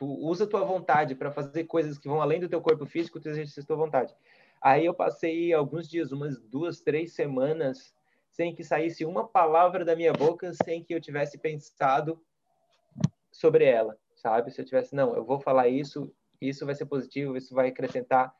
tu 0.03 0.19
usa 0.21 0.43
a 0.43 0.47
tua 0.49 0.65
vontade 0.65 1.15
para 1.15 1.31
fazer 1.31 1.63
coisas 1.63 1.97
que 1.97 2.09
vão 2.09 2.21
além 2.21 2.41
do 2.41 2.49
teu 2.49 2.61
corpo 2.61 2.85
físico, 2.85 3.21
tu 3.21 3.29
exercita 3.29 3.61
a 3.61 3.65
tua 3.65 3.77
vontade. 3.77 4.13
Aí 4.61 4.85
eu 4.85 4.93
passei 4.93 5.53
alguns 5.53 5.89
dias, 5.89 6.11
umas 6.11 6.41
duas, 6.41 6.81
três 6.81 7.15
semanas, 7.15 7.95
sem 8.29 8.53
que 8.53 8.65
saísse 8.65 9.05
uma 9.05 9.29
palavra 9.29 9.85
da 9.85 9.95
minha 9.95 10.13
boca, 10.13 10.53
sem 10.65 10.83
que 10.83 10.93
eu 10.93 11.01
tivesse 11.01 11.39
pensado 11.39 12.21
sobre 13.31 13.65
ela, 13.65 13.97
sabe? 14.17 14.51
Se 14.51 14.61
eu 14.61 14.65
tivesse, 14.65 14.93
não, 14.93 15.15
eu 15.15 15.25
vou 15.25 15.39
falar 15.39 15.69
isso, 15.69 16.13
isso 16.41 16.67
vai 16.67 16.75
ser 16.75 16.87
positivo, 16.87 17.37
isso 17.37 17.55
vai 17.55 17.69
acrescentar 17.69 18.35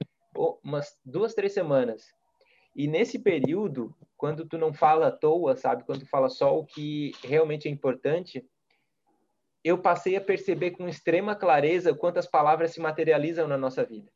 umas 0.65 0.99
duas, 1.05 1.33
três 1.33 1.53
semanas. 1.53 2.13
E 2.75 2.89
nesse 2.89 3.21
período, 3.21 3.95
quando 4.17 4.49
tu 4.49 4.59
não 4.59 4.73
fala 4.73 5.09
à 5.09 5.13
toa, 5.13 5.55
sabe? 5.55 5.85
Quando 5.85 6.01
tu 6.01 6.09
fala 6.09 6.29
só 6.29 6.59
o 6.59 6.67
que 6.67 7.13
realmente 7.23 7.69
é 7.69 7.71
importante, 7.71 8.45
eu 9.65 9.79
passei 9.79 10.17
a 10.17 10.21
perceber 10.21 10.73
com 10.73 10.89
extrema 10.89 11.35
clareza 11.35 11.95
quantas 11.95 12.27
palavras 12.27 12.73
se 12.73 12.81
materializam 12.81 13.47
na 13.47 13.57
nossa 13.57 13.85
vida. 13.85 14.11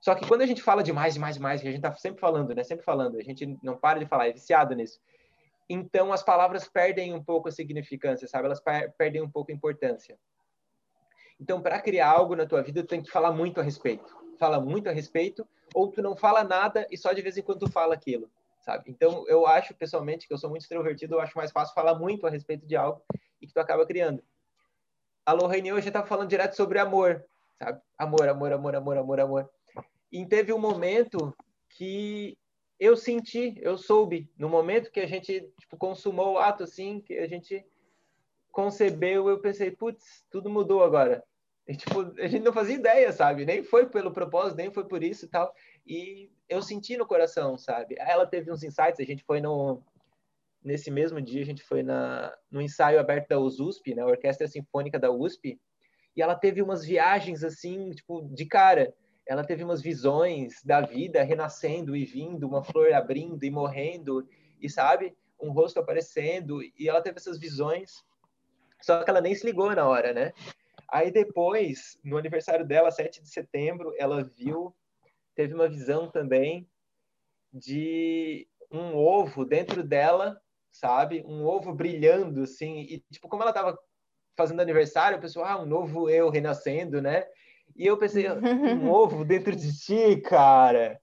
Só 0.00 0.14
que 0.14 0.26
quando 0.26 0.42
a 0.42 0.46
gente 0.46 0.62
fala 0.62 0.82
demais, 0.82 1.14
demais, 1.14 1.36
demais, 1.36 1.60
a 1.60 1.64
gente 1.64 1.80
tá 1.80 1.94
sempre 1.96 2.20
falando, 2.20 2.54
né? 2.54 2.62
Sempre 2.62 2.84
falando, 2.84 3.18
a 3.18 3.22
gente 3.22 3.58
não 3.62 3.76
para 3.76 3.98
de 3.98 4.06
falar, 4.06 4.28
é 4.28 4.32
viciado 4.32 4.74
nisso 4.74 5.00
então 5.68 6.12
as 6.12 6.22
palavras 6.22 6.66
perdem 6.66 7.12
um 7.12 7.22
pouco 7.22 7.48
a 7.48 7.52
significância, 7.52 8.26
sabe? 8.26 8.46
Elas 8.46 8.62
perdem 8.96 9.20
um 9.20 9.30
pouco 9.30 9.52
a 9.52 9.54
importância. 9.54 10.18
Então, 11.38 11.60
para 11.60 11.80
criar 11.80 12.08
algo 12.08 12.34
na 12.34 12.46
tua 12.46 12.62
vida, 12.62 12.82
tu 12.82 12.88
tem 12.88 13.02
que 13.02 13.10
falar 13.10 13.32
muito 13.32 13.60
a 13.60 13.62
respeito. 13.62 14.16
Fala 14.38 14.60
muito 14.60 14.88
a 14.88 14.92
respeito, 14.92 15.46
ou 15.74 15.90
tu 15.90 16.00
não 16.00 16.16
fala 16.16 16.42
nada 16.42 16.86
e 16.90 16.96
só 16.96 17.12
de 17.12 17.20
vez 17.20 17.36
em 17.36 17.42
quando 17.42 17.60
tu 17.60 17.70
fala 17.70 17.94
aquilo, 17.94 18.30
sabe? 18.60 18.84
Então, 18.88 19.24
eu 19.28 19.46
acho, 19.46 19.74
pessoalmente, 19.74 20.26
que 20.26 20.32
eu 20.32 20.38
sou 20.38 20.48
muito 20.48 20.62
extrovertido, 20.62 21.16
eu 21.16 21.20
acho 21.20 21.36
mais 21.36 21.52
fácil 21.52 21.74
falar 21.74 21.94
muito 21.94 22.26
a 22.26 22.30
respeito 22.30 22.66
de 22.66 22.76
algo 22.76 23.02
e 23.40 23.46
que 23.46 23.52
tu 23.52 23.60
acaba 23.60 23.86
criando. 23.86 24.22
A 25.24 25.32
Lorraine 25.32 25.72
hoje 25.72 25.88
estava 25.88 26.06
falando 26.06 26.28
direto 26.28 26.54
sobre 26.54 26.78
amor, 26.78 27.24
sabe? 27.58 27.80
Amor, 27.96 28.28
amor, 28.28 28.52
amor, 28.52 28.74
amor, 28.74 28.98
amor, 28.98 29.20
amor. 29.20 29.50
E 30.10 30.24
teve 30.26 30.52
um 30.52 30.58
momento 30.58 31.34
que 31.70 32.38
eu 32.80 32.96
senti, 32.96 33.54
eu 33.60 33.76
soube, 33.76 34.30
no 34.38 34.48
momento 34.48 34.90
que 34.90 35.00
a 35.00 35.06
gente 35.06 35.52
tipo, 35.60 35.76
consumou 35.76 36.34
o 36.34 36.38
ato, 36.38 36.64
assim, 36.64 37.00
que 37.00 37.18
a 37.18 37.26
gente 37.26 37.64
concebeu, 38.50 39.28
eu 39.28 39.40
pensei, 39.40 39.70
putz, 39.70 40.24
tudo 40.30 40.48
mudou 40.48 40.82
agora. 40.82 41.22
E, 41.66 41.76
tipo, 41.76 42.00
a 42.18 42.26
gente 42.26 42.42
não 42.42 42.52
fazia 42.52 42.76
ideia, 42.76 43.12
sabe? 43.12 43.44
Nem 43.44 43.62
foi 43.62 43.86
pelo 43.86 44.12
propósito, 44.12 44.56
nem 44.56 44.72
foi 44.72 44.84
por 44.88 45.02
isso 45.02 45.26
e 45.26 45.28
tal. 45.28 45.52
E 45.86 46.30
eu 46.48 46.62
senti 46.62 46.96
no 46.96 47.06
coração, 47.06 47.58
sabe? 47.58 47.94
Ela 47.98 48.26
teve 48.26 48.50
uns 48.50 48.62
insights, 48.62 48.98
a 48.98 49.04
gente 49.04 49.22
foi 49.24 49.40
no... 49.40 49.82
Nesse 50.68 50.90
mesmo 50.90 51.18
dia, 51.18 51.40
a 51.40 51.46
gente 51.46 51.62
foi 51.62 51.82
na, 51.82 52.30
no 52.50 52.60
ensaio 52.60 53.00
aberto 53.00 53.28
da 53.28 53.40
USP, 53.40 53.94
né? 53.94 54.02
A 54.02 54.06
Orquestra 54.06 54.46
Sinfônica 54.46 54.98
da 54.98 55.10
USP. 55.10 55.58
E 56.14 56.20
ela 56.20 56.34
teve 56.34 56.60
umas 56.60 56.84
viagens, 56.84 57.42
assim, 57.42 57.90
tipo, 57.92 58.28
de 58.34 58.44
cara 58.44 58.94
ela 59.26 59.44
teve 59.44 59.62
umas 59.62 59.82
visões 59.82 60.62
da 60.62 60.80
vida 60.80 61.22
renascendo 61.22 61.94
e 61.94 62.04
vindo, 62.06 62.46
uma 62.46 62.64
flor 62.64 62.92
abrindo 62.94 63.44
e 63.44 63.50
morrendo, 63.50 64.26
e 64.58 64.70
sabe, 64.70 65.14
um 65.40 65.52
rosto 65.52 65.78
aparecendo, 65.78 66.62
e 66.62 66.88
ela 66.88 67.02
teve 67.02 67.18
essas 67.18 67.38
visões, 67.38 68.02
só 68.80 69.04
que 69.04 69.10
ela 69.10 69.20
nem 69.20 69.34
se 69.34 69.46
ligou 69.46 69.74
na 69.74 69.86
hora, 69.86 70.14
né? 70.14 70.32
Aí 70.90 71.10
depois, 71.10 71.98
no 72.02 72.16
aniversário 72.16 72.66
dela, 72.66 72.90
7 72.90 73.22
de 73.22 73.28
setembro, 73.28 73.94
ela 73.98 74.22
viu, 74.22 74.74
teve 75.34 75.52
uma 75.52 75.68
visão 75.68 76.10
também 76.10 76.66
de 77.52 78.46
um 78.70 78.96
ovo 78.96 79.44
dentro 79.44 79.82
dela, 79.82 80.40
sabe? 80.72 81.24
Um 81.26 81.44
ovo 81.44 81.72
brilhando, 81.72 82.42
assim, 82.42 82.80
e 82.80 83.04
tipo, 83.10 83.28
como 83.28 83.42
ela 83.42 83.52
tava 83.52 83.78
fazendo 84.36 84.60
aniversário, 84.60 85.18
o 85.18 85.20
pessoal, 85.20 85.46
ah, 85.46 85.62
um 85.62 85.66
novo 85.66 86.08
eu 86.08 86.30
renascendo, 86.30 87.02
né? 87.02 87.26
E 87.76 87.86
eu 87.86 87.96
pensei, 87.96 88.30
um 88.30 88.88
ovo 88.90 89.24
dentro 89.24 89.54
de 89.54 89.76
ti, 89.78 90.16
cara? 90.20 91.00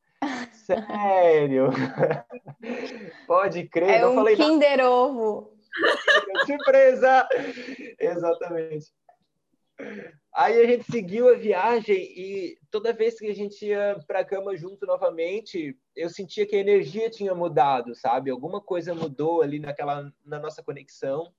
Sério? 0.53 1.70
Pode 3.28 3.68
crer, 3.68 3.89
é 3.89 4.01
não 4.01 4.13
um 4.13 4.16
falei 4.16 4.36
Kinder. 4.36 4.80
Ovo. 4.86 5.53
Surpresa! 6.47 7.28
Exatamente. 7.99 8.88
Aí 10.34 10.61
a 10.61 10.65
gente 10.65 10.89
seguiu 10.91 11.30
a 11.30 11.38
viagem 11.38 11.95
e 11.95 12.57
toda 12.69 12.93
vez 12.93 13.17
que 13.17 13.28
a 13.28 13.34
gente 13.34 13.65
ia 13.65 13.97
para 14.07 14.19
a 14.19 14.26
cama 14.26 14.55
junto 14.55 14.86
novamente, 14.86 15.78
eu 15.95 16.09
sentia 16.09 16.45
que 16.45 16.55
a 16.55 16.59
energia 16.59 17.09
tinha 17.09 17.34
mudado, 17.34 17.95
sabe? 17.95 18.30
Alguma 18.30 18.61
coisa 18.61 18.93
mudou 18.93 19.41
ali 19.41 19.59
naquela 19.59 20.11
na 20.26 20.39
nossa 20.39 20.61
conexão. 20.61 21.34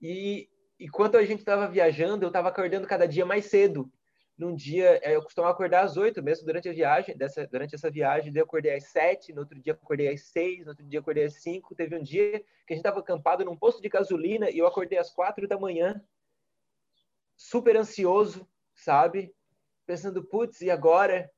E 0.00 0.48
enquanto 0.78 1.16
a 1.16 1.24
gente 1.24 1.40
estava 1.40 1.68
viajando, 1.68 2.24
eu 2.24 2.28
estava 2.28 2.48
acordando 2.48 2.86
cada 2.86 3.06
dia 3.06 3.26
mais 3.26 3.46
cedo 3.46 3.90
num 4.38 4.54
dia, 4.54 5.00
é, 5.02 5.16
eu 5.16 5.22
costumava 5.22 5.54
acordar 5.54 5.84
às 5.84 5.96
oito 5.96 6.22
mesmo 6.22 6.44
durante 6.44 6.68
a 6.68 6.72
viagem, 6.72 7.16
dessa, 7.16 7.46
durante 7.46 7.74
essa 7.74 7.90
viagem, 7.90 8.32
eu 8.34 8.44
acordei 8.44 8.74
às 8.74 8.84
sete, 8.84 9.32
no 9.32 9.40
outro 9.40 9.58
dia 9.58 9.72
acordei 9.72 10.12
às 10.12 10.24
seis, 10.24 10.62
no 10.64 10.70
outro 10.70 10.84
dia 10.84 11.00
acordei 11.00 11.24
às 11.24 11.34
cinco, 11.34 11.74
teve 11.74 11.96
um 11.96 12.02
dia 12.02 12.40
que 12.66 12.72
a 12.72 12.74
gente 12.74 12.84
estava 12.84 13.00
acampado 13.00 13.44
num 13.44 13.56
posto 13.56 13.80
de 13.80 13.88
gasolina 13.88 14.50
e 14.50 14.58
eu 14.58 14.66
acordei 14.66 14.98
às 14.98 15.10
quatro 15.10 15.48
da 15.48 15.58
manhã, 15.58 16.02
super 17.36 17.76
ansioso, 17.76 18.48
sabe? 18.74 19.34
Pensando, 19.86 20.24
putz, 20.24 20.60
e 20.60 20.70
agora? 20.70 21.30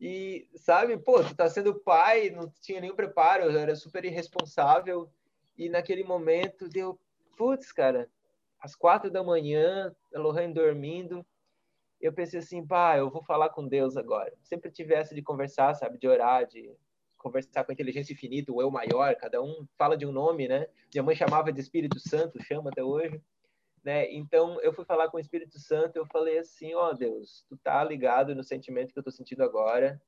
E, 0.00 0.48
sabe, 0.54 0.96
pô, 0.96 1.22
tu 1.22 1.34
tá 1.34 1.48
sendo 1.48 1.80
pai, 1.80 2.30
não 2.30 2.52
tinha 2.60 2.80
nenhum 2.80 2.96
preparo, 2.96 3.50
era 3.56 3.74
super 3.74 4.04
irresponsável. 4.04 5.10
E 5.56 5.68
naquele 5.68 6.04
momento 6.04 6.68
deu, 6.68 6.98
putz, 7.36 7.72
cara, 7.72 8.08
às 8.60 8.74
quatro 8.74 9.10
da 9.10 9.22
manhã, 9.22 9.94
a 10.14 10.46
dormindo, 10.48 11.26
eu 12.00 12.12
pensei 12.12 12.40
assim, 12.40 12.66
pá, 12.66 12.96
eu 12.96 13.10
vou 13.10 13.22
falar 13.22 13.50
com 13.50 13.66
Deus 13.66 13.96
agora. 13.96 14.32
Sempre 14.42 14.70
tive 14.70 14.94
essa 14.94 15.14
de 15.14 15.22
conversar, 15.22 15.74
sabe, 15.74 15.98
de 15.98 16.08
orar, 16.08 16.46
de 16.46 16.74
conversar 17.16 17.64
com 17.64 17.70
a 17.70 17.74
inteligência 17.74 18.12
infinita, 18.12 18.52
o 18.52 18.60
eu 18.60 18.70
maior, 18.70 19.14
cada 19.14 19.40
um 19.40 19.66
fala 19.78 19.96
de 19.96 20.04
um 20.04 20.10
nome, 20.10 20.48
né? 20.48 20.66
Minha 20.92 21.04
mãe 21.04 21.14
chamava 21.14 21.52
de 21.52 21.60
Espírito 21.60 22.00
Santo, 22.00 22.42
chama 22.42 22.70
até 22.70 22.82
hoje, 22.82 23.22
né? 23.84 24.12
Então 24.12 24.60
eu 24.60 24.72
fui 24.72 24.84
falar 24.84 25.08
com 25.08 25.16
o 25.16 25.20
Espírito 25.20 25.58
Santo, 25.58 25.96
eu 25.96 26.06
falei 26.06 26.38
assim, 26.38 26.74
ó 26.74 26.90
oh, 26.90 26.94
Deus, 26.94 27.44
tu 27.48 27.56
tá 27.56 27.82
ligado 27.84 28.34
no 28.34 28.44
sentimento 28.44 28.92
que 28.92 28.98
eu 28.98 29.02
tô 29.02 29.10
sentindo 29.10 29.42
agora, 29.42 30.00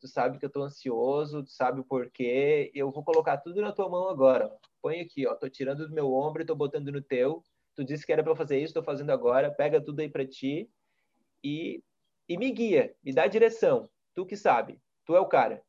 tu 0.00 0.08
sabe 0.08 0.38
que 0.38 0.44
eu 0.44 0.50
tô 0.50 0.62
ansioso, 0.62 1.42
tu 1.42 1.50
sabe 1.50 1.80
o 1.80 1.84
porquê, 1.84 2.70
eu 2.74 2.90
vou 2.90 3.04
colocar 3.04 3.38
tudo 3.38 3.60
na 3.60 3.72
tua 3.72 3.88
mão 3.88 4.08
agora. 4.08 4.50
Põe 4.80 5.00
aqui, 5.00 5.26
ó, 5.26 5.34
tô 5.34 5.48
tirando 5.48 5.88
do 5.88 5.94
meu 5.94 6.12
ombro 6.12 6.42
e 6.42 6.46
tô 6.46 6.54
botando 6.54 6.92
no 6.92 7.02
teu. 7.02 7.42
Tu 7.74 7.84
disse 7.84 8.06
que 8.06 8.12
era 8.12 8.22
para 8.22 8.36
fazer 8.36 8.58
isso, 8.58 8.74
tô 8.74 8.82
fazendo 8.82 9.10
agora. 9.10 9.50
Pega 9.50 9.80
tudo 9.80 10.00
aí 10.00 10.08
para 10.08 10.26
ti 10.26 10.70
e 11.42 11.82
e 12.28 12.36
me 12.36 12.50
guia, 12.50 12.94
me 13.04 13.12
dá 13.12 13.26
direção. 13.26 13.88
Tu 14.14 14.26
que 14.26 14.36
sabe, 14.36 14.80
tu 15.04 15.14
é 15.14 15.20
o 15.20 15.26
cara 15.26 15.62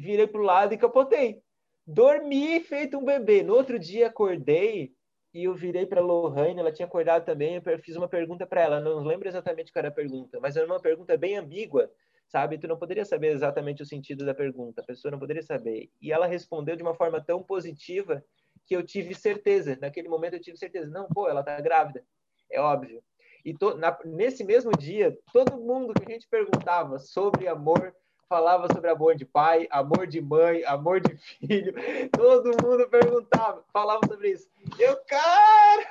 virei 0.00 0.26
pro 0.26 0.42
lado 0.42 0.74
e 0.74 0.78
capotei. 0.78 1.42
Dormi 1.86 2.60
feito 2.60 2.98
um 2.98 3.04
bebê. 3.04 3.42
No 3.42 3.54
outro 3.54 3.78
dia 3.78 4.08
acordei 4.08 4.94
e 5.32 5.44
eu 5.44 5.54
virei 5.54 5.84
para 5.86 6.00
Lohane, 6.00 6.60
ela 6.60 6.72
tinha 6.72 6.86
acordado 6.86 7.24
também, 7.24 7.62
eu 7.64 7.78
fiz 7.78 7.96
uma 7.96 8.08
pergunta 8.08 8.46
para 8.46 8.62
ela, 8.62 8.80
não 8.80 9.04
lembro 9.04 9.28
exatamente 9.28 9.72
qual 9.72 9.80
era 9.80 9.88
a 9.88 9.92
pergunta, 9.92 10.38
mas 10.40 10.56
era 10.56 10.66
uma 10.66 10.80
pergunta 10.80 11.16
bem 11.16 11.36
ambígua, 11.36 11.90
sabe? 12.26 12.58
Tu 12.58 12.66
não 12.66 12.78
poderia 12.78 13.04
saber 13.04 13.28
exatamente 13.28 13.82
o 13.82 13.86
sentido 13.86 14.24
da 14.24 14.34
pergunta, 14.34 14.80
a 14.80 14.84
pessoa 14.84 15.12
não 15.12 15.18
poderia 15.18 15.42
saber. 15.42 15.90
E 16.00 16.12
ela 16.12 16.26
respondeu 16.26 16.76
de 16.76 16.82
uma 16.82 16.94
forma 16.94 17.20
tão 17.20 17.42
positiva 17.42 18.24
que 18.64 18.74
eu 18.74 18.82
tive 18.82 19.14
certeza, 19.14 19.78
naquele 19.80 20.08
momento 20.08 20.34
eu 20.34 20.40
tive 20.40 20.56
certeza, 20.56 20.88
não, 20.88 21.06
pô, 21.06 21.28
ela 21.28 21.42
tá 21.42 21.60
grávida, 21.60 22.04
é 22.50 22.60
óbvio. 22.60 23.02
E 23.44 23.54
to, 23.54 23.76
na, 23.76 23.96
nesse 24.04 24.42
mesmo 24.42 24.72
dia, 24.72 25.16
todo 25.32 25.60
mundo 25.60 25.94
que 25.94 26.04
a 26.04 26.12
gente 26.12 26.26
perguntava 26.28 26.98
sobre 26.98 27.46
amor, 27.46 27.94
falava 28.28 28.66
sobre 28.72 28.90
amor 28.90 29.14
de 29.14 29.24
pai, 29.24 29.66
amor 29.70 30.06
de 30.06 30.20
mãe, 30.20 30.64
amor 30.64 31.00
de 31.00 31.16
filho. 31.16 31.74
Todo 32.12 32.50
mundo 32.62 32.88
perguntava, 32.88 33.64
falava 33.72 34.00
sobre 34.06 34.30
isso. 34.30 34.48
Eu, 34.78 34.96
cara, 35.06 35.86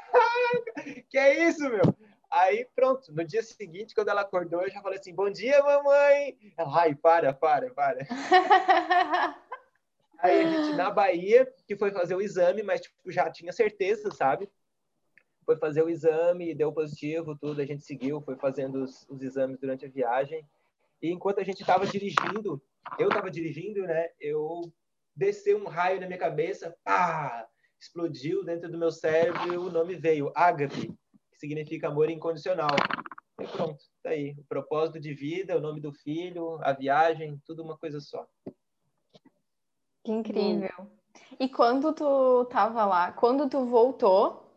que 1.10 1.18
é 1.18 1.48
isso, 1.48 1.70
meu? 1.70 1.96
Aí, 2.30 2.68
pronto, 2.76 3.14
no 3.14 3.24
dia 3.24 3.42
seguinte, 3.42 3.96
quando 3.96 4.10
ela 4.10 4.22
acordou, 4.22 4.62
eu 4.62 4.70
já 4.70 4.82
falei 4.82 5.00
assim: 5.00 5.14
Bom 5.14 5.30
dia, 5.30 5.62
mamãe. 5.64 6.38
Ela, 6.58 6.82
ai, 6.82 6.96
para, 6.96 7.34
para, 7.34 7.70
para. 7.72 8.06
Aí 10.20 10.42
a 10.42 10.50
gente, 10.50 10.76
na 10.76 10.90
Bahia, 10.90 11.52
que 11.68 11.76
foi 11.76 11.92
fazer 11.92 12.16
o 12.16 12.22
exame, 12.22 12.64
mas 12.64 12.82
tipo, 12.82 13.12
já 13.12 13.30
tinha 13.30 13.52
certeza, 13.52 14.12
sabe? 14.12 14.50
Foi 15.46 15.56
fazer 15.58 15.84
o 15.84 15.90
exame, 15.90 16.56
deu 16.56 16.74
positivo, 16.74 17.38
tudo. 17.38 17.62
A 17.62 17.66
gente 17.66 17.84
seguiu, 17.84 18.20
foi 18.22 18.36
fazendo 18.36 18.84
os, 18.84 19.06
os 19.08 19.22
exames 19.22 19.60
durante 19.60 19.86
a 19.86 19.90
viagem. 19.90 20.46
E 21.02 21.12
enquanto 21.12 21.40
a 21.40 21.44
gente 21.44 21.62
estava 21.62 21.86
dirigindo, 21.86 22.62
eu 22.98 23.08
estava 23.10 23.30
dirigindo, 23.30 23.82
né? 23.84 24.10
Eu 24.20 24.72
desceu 25.16 25.58
um 25.58 25.68
raio 25.68 26.00
na 26.00 26.08
minha 26.08 26.20
cabeça, 26.20 26.76
pá! 26.84 27.48
Explodiu 27.80 28.44
dentro 28.44 28.72
do 28.72 28.78
meu 28.78 28.92
cérebro 28.92 29.54
e 29.54 29.58
o 29.58 29.70
nome 29.70 29.96
veio, 29.96 30.32
Ágape, 30.36 30.88
que 30.88 31.38
significa 31.38 31.88
amor 31.88 32.10
incondicional. 32.10 32.76
E 33.40 33.48
pronto, 33.48 33.84
tá 34.02 34.12
aí. 34.12 34.36
O 34.38 34.44
propósito 34.46 35.00
de 35.00 35.14
vida, 35.14 35.58
o 35.58 35.62
nome 35.62 35.82
do 35.82 35.92
filho, 35.92 36.58
a 36.64 36.72
viagem, 36.72 37.40
tudo 37.46 37.64
uma 37.64 37.78
coisa 37.78 38.00
só. 38.00 38.26
Que 40.04 40.12
incrível. 40.12 40.90
E 41.40 41.50
quando 41.50 41.94
tu 41.94 42.46
tava 42.46 42.86
lá, 42.86 43.12
quando 43.12 43.50
tu 43.50 43.66
voltou, 43.66 44.52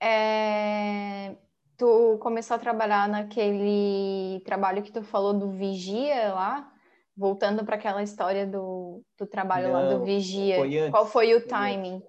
é 0.00 1.36
tu 1.76 2.18
começou 2.20 2.54
a 2.54 2.58
trabalhar 2.58 3.08
naquele 3.08 4.40
trabalho 4.44 4.82
que 4.82 4.92
tu 4.92 5.02
falou 5.02 5.32
do 5.34 5.50
vigia 5.50 6.32
lá, 6.32 6.70
voltando 7.16 7.64
para 7.64 7.76
aquela 7.76 8.02
história 8.02 8.46
do, 8.46 9.02
do 9.18 9.26
trabalho 9.26 9.68
Não, 9.68 9.74
lá 9.74 9.94
do 9.94 10.04
vigia. 10.04 10.56
Foi 10.56 10.90
Qual 10.90 11.06
foi 11.06 11.34
o 11.34 11.46
timing? 11.46 12.02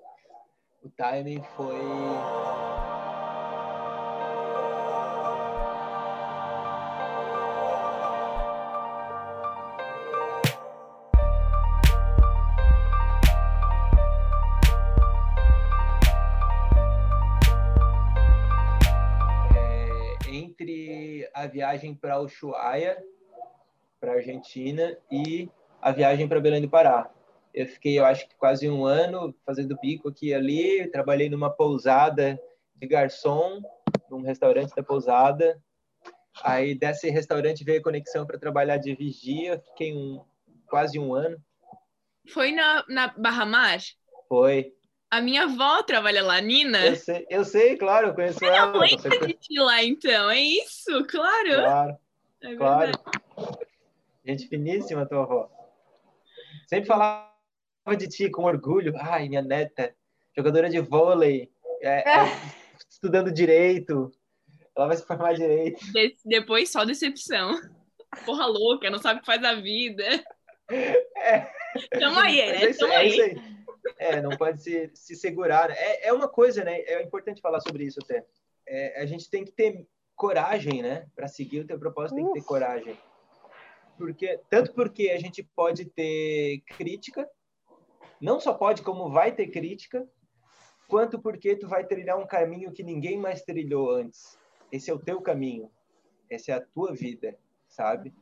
O 0.83 0.89
timing 0.89 1.41
foi 1.55 1.75
a 21.45 21.47
viagem 21.47 21.93
para 21.93 22.19
Ushuaia, 22.19 23.01
para 23.99 24.13
Argentina, 24.13 24.97
e 25.11 25.49
a 25.81 25.91
viagem 25.91 26.27
para 26.27 26.41
Belém 26.41 26.61
do 26.61 26.69
Pará. 26.69 27.09
Eu 27.53 27.67
fiquei, 27.67 27.97
eu 27.97 28.05
acho 28.05 28.27
que 28.27 28.35
quase 28.35 28.69
um 28.69 28.85
ano 28.85 29.33
fazendo 29.45 29.77
bico 29.79 30.09
aqui 30.09 30.29
e 30.29 30.33
ali. 30.33 30.89
Trabalhei 30.91 31.29
numa 31.29 31.49
pousada 31.49 32.39
de 32.75 32.87
garçom, 32.87 33.61
num 34.09 34.21
restaurante 34.21 34.75
da 34.75 34.83
pousada. 34.83 35.61
Aí 36.43 36.75
desse 36.75 37.09
restaurante 37.09 37.63
veio 37.63 37.79
a 37.79 37.83
conexão 37.83 38.25
para 38.25 38.37
trabalhar 38.39 38.77
de 38.77 38.93
vigia. 38.93 39.61
Fiquei 39.69 39.95
um, 39.95 40.21
quase 40.67 40.99
um 40.99 41.13
ano. 41.13 41.37
Foi 42.27 42.51
na, 42.51 42.83
na 42.89 43.07
Barra 43.17 43.45
Mar? 43.45 43.79
Foi. 44.27 44.73
A 45.15 45.21
minha 45.21 45.43
avó 45.43 45.81
trabalha 45.81 46.21
lá, 46.21 46.41
Nina. 46.41 46.87
Eu 46.87 46.95
sei, 46.97 47.25
eu 47.29 47.45
sei 47.45 47.77
claro, 47.77 48.07
eu 48.07 48.13
conheço 48.13 48.43
ela. 48.43 48.57
Ela 48.57 48.79
lembra 48.79 49.27
de 49.27 49.33
ti 49.35 49.57
lá, 49.57 49.81
então, 49.81 50.29
é 50.29 50.41
isso, 50.41 50.91
claro. 51.07 51.55
Claro, 51.55 51.97
é 52.41 52.55
claro. 52.57 52.91
Gente 54.25 54.45
finíssima, 54.49 55.05
tua 55.05 55.23
avó. 55.23 55.49
Sempre 56.67 56.87
falava 56.87 57.31
de 57.97 58.09
ti 58.09 58.29
com 58.29 58.43
orgulho. 58.43 58.93
Ai, 58.97 59.29
minha 59.29 59.41
neta, 59.41 59.95
jogadora 60.35 60.69
de 60.69 60.81
vôlei, 60.81 61.49
é, 61.81 61.99
é, 61.99 62.25
estudando 62.91 63.31
direito. 63.31 64.11
Ela 64.75 64.87
vai 64.87 64.97
se 64.97 65.07
formar 65.07 65.31
direito. 65.31 65.79
De 65.93 66.17
depois, 66.25 66.69
só 66.69 66.83
decepção. 66.83 67.57
Porra 68.25 68.47
louca, 68.47 68.89
não 68.89 68.99
sabe 68.99 69.19
o 69.19 69.21
que 69.21 69.27
faz 69.27 69.41
a 69.45 69.53
vida. 69.53 70.03
É. 71.15 71.49
Tamo 71.97 72.19
aí, 72.19 72.35
né? 72.35 72.63
É 72.65 72.73
Tamo 72.73 72.91
é 72.91 72.97
aí. 72.97 73.54
É, 73.97 74.21
não 74.21 74.31
pode 74.31 74.61
se, 74.61 74.91
se 74.93 75.15
segurar. 75.15 75.69
É, 75.71 76.07
é 76.07 76.13
uma 76.13 76.27
coisa, 76.27 76.63
né? 76.63 76.79
É 76.81 77.01
importante 77.01 77.41
falar 77.41 77.59
sobre 77.61 77.83
isso 77.83 77.99
até. 78.03 78.25
É, 78.67 79.01
a 79.01 79.05
gente 79.05 79.29
tem 79.29 79.45
que 79.45 79.51
ter 79.51 79.87
coragem, 80.15 80.81
né? 80.81 81.07
Para 81.15 81.27
seguir 81.27 81.61
o 81.61 81.67
teu 81.67 81.77
propósito, 81.77 82.15
tem 82.15 82.27
que 82.27 82.33
ter 82.33 82.43
coragem. 82.43 82.97
Porque, 83.97 84.39
tanto 84.49 84.73
porque 84.73 85.09
a 85.09 85.19
gente 85.19 85.43
pode 85.55 85.85
ter 85.85 86.61
crítica, 86.77 87.29
não 88.19 88.39
só 88.39 88.53
pode, 88.53 88.81
como 88.81 89.09
vai 89.09 89.33
ter 89.33 89.47
crítica, 89.47 90.07
quanto 90.87 91.19
porque 91.19 91.55
tu 91.55 91.67
vai 91.67 91.85
trilhar 91.85 92.17
um 92.17 92.27
caminho 92.27 92.71
que 92.71 92.83
ninguém 92.83 93.17
mais 93.17 93.41
trilhou 93.43 93.91
antes. 93.91 94.37
Esse 94.71 94.89
é 94.89 94.93
o 94.93 94.99
teu 94.99 95.21
caminho. 95.21 95.71
Essa 96.29 96.51
é 96.51 96.55
a 96.55 96.61
tua 96.61 96.93
vida, 96.93 97.37
sabe? 97.67 98.13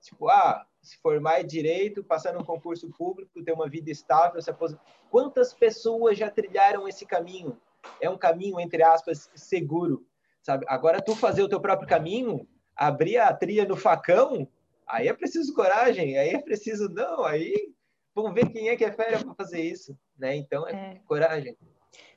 Tipo, 0.00 0.28
ah, 0.28 0.66
se 0.82 0.98
formar 0.98 1.40
em 1.40 1.46
direito, 1.46 2.02
passar 2.02 2.34
num 2.34 2.42
concurso 2.42 2.90
público, 2.90 3.42
ter 3.42 3.52
uma 3.52 3.68
vida 3.68 3.90
estável, 3.90 4.42
se 4.42 4.50
aposentar. 4.50 4.82
Quantas 5.08 5.54
pessoas 5.54 6.18
já 6.18 6.28
trilharam 6.28 6.88
esse 6.88 7.06
caminho? 7.06 7.56
É 8.00 8.10
um 8.10 8.18
caminho, 8.18 8.58
entre 8.58 8.82
aspas, 8.82 9.30
seguro, 9.34 10.04
sabe? 10.42 10.66
Agora, 10.68 11.00
tu 11.00 11.14
fazer 11.14 11.42
o 11.42 11.48
teu 11.48 11.60
próprio 11.60 11.88
caminho, 11.88 12.46
abrir 12.76 13.18
a 13.18 13.32
trilha 13.32 13.64
no 13.64 13.76
facão, 13.76 14.48
aí 14.86 15.06
é 15.06 15.12
preciso 15.12 15.54
coragem, 15.54 16.18
aí 16.18 16.30
é 16.30 16.38
preciso, 16.40 16.88
não, 16.88 17.24
aí 17.24 17.72
vamos 18.14 18.34
ver 18.34 18.50
quem 18.50 18.68
é 18.68 18.76
que 18.76 18.84
é 18.84 18.92
fera 18.92 19.24
para 19.24 19.34
fazer 19.34 19.62
isso, 19.62 19.96
né? 20.18 20.34
Então, 20.34 20.66
é, 20.66 20.72
é. 20.72 21.00
coragem. 21.06 21.56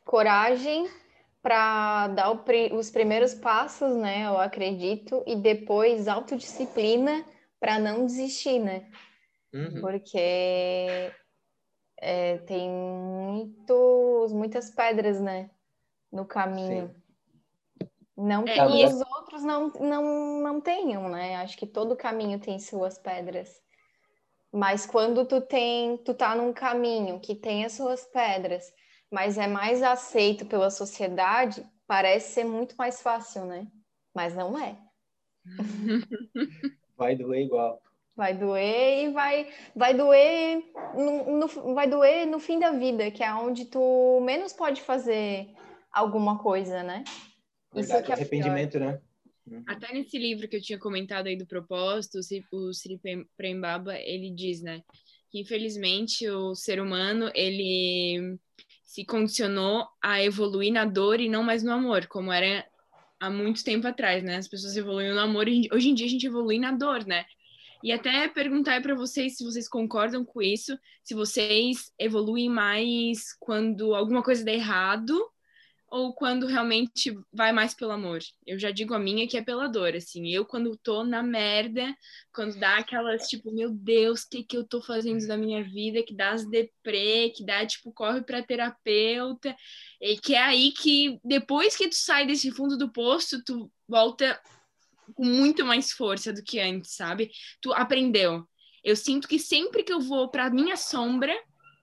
Coragem 0.04 0.90
para 1.42 2.08
dar 2.08 2.32
os 2.32 2.90
primeiros 2.90 3.36
passos, 3.36 3.96
né? 3.96 4.26
Eu 4.26 4.40
acredito, 4.40 5.24
e 5.28 5.36
depois 5.36 6.08
autodisciplina 6.08 7.24
para 7.60 7.80
não 7.80 8.06
desistir, 8.06 8.60
né? 8.60 8.90
Uhum. 9.54 9.82
Porque 9.82 11.12
é, 11.98 12.38
tem 12.46 12.70
muitos, 12.70 14.34
muitas 14.34 14.70
pedras, 14.70 15.20
né? 15.20 15.50
No 16.12 16.26
caminho. 16.26 16.88
Sim. 16.90 17.06
Não 18.18 18.46
que 18.46 18.52
é, 18.52 18.66
os 18.66 19.02
outros 19.02 19.44
não, 19.44 19.70
não, 19.80 20.42
não 20.42 20.62
tenham, 20.62 21.10
né? 21.10 21.36
Acho 21.38 21.58
que 21.58 21.68
todo 21.68 21.98
caminho 21.98 22.40
tem 22.40 22.60
suas 22.60 22.98
pedras. 22.98 23.62
Mas 24.52 24.86
quando 24.86 25.26
tu 25.26 25.42
tem, 25.42 25.98
tu 25.98 26.14
tá 26.14 26.34
num 26.34 26.54
caminho 26.54 27.20
que 27.20 27.36
tem 27.36 27.66
as 27.66 27.74
suas 27.74 28.06
pedras, 28.06 28.74
mas 29.12 29.38
é 29.38 29.48
mais 29.48 29.84
aceito 29.84 30.46
pela 30.46 30.70
sociedade, 30.70 31.66
parece 31.86 32.34
ser 32.34 32.46
muito 32.46 32.76
mais 32.78 33.02
fácil, 33.02 33.46
né? 33.46 33.68
Mas 34.14 34.34
não 34.34 34.58
é. 34.58 34.78
vai 36.98 37.16
doer 37.16 37.46
igual. 37.46 37.82
Vai 38.16 38.34
doer 38.34 39.06
e 39.06 39.12
vai, 39.12 39.50
vai 39.76 39.94
doer 39.94 40.64
no, 40.96 41.40
no, 41.40 41.74
vai 41.74 41.90
doer 41.90 42.26
no 42.26 42.40
fim 42.40 42.60
da 42.60 42.72
vida, 42.72 43.12
que 43.12 43.22
é 43.22 43.34
onde 43.34 43.66
tu 43.66 44.22
menos 44.22 44.54
pode 44.54 44.82
fazer 44.82 45.50
alguma 45.92 46.40
coisa, 46.40 46.82
né? 46.82 47.04
Verdade, 47.74 47.98
Isso 47.98 48.06
que 48.06 48.12
é 48.12 48.16
arrependimento, 48.16 48.78
pior. 48.78 48.94
né? 48.94 49.02
Uhum. 49.48 49.64
Até 49.68 49.94
nesse 49.94 50.18
livro 50.18 50.48
que 50.48 50.56
eu 50.56 50.62
tinha 50.62 50.80
comentado 50.80 51.28
aí 51.28 51.38
do 51.38 51.46
propósito, 51.46 52.20
o 52.52 52.74
Sri 52.74 53.00
Prembaba, 53.38 53.96
ele 54.00 54.32
diz, 54.32 54.62
né, 54.62 54.82
que 55.30 55.40
infelizmente 55.40 56.28
o 56.30 56.56
ser 56.56 56.80
humano, 56.80 57.30
ele 57.36 58.40
se 58.84 59.06
condicionou 59.06 59.86
a 60.02 60.24
evoluir 60.24 60.72
na 60.72 60.86
dor 60.86 61.20
e 61.20 61.28
não 61.28 61.44
mais 61.44 61.62
no 61.62 61.72
amor, 61.72 62.08
como 62.08 62.32
era 62.32 62.66
há 63.26 63.30
muito 63.30 63.64
tempo 63.64 63.88
atrás, 63.88 64.24
né? 64.24 64.38
As 64.38 64.48
pessoas 64.48 64.76
evoluíam 64.76 65.16
no 65.16 65.22
amor 65.22 65.48
e 65.48 65.68
hoje 65.72 65.90
em 65.90 65.94
dia 65.94 66.06
a 66.06 66.10
gente 66.10 66.26
evolui 66.26 66.60
na 66.60 66.72
dor, 66.72 67.06
né? 67.06 67.26
E 67.84 67.92
até 67.92 68.28
perguntar 68.28 68.82
para 68.82 68.96
vocês 68.96 69.38
se 69.38 69.44
vocês 69.44 69.68
concordam 69.68 70.26
com 70.26 70.42
isso, 70.42 70.78
se 71.04 71.14
vocês 71.14 71.92
evoluem 72.00 72.50
mais 72.50 73.34
quando 73.40 73.94
alguma 73.94 74.24
coisa 74.24 74.44
dá 74.44 74.52
errado 74.52 75.20
ou 75.96 76.14
quando 76.14 76.46
realmente 76.46 77.18
vai 77.32 77.54
mais 77.54 77.74
pelo 77.74 77.94
amor? 77.94 78.20
Eu 78.46 78.60
já 78.60 78.70
digo 78.70 78.94
a 78.94 79.00
minha 79.00 79.26
que 79.30 79.38
é 79.38 79.42
pela 79.42 79.70
dor, 79.70 79.96
assim. 79.96 80.28
Eu, 80.28 80.44
quando 80.46 80.76
tô 80.76 81.06
na 81.06 81.24
merda, 81.24 81.96
quando 82.34 82.60
dá 82.60 82.80
aquelas, 82.80 83.30
tipo, 83.30 83.50
meu 83.50 83.70
Deus, 83.72 84.24
o 84.24 84.30
que 84.30 84.44
que 84.44 84.58
eu 84.58 84.66
tô 84.66 84.82
fazendo 84.82 85.26
da 85.26 85.38
minha 85.38 85.64
vida? 85.64 86.04
Que 86.04 86.14
dá 86.14 86.32
as 86.32 86.46
deprê, 86.50 87.30
que 87.30 87.46
dá, 87.46 87.66
tipo, 87.66 87.94
corre 87.94 88.22
pra 88.22 88.44
terapeuta. 88.44 89.56
E 90.02 90.18
que 90.18 90.36
é 90.36 90.42
aí 90.42 90.74
que, 90.74 91.18
depois 91.24 91.78
que 91.78 91.88
tu 91.88 91.96
sai 91.96 92.28
desse 92.28 92.52
fundo 92.52 92.78
do 92.78 92.92
poço, 92.92 93.42
tu 93.46 93.72
volta 93.88 94.38
com 95.14 95.24
muito 95.24 95.66
mais 95.66 95.94
força 95.94 96.34
do 96.34 96.44
que 96.44 96.60
antes, 96.60 96.94
sabe? 96.94 97.32
Tu 97.62 97.72
aprendeu. 97.72 98.46
Eu 98.84 98.98
sinto 98.98 99.30
que 99.30 99.40
sempre 99.40 99.82
que 99.82 99.94
eu 99.94 100.02
vou 100.02 100.28
pra 100.28 100.50
minha 100.50 100.76
sombra, 100.76 101.34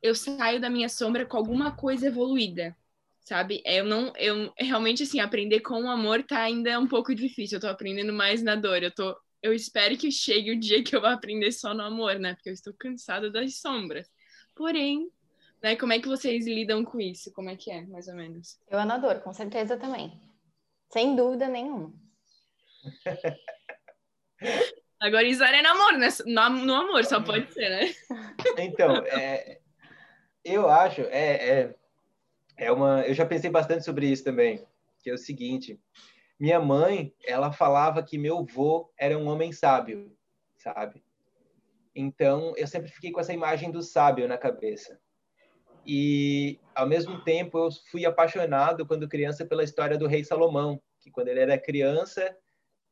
eu 0.03 0.15
saio 0.15 0.61
da 0.61 0.69
minha 0.69 0.91
sombra 0.91 1.25
com 1.25 1.39
alguma 1.39 1.75
coisa 1.75 2.09
evoluída 2.09 2.77
sabe? 3.25 3.62
Eu 3.64 3.85
não, 3.85 4.12
eu 4.16 4.53
realmente 4.59 5.03
assim 5.03 5.20
aprender 5.20 5.61
com 5.61 5.83
o 5.83 5.91
amor 5.91 6.23
tá 6.25 6.41
ainda 6.41 6.79
um 6.79 6.87
pouco 6.87 7.14
difícil. 7.14 7.57
Eu 7.57 7.61
tô 7.61 7.68
aprendendo 7.68 8.12
mais 8.12 8.43
na 8.43 8.55
dor. 8.55 8.83
Eu 8.83 8.91
tô, 8.91 9.16
eu 9.43 9.53
espero 9.53 9.97
que 9.97 10.11
chegue 10.11 10.53
o 10.53 10.59
dia 10.59 10.83
que 10.83 10.95
eu 10.95 11.01
vá 11.01 11.12
aprender 11.12 11.53
só 11.53 11.73
no 11.75 11.83
amor, 11.83 12.18
né? 12.18 12.35
Porque 12.35 12.49
eu 12.51 12.55
estou 12.55 12.75
cansada 12.75 13.31
das 13.31 13.61
sombras. 13.61 14.11
Porém, 14.55 15.11
né? 15.62 15.77
Como 15.77 15.93
é 15.93 16.01
que 16.01 16.09
vocês 16.09 16.47
lidam 16.47 16.85
com 16.85 17.01
isso? 17.01 17.33
Como 17.33 17.49
é 17.49 17.57
que 17.57 17.70
é, 17.70 17.83
mais 17.87 18.09
ou 18.09 18.14
menos? 18.14 18.59
Eu 18.68 18.79
é 18.79 18.85
na 18.85 18.99
dor, 18.99 19.20
com 19.20 19.33
certeza 19.33 19.77
também, 19.77 20.20
sem 20.91 21.14
dúvida 21.14 21.49
nenhuma. 21.49 21.93
Agora, 25.01 25.25
Isara 25.27 25.57
é 25.57 25.62
namoro, 25.62 25.99
né? 25.99 26.09
No, 26.27 26.49
no 26.51 26.75
amor, 26.75 27.05
só 27.05 27.20
pode 27.20 27.53
ser, 27.53 27.68
né? 27.68 27.93
Então, 28.59 28.97
é, 29.07 29.61
eu 30.45 30.68
acho, 30.68 31.01
é, 31.03 31.49
é 31.49 31.75
é 32.63 32.71
uma, 32.71 33.03
eu 33.03 33.15
já 33.15 33.27
pensei 33.27 33.51
bastante 33.51 33.85
sobre 33.85 34.07
isso 34.07 34.23
também, 34.23 34.65
que 35.03 35.11
é 35.11 35.15
o 35.15 35.19
seguinte: 35.19 35.81
minha 36.39 36.61
mãe, 36.61 37.13
ela 37.25 37.53
falava 37.53 38.03
que 38.03 38.17
meu 38.17 38.39
avô 38.39 38.91
era 38.97 39.19
um 39.19 39.27
homem 39.29 39.53
sábio, 39.53 40.17
sabe? 40.57 41.03
Então, 41.95 42.55
eu 42.57 42.67
sempre 42.67 42.91
fiquei 42.91 43.11
com 43.11 43.21
essa 43.21 43.33
imagem 43.33 43.71
do 43.71 43.83
sábio 43.83 44.27
na 44.27 44.39
cabeça. 44.39 44.99
E, 45.85 46.59
ao 46.75 46.87
mesmo 46.87 47.23
tempo, 47.25 47.59
eu 47.59 47.69
fui 47.91 48.07
apaixonado 48.07 48.87
quando 48.87 49.09
criança 49.09 49.45
pela 49.45 49.65
história 49.65 49.99
do 49.99 50.07
rei 50.07 50.25
Salomão, 50.25 50.81
que 51.01 51.11
quando 51.11 51.29
ele 51.29 51.41
era 51.41 51.59
criança, 51.59 52.35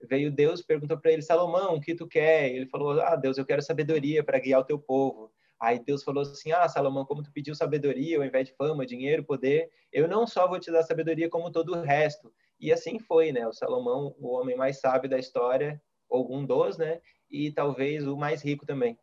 veio 0.03 0.33
Deus 0.33 0.62
perguntou 0.62 0.99
para 0.99 1.12
ele: 1.12 1.23
Salomão, 1.23 1.77
o 1.77 1.81
que 1.81 1.95
tu 1.95 2.07
quer? 2.07 2.51
Ele 2.51 2.66
falou: 2.66 3.01
Ah, 3.01 3.16
Deus, 3.16 3.39
eu 3.39 3.47
quero 3.47 3.62
sabedoria 3.62 4.25
para 4.25 4.41
guiar 4.41 4.61
o 4.61 4.64
teu 4.64 4.79
povo. 4.79 5.30
Aí 5.61 5.79
Deus 5.79 6.03
falou 6.03 6.23
assim: 6.23 6.53
Ah, 6.53 6.67
Salomão, 6.69 7.05
como 7.05 7.23
tu 7.23 7.31
pediu 7.31 7.55
sabedoria 7.55 8.17
ao 8.17 8.25
invés 8.25 8.49
de 8.49 8.55
fama, 8.55 8.87
dinheiro, 8.87 9.23
poder, 9.23 9.71
eu 9.93 10.09
não 10.09 10.27
só 10.27 10.49
vou 10.49 10.59
te 10.59 10.73
dar 10.73 10.83
sabedoria, 10.83 11.29
como 11.29 11.53
todo 11.53 11.75
o 11.75 11.83
resto. 11.83 12.33
E 12.59 12.73
assim 12.73 12.99
foi, 12.99 13.31
né? 13.31 13.47
O 13.47 13.53
Salomão, 13.53 14.15
o 14.19 14.29
homem 14.29 14.57
mais 14.57 14.81
sábio 14.81 15.11
da 15.11 15.19
história, 15.19 15.81
ou 16.09 16.35
um 16.35 16.47
dos, 16.47 16.79
né? 16.79 17.01
E 17.31 17.53
talvez 17.53 18.07
o 18.07 18.17
mais 18.17 18.43
rico 18.43 18.65
também. 18.65 18.99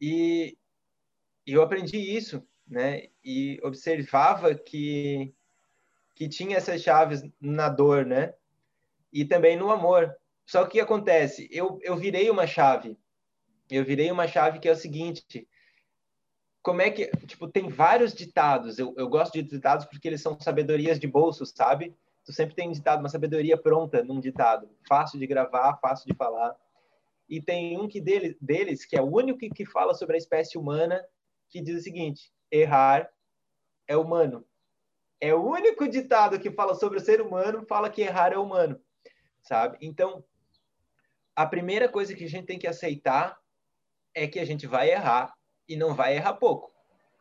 E, 0.00 0.56
e 1.46 1.52
eu 1.52 1.62
aprendi 1.62 1.98
isso, 1.98 2.42
né? 2.66 3.08
E 3.24 3.58
observava 3.64 4.54
que 4.54 5.34
que 6.14 6.28
tinha 6.28 6.58
essas 6.58 6.82
chaves 6.82 7.22
na 7.40 7.70
dor, 7.70 8.04
né? 8.04 8.34
E 9.10 9.24
também 9.24 9.56
no 9.56 9.70
amor. 9.70 10.14
Só 10.44 10.64
que 10.64 10.68
o 10.68 10.70
que 10.72 10.80
acontece? 10.80 11.48
Eu, 11.50 11.78
eu 11.80 11.96
virei 11.96 12.28
uma 12.28 12.46
chave 12.46 12.98
eu 13.76 13.84
virei 13.84 14.10
uma 14.10 14.26
chave 14.26 14.58
que 14.58 14.68
é 14.68 14.72
o 14.72 14.76
seguinte: 14.76 15.48
como 16.62 16.82
é 16.82 16.90
que, 16.90 17.10
tipo, 17.26 17.48
tem 17.48 17.68
vários 17.68 18.12
ditados. 18.12 18.78
Eu, 18.78 18.94
eu 18.96 19.08
gosto 19.08 19.32
de 19.32 19.42
ditados 19.42 19.86
porque 19.86 20.08
eles 20.08 20.20
são 20.20 20.38
sabedorias 20.40 20.98
de 20.98 21.06
bolso, 21.06 21.46
sabe? 21.46 21.96
Tu 22.24 22.32
sempre 22.32 22.54
tem 22.54 22.68
um 22.68 22.72
ditado, 22.72 23.00
uma 23.00 23.08
sabedoria 23.08 23.56
pronta 23.56 24.04
num 24.04 24.20
ditado, 24.20 24.68
fácil 24.86 25.18
de 25.18 25.26
gravar, 25.26 25.78
fácil 25.78 26.06
de 26.06 26.14
falar. 26.14 26.54
E 27.28 27.40
tem 27.40 27.78
um 27.78 27.88
que 27.88 28.00
dele, 28.00 28.36
deles, 28.40 28.84
que 28.84 28.96
é 28.96 29.00
o 29.00 29.06
único 29.06 29.38
que, 29.38 29.64
fala 29.64 29.94
sobre 29.94 30.16
a 30.16 30.18
espécie 30.18 30.58
humana, 30.58 31.02
que 31.48 31.62
diz 31.62 31.80
o 31.80 31.82
seguinte: 31.82 32.30
errar 32.50 33.08
é 33.86 33.96
humano. 33.96 34.44
É 35.18 35.34
o 35.34 35.42
único 35.42 35.88
ditado 35.88 36.38
que 36.38 36.50
fala 36.50 36.74
sobre 36.74 36.98
o 36.98 37.00
ser 37.00 37.20
humano, 37.20 37.64
fala 37.66 37.90
que 37.90 38.02
errar 38.02 38.32
é 38.32 38.38
humano, 38.38 38.80
sabe? 39.42 39.78
Então, 39.80 40.24
a 41.34 41.46
primeira 41.46 41.88
coisa 41.88 42.14
que 42.14 42.24
a 42.24 42.28
gente 42.28 42.46
tem 42.46 42.58
que 42.58 42.66
aceitar 42.66 43.39
é 44.14 44.26
que 44.26 44.38
a 44.38 44.44
gente 44.44 44.66
vai 44.66 44.90
errar 44.90 45.32
e 45.68 45.76
não 45.76 45.94
vai 45.94 46.16
errar 46.16 46.34
pouco. 46.34 46.72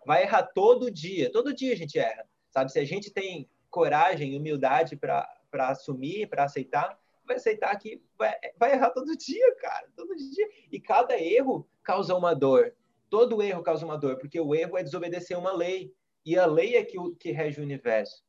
Vai 0.05 0.23
errar 0.23 0.43
todo 0.43 0.89
dia, 0.89 1.31
todo 1.31 1.53
dia 1.53 1.73
a 1.73 1.77
gente 1.77 1.99
erra, 1.99 2.27
sabe? 2.49 2.71
Se 2.71 2.79
a 2.79 2.85
gente 2.85 3.11
tem 3.11 3.49
coragem, 3.69 4.35
humildade 4.35 4.95
para 4.95 5.27
assumir, 5.53 6.27
para 6.27 6.45
aceitar, 6.45 6.97
vai 7.25 7.37
aceitar 7.37 7.75
que 7.77 8.01
vai, 8.17 8.35
vai 8.57 8.73
errar 8.73 8.89
todo 8.89 9.15
dia, 9.15 9.55
cara, 9.55 9.87
todo 9.95 10.15
dia. 10.15 10.49
E 10.71 10.79
cada 10.79 11.19
erro 11.19 11.69
causa 11.83 12.15
uma 12.15 12.33
dor. 12.33 12.73
Todo 13.09 13.41
erro 13.41 13.63
causa 13.63 13.85
uma 13.85 13.97
dor, 13.97 14.17
porque 14.17 14.39
o 14.39 14.53
erro 14.55 14.77
é 14.77 14.83
desobedecer 14.83 15.37
uma 15.37 15.51
lei. 15.51 15.93
E 16.25 16.37
a 16.37 16.45
lei 16.45 16.75
é 16.75 16.83
que, 16.83 16.97
que 17.19 17.31
rege 17.31 17.59
o 17.59 17.63
universo. 17.63 18.23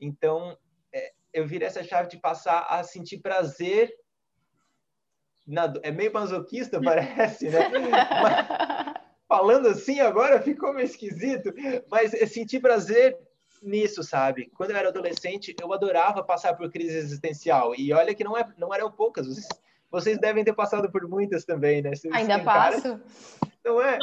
Então, 0.00 0.56
é, 0.92 1.12
eu 1.32 1.46
virei 1.46 1.66
essa 1.66 1.82
chave 1.82 2.08
de 2.08 2.18
passar 2.18 2.66
a 2.68 2.82
sentir 2.82 3.18
prazer 3.18 3.92
na, 5.46 5.72
é 5.82 5.90
meio 5.90 6.12
masoquista, 6.12 6.80
parece, 6.80 7.48
né? 7.48 7.68
Mas, 8.22 9.02
falando 9.28 9.68
assim 9.68 9.98
agora 10.00 10.42
ficou 10.42 10.74
meio 10.74 10.84
esquisito, 10.84 11.54
mas 11.88 12.12
eu 12.12 12.26
senti 12.28 12.60
prazer 12.60 13.16
nisso, 13.62 14.02
sabe? 14.02 14.50
Quando 14.54 14.72
eu 14.72 14.76
era 14.76 14.88
adolescente, 14.88 15.54
eu 15.58 15.72
adorava 15.72 16.22
passar 16.22 16.54
por 16.54 16.70
crise 16.70 16.98
existencial. 16.98 17.74
E 17.74 17.92
olha 17.94 18.14
que 18.14 18.24
não, 18.24 18.36
é, 18.36 18.46
não 18.58 18.74
eram 18.74 18.90
poucas. 18.90 19.26
Vocês, 19.26 19.48
vocês 19.90 20.18
devem 20.18 20.44
ter 20.44 20.52
passado 20.52 20.90
por 20.90 21.08
muitas 21.08 21.46
também, 21.46 21.80
né? 21.80 21.94
Vocês 21.94 22.12
Ainda 22.12 22.40
passo. 22.40 22.82
Cara... 22.82 23.02
Não 23.64 23.80
é? 23.80 23.98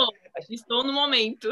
estou 0.49 0.83
no 0.83 0.93
momento. 0.93 1.47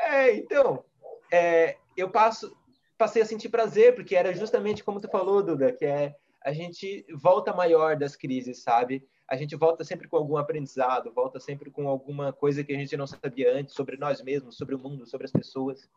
É, 0.00 0.34
então, 0.34 0.84
é, 1.32 1.76
eu 1.96 2.10
passo, 2.10 2.54
passei 2.98 3.22
a 3.22 3.26
sentir 3.26 3.48
prazer, 3.48 3.94
porque 3.94 4.16
era 4.16 4.34
justamente 4.34 4.82
como 4.82 5.00
tu 5.00 5.08
falou, 5.08 5.42
Duda, 5.42 5.72
que 5.72 5.84
é 5.84 6.14
a 6.44 6.52
gente 6.52 7.06
volta 7.14 7.54
maior 7.54 7.96
das 7.96 8.16
crises, 8.16 8.62
sabe? 8.62 9.06
A 9.28 9.36
gente 9.36 9.56
volta 9.56 9.84
sempre 9.84 10.08
com 10.08 10.16
algum 10.16 10.36
aprendizado, 10.36 11.12
volta 11.12 11.40
sempre 11.40 11.70
com 11.70 11.88
alguma 11.88 12.32
coisa 12.32 12.62
que 12.62 12.72
a 12.72 12.78
gente 12.78 12.96
não 12.96 13.06
sabia 13.06 13.54
antes 13.54 13.74
sobre 13.74 13.96
nós 13.96 14.22
mesmos, 14.22 14.56
sobre 14.56 14.74
o 14.74 14.78
mundo, 14.78 15.06
sobre 15.06 15.24
as 15.24 15.32
pessoas. 15.32 15.88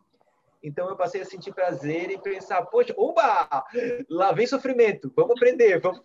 Então 0.64 0.90
eu 0.90 0.96
passei 0.96 1.22
a 1.22 1.26
sentir 1.26 1.54
prazer 1.54 2.10
e 2.10 2.18
pensar, 2.18 2.64
poxa, 2.66 2.94
oba, 2.98 3.66
lá 4.10 4.32
vem 4.32 4.48
sofrimento, 4.48 5.12
vamos 5.16 5.32
aprender, 5.32 5.80
vamos, 5.80 6.02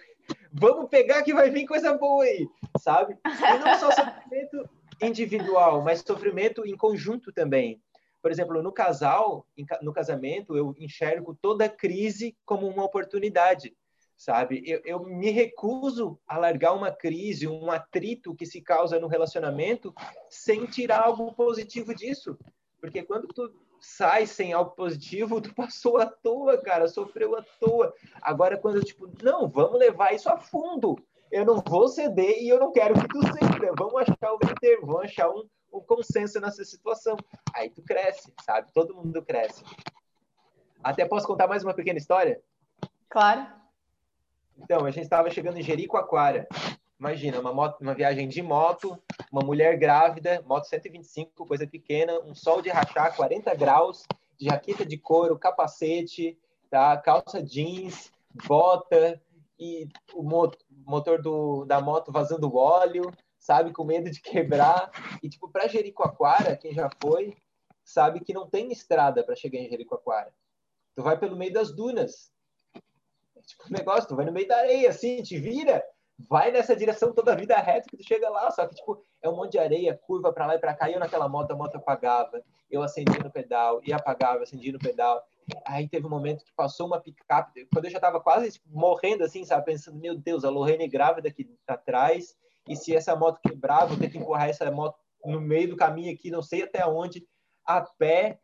vamos 0.52 0.88
pegar 0.88 1.22
que 1.22 1.32
vai 1.32 1.50
vir 1.50 1.66
coisa 1.66 1.96
boa 1.96 2.24
aí, 2.24 2.46
sabe? 2.78 3.16
E 3.24 3.58
não 3.58 3.78
só 3.78 3.90
sofrimento 3.90 4.68
individual, 5.00 5.82
mas 5.82 6.00
sofrimento 6.00 6.66
em 6.66 6.76
conjunto 6.76 7.32
também. 7.32 7.80
Por 8.20 8.30
exemplo, 8.30 8.62
no 8.62 8.70
casal, 8.70 9.46
no 9.80 9.92
casamento, 9.92 10.56
eu 10.56 10.74
enxergo 10.78 11.36
toda 11.40 11.68
crise 11.68 12.36
como 12.44 12.68
uma 12.68 12.84
oportunidade 12.84 13.74
sabe? 14.22 14.62
Eu, 14.64 14.80
eu 14.84 15.02
me 15.04 15.30
recuso 15.30 16.16
a 16.28 16.38
largar 16.38 16.74
uma 16.74 16.92
crise, 16.92 17.48
um 17.48 17.72
atrito 17.72 18.36
que 18.36 18.46
se 18.46 18.60
causa 18.60 19.00
no 19.00 19.08
relacionamento 19.08 19.92
sem 20.30 20.64
tirar 20.64 21.06
algo 21.06 21.32
positivo 21.34 21.92
disso. 21.92 22.38
Porque 22.80 23.02
quando 23.02 23.26
tu 23.26 23.52
sai 23.80 24.26
sem 24.26 24.52
algo 24.52 24.70
positivo, 24.76 25.40
tu 25.42 25.52
passou 25.52 25.98
à 25.98 26.06
toa, 26.06 26.56
cara, 26.56 26.86
sofreu 26.86 27.36
à 27.36 27.44
toa. 27.58 27.92
Agora, 28.20 28.56
quando 28.56 28.84
tipo, 28.84 29.10
não, 29.20 29.48
vamos 29.48 29.78
levar 29.80 30.14
isso 30.14 30.28
a 30.28 30.38
fundo. 30.38 30.96
Eu 31.30 31.44
não 31.44 31.60
vou 31.66 31.88
ceder 31.88 32.40
e 32.40 32.48
eu 32.48 32.60
não 32.60 32.70
quero 32.70 32.94
que 32.94 33.08
tu 33.08 33.22
ceda. 33.22 33.72
Vamos 33.76 34.02
achar 34.02 34.32
o 34.34 34.38
meio 34.40 34.54
termo, 34.60 34.86
vamos 34.86 35.04
achar 35.06 35.28
um, 35.30 35.48
um 35.72 35.80
consenso 35.80 36.38
nessa 36.40 36.64
situação. 36.64 37.16
Aí 37.56 37.70
tu 37.70 37.82
cresce, 37.82 38.32
sabe? 38.44 38.70
Todo 38.72 38.94
mundo 38.94 39.20
cresce. 39.20 39.64
Até 40.80 41.04
posso 41.06 41.26
contar 41.26 41.48
mais 41.48 41.64
uma 41.64 41.74
pequena 41.74 41.98
história? 41.98 42.40
Claro. 43.08 43.61
Então, 44.58 44.84
a 44.84 44.90
gente 44.90 45.04
estava 45.04 45.30
chegando 45.30 45.58
em 45.58 45.62
Jericoacoara, 45.62 46.46
Imagina, 47.02 47.40
uma, 47.40 47.52
moto, 47.52 47.80
uma 47.80 47.94
viagem 47.94 48.28
de 48.28 48.40
moto, 48.40 48.96
uma 49.32 49.42
mulher 49.42 49.76
grávida, 49.76 50.40
moto 50.46 50.66
125, 50.66 51.44
coisa 51.44 51.66
pequena, 51.66 52.20
um 52.20 52.32
sol 52.32 52.62
de 52.62 52.68
rachar, 52.68 53.16
40 53.16 53.52
graus, 53.56 54.04
jaqueta 54.40 54.86
de 54.86 54.96
couro, 54.96 55.36
capacete, 55.36 56.38
tá? 56.70 56.96
calça 56.96 57.42
jeans, 57.42 58.12
bota 58.46 59.20
e 59.58 59.88
o 60.14 60.22
motor 60.86 61.20
do, 61.20 61.64
da 61.64 61.80
moto 61.80 62.12
vazando 62.12 62.54
óleo, 62.54 63.12
sabe, 63.36 63.72
com 63.72 63.84
medo 63.84 64.08
de 64.08 64.20
quebrar. 64.22 64.88
E 65.20 65.28
tipo, 65.28 65.48
para 65.48 65.66
Jericoacoara, 65.66 66.56
quem 66.56 66.72
já 66.72 66.88
foi, 67.02 67.36
sabe 67.84 68.20
que 68.20 68.32
não 68.32 68.48
tem 68.48 68.70
estrada 68.70 69.24
para 69.24 69.34
chegar 69.34 69.58
em 69.58 69.68
Jericoacoara. 69.68 70.32
Tu 70.94 71.02
vai 71.02 71.18
pelo 71.18 71.36
meio 71.36 71.52
das 71.52 71.74
dunas. 71.74 72.31
É 73.42 73.46
tipo, 73.46 73.64
negócio, 73.70 74.08
tu 74.08 74.16
vai 74.16 74.24
no 74.24 74.32
meio 74.32 74.46
da 74.46 74.58
areia 74.58 74.90
assim, 74.90 75.22
te 75.22 75.36
vira, 75.38 75.84
vai 76.28 76.52
nessa 76.52 76.76
direção 76.76 77.12
toda 77.12 77.32
a 77.32 77.36
vida 77.36 77.56
reta 77.56 77.88
que 77.90 77.96
tu 77.96 78.04
chega 78.04 78.28
lá, 78.28 78.50
só 78.50 78.66
que 78.66 78.76
tipo, 78.76 79.04
é 79.20 79.28
um 79.28 79.36
monte 79.36 79.52
de 79.52 79.58
areia, 79.58 79.98
curva 80.06 80.32
para 80.32 80.46
lá 80.46 80.54
e 80.54 80.58
para 80.58 80.74
cá, 80.74 80.88
e 80.88 80.94
eu 80.94 81.00
naquela 81.00 81.28
moto, 81.28 81.50
a 81.50 81.56
moto 81.56 81.76
apagava, 81.76 82.42
eu 82.70 82.82
acendi 82.82 83.18
no 83.22 83.30
pedal, 83.30 83.80
e 83.84 83.92
apagava, 83.92 84.42
acendi 84.42 84.72
no 84.72 84.78
pedal. 84.78 85.22
Aí 85.66 85.88
teve 85.88 86.06
um 86.06 86.10
momento 86.10 86.44
que 86.44 86.52
passou 86.54 86.86
uma 86.86 87.00
picape, 87.00 87.66
quando 87.72 87.86
eu 87.86 87.90
já 87.90 88.00
tava 88.00 88.20
quase 88.20 88.52
tipo, 88.52 88.68
morrendo 88.70 89.24
assim, 89.24 89.44
sabe, 89.44 89.66
pensando, 89.66 89.98
meu 89.98 90.16
Deus, 90.16 90.44
a 90.44 90.50
Lorraine 90.50 90.88
grávida 90.88 91.28
aqui 91.28 91.50
atrás, 91.66 92.36
e 92.68 92.76
se 92.76 92.94
essa 92.94 93.16
moto 93.16 93.40
quebrar, 93.42 93.86
vou 93.86 93.98
ter 93.98 94.08
que 94.08 94.18
empurrar 94.18 94.48
essa 94.48 94.70
moto 94.70 94.96
no 95.24 95.40
meio 95.40 95.70
do 95.70 95.76
caminho 95.76 96.12
aqui, 96.14 96.30
não 96.30 96.42
sei 96.42 96.62
até 96.62 96.86
onde, 96.86 97.26
a 97.66 97.80
pé, 97.80 98.38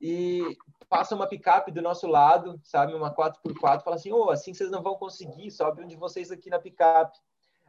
e 0.00 0.56
passa 0.88 1.14
uma 1.14 1.26
picape 1.26 1.72
do 1.72 1.82
nosso 1.82 2.06
lado, 2.06 2.60
sabe, 2.62 2.94
uma 2.94 3.14
4x4, 3.14 3.82
fala 3.82 3.96
assim, 3.96 4.12
ô, 4.12 4.26
oh, 4.26 4.30
assim 4.30 4.54
vocês 4.54 4.70
não 4.70 4.82
vão 4.82 4.96
conseguir, 4.96 5.50
sobe 5.50 5.82
um 5.82 5.86
de 5.86 5.96
vocês 5.96 6.30
aqui 6.30 6.48
na 6.48 6.58
picape. 6.58 7.18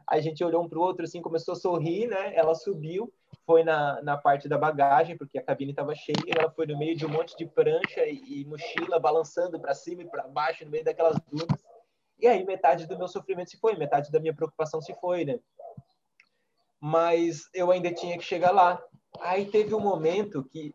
Aí 0.06 0.20
a 0.20 0.22
gente 0.22 0.42
olhou 0.42 0.64
um 0.64 0.68
para 0.68 0.78
o 0.78 0.82
outro, 0.82 1.04
assim, 1.04 1.20
começou 1.20 1.52
a 1.52 1.56
sorrir, 1.56 2.06
né? 2.06 2.34
Ela 2.34 2.54
subiu, 2.54 3.12
foi 3.44 3.62
na, 3.62 4.00
na 4.02 4.16
parte 4.16 4.48
da 4.48 4.56
bagagem, 4.56 5.18
porque 5.18 5.38
a 5.38 5.42
cabine 5.42 5.72
estava 5.72 5.94
cheia, 5.94 6.16
ela 6.34 6.50
foi 6.50 6.66
no 6.66 6.78
meio 6.78 6.96
de 6.96 7.04
um 7.04 7.10
monte 7.10 7.36
de 7.36 7.44
prancha 7.44 8.06
e, 8.06 8.40
e 8.40 8.44
mochila, 8.46 8.98
balançando 8.98 9.60
para 9.60 9.74
cima 9.74 10.02
e 10.02 10.08
para 10.08 10.26
baixo, 10.26 10.64
no 10.64 10.70
meio 10.70 10.84
daquelas 10.84 11.18
dunas. 11.30 11.62
E 12.18 12.26
aí 12.26 12.44
metade 12.44 12.86
do 12.86 12.96
meu 12.96 13.06
sofrimento 13.06 13.50
se 13.50 13.58
foi, 13.58 13.76
metade 13.76 14.10
da 14.10 14.18
minha 14.18 14.34
preocupação 14.34 14.80
se 14.80 14.94
foi, 14.94 15.24
né? 15.24 15.38
Mas 16.80 17.48
eu 17.52 17.70
ainda 17.70 17.92
tinha 17.92 18.16
que 18.16 18.24
chegar 18.24 18.50
lá. 18.50 18.82
Aí 19.20 19.46
teve 19.46 19.74
um 19.74 19.80
momento 19.80 20.44
que 20.44 20.72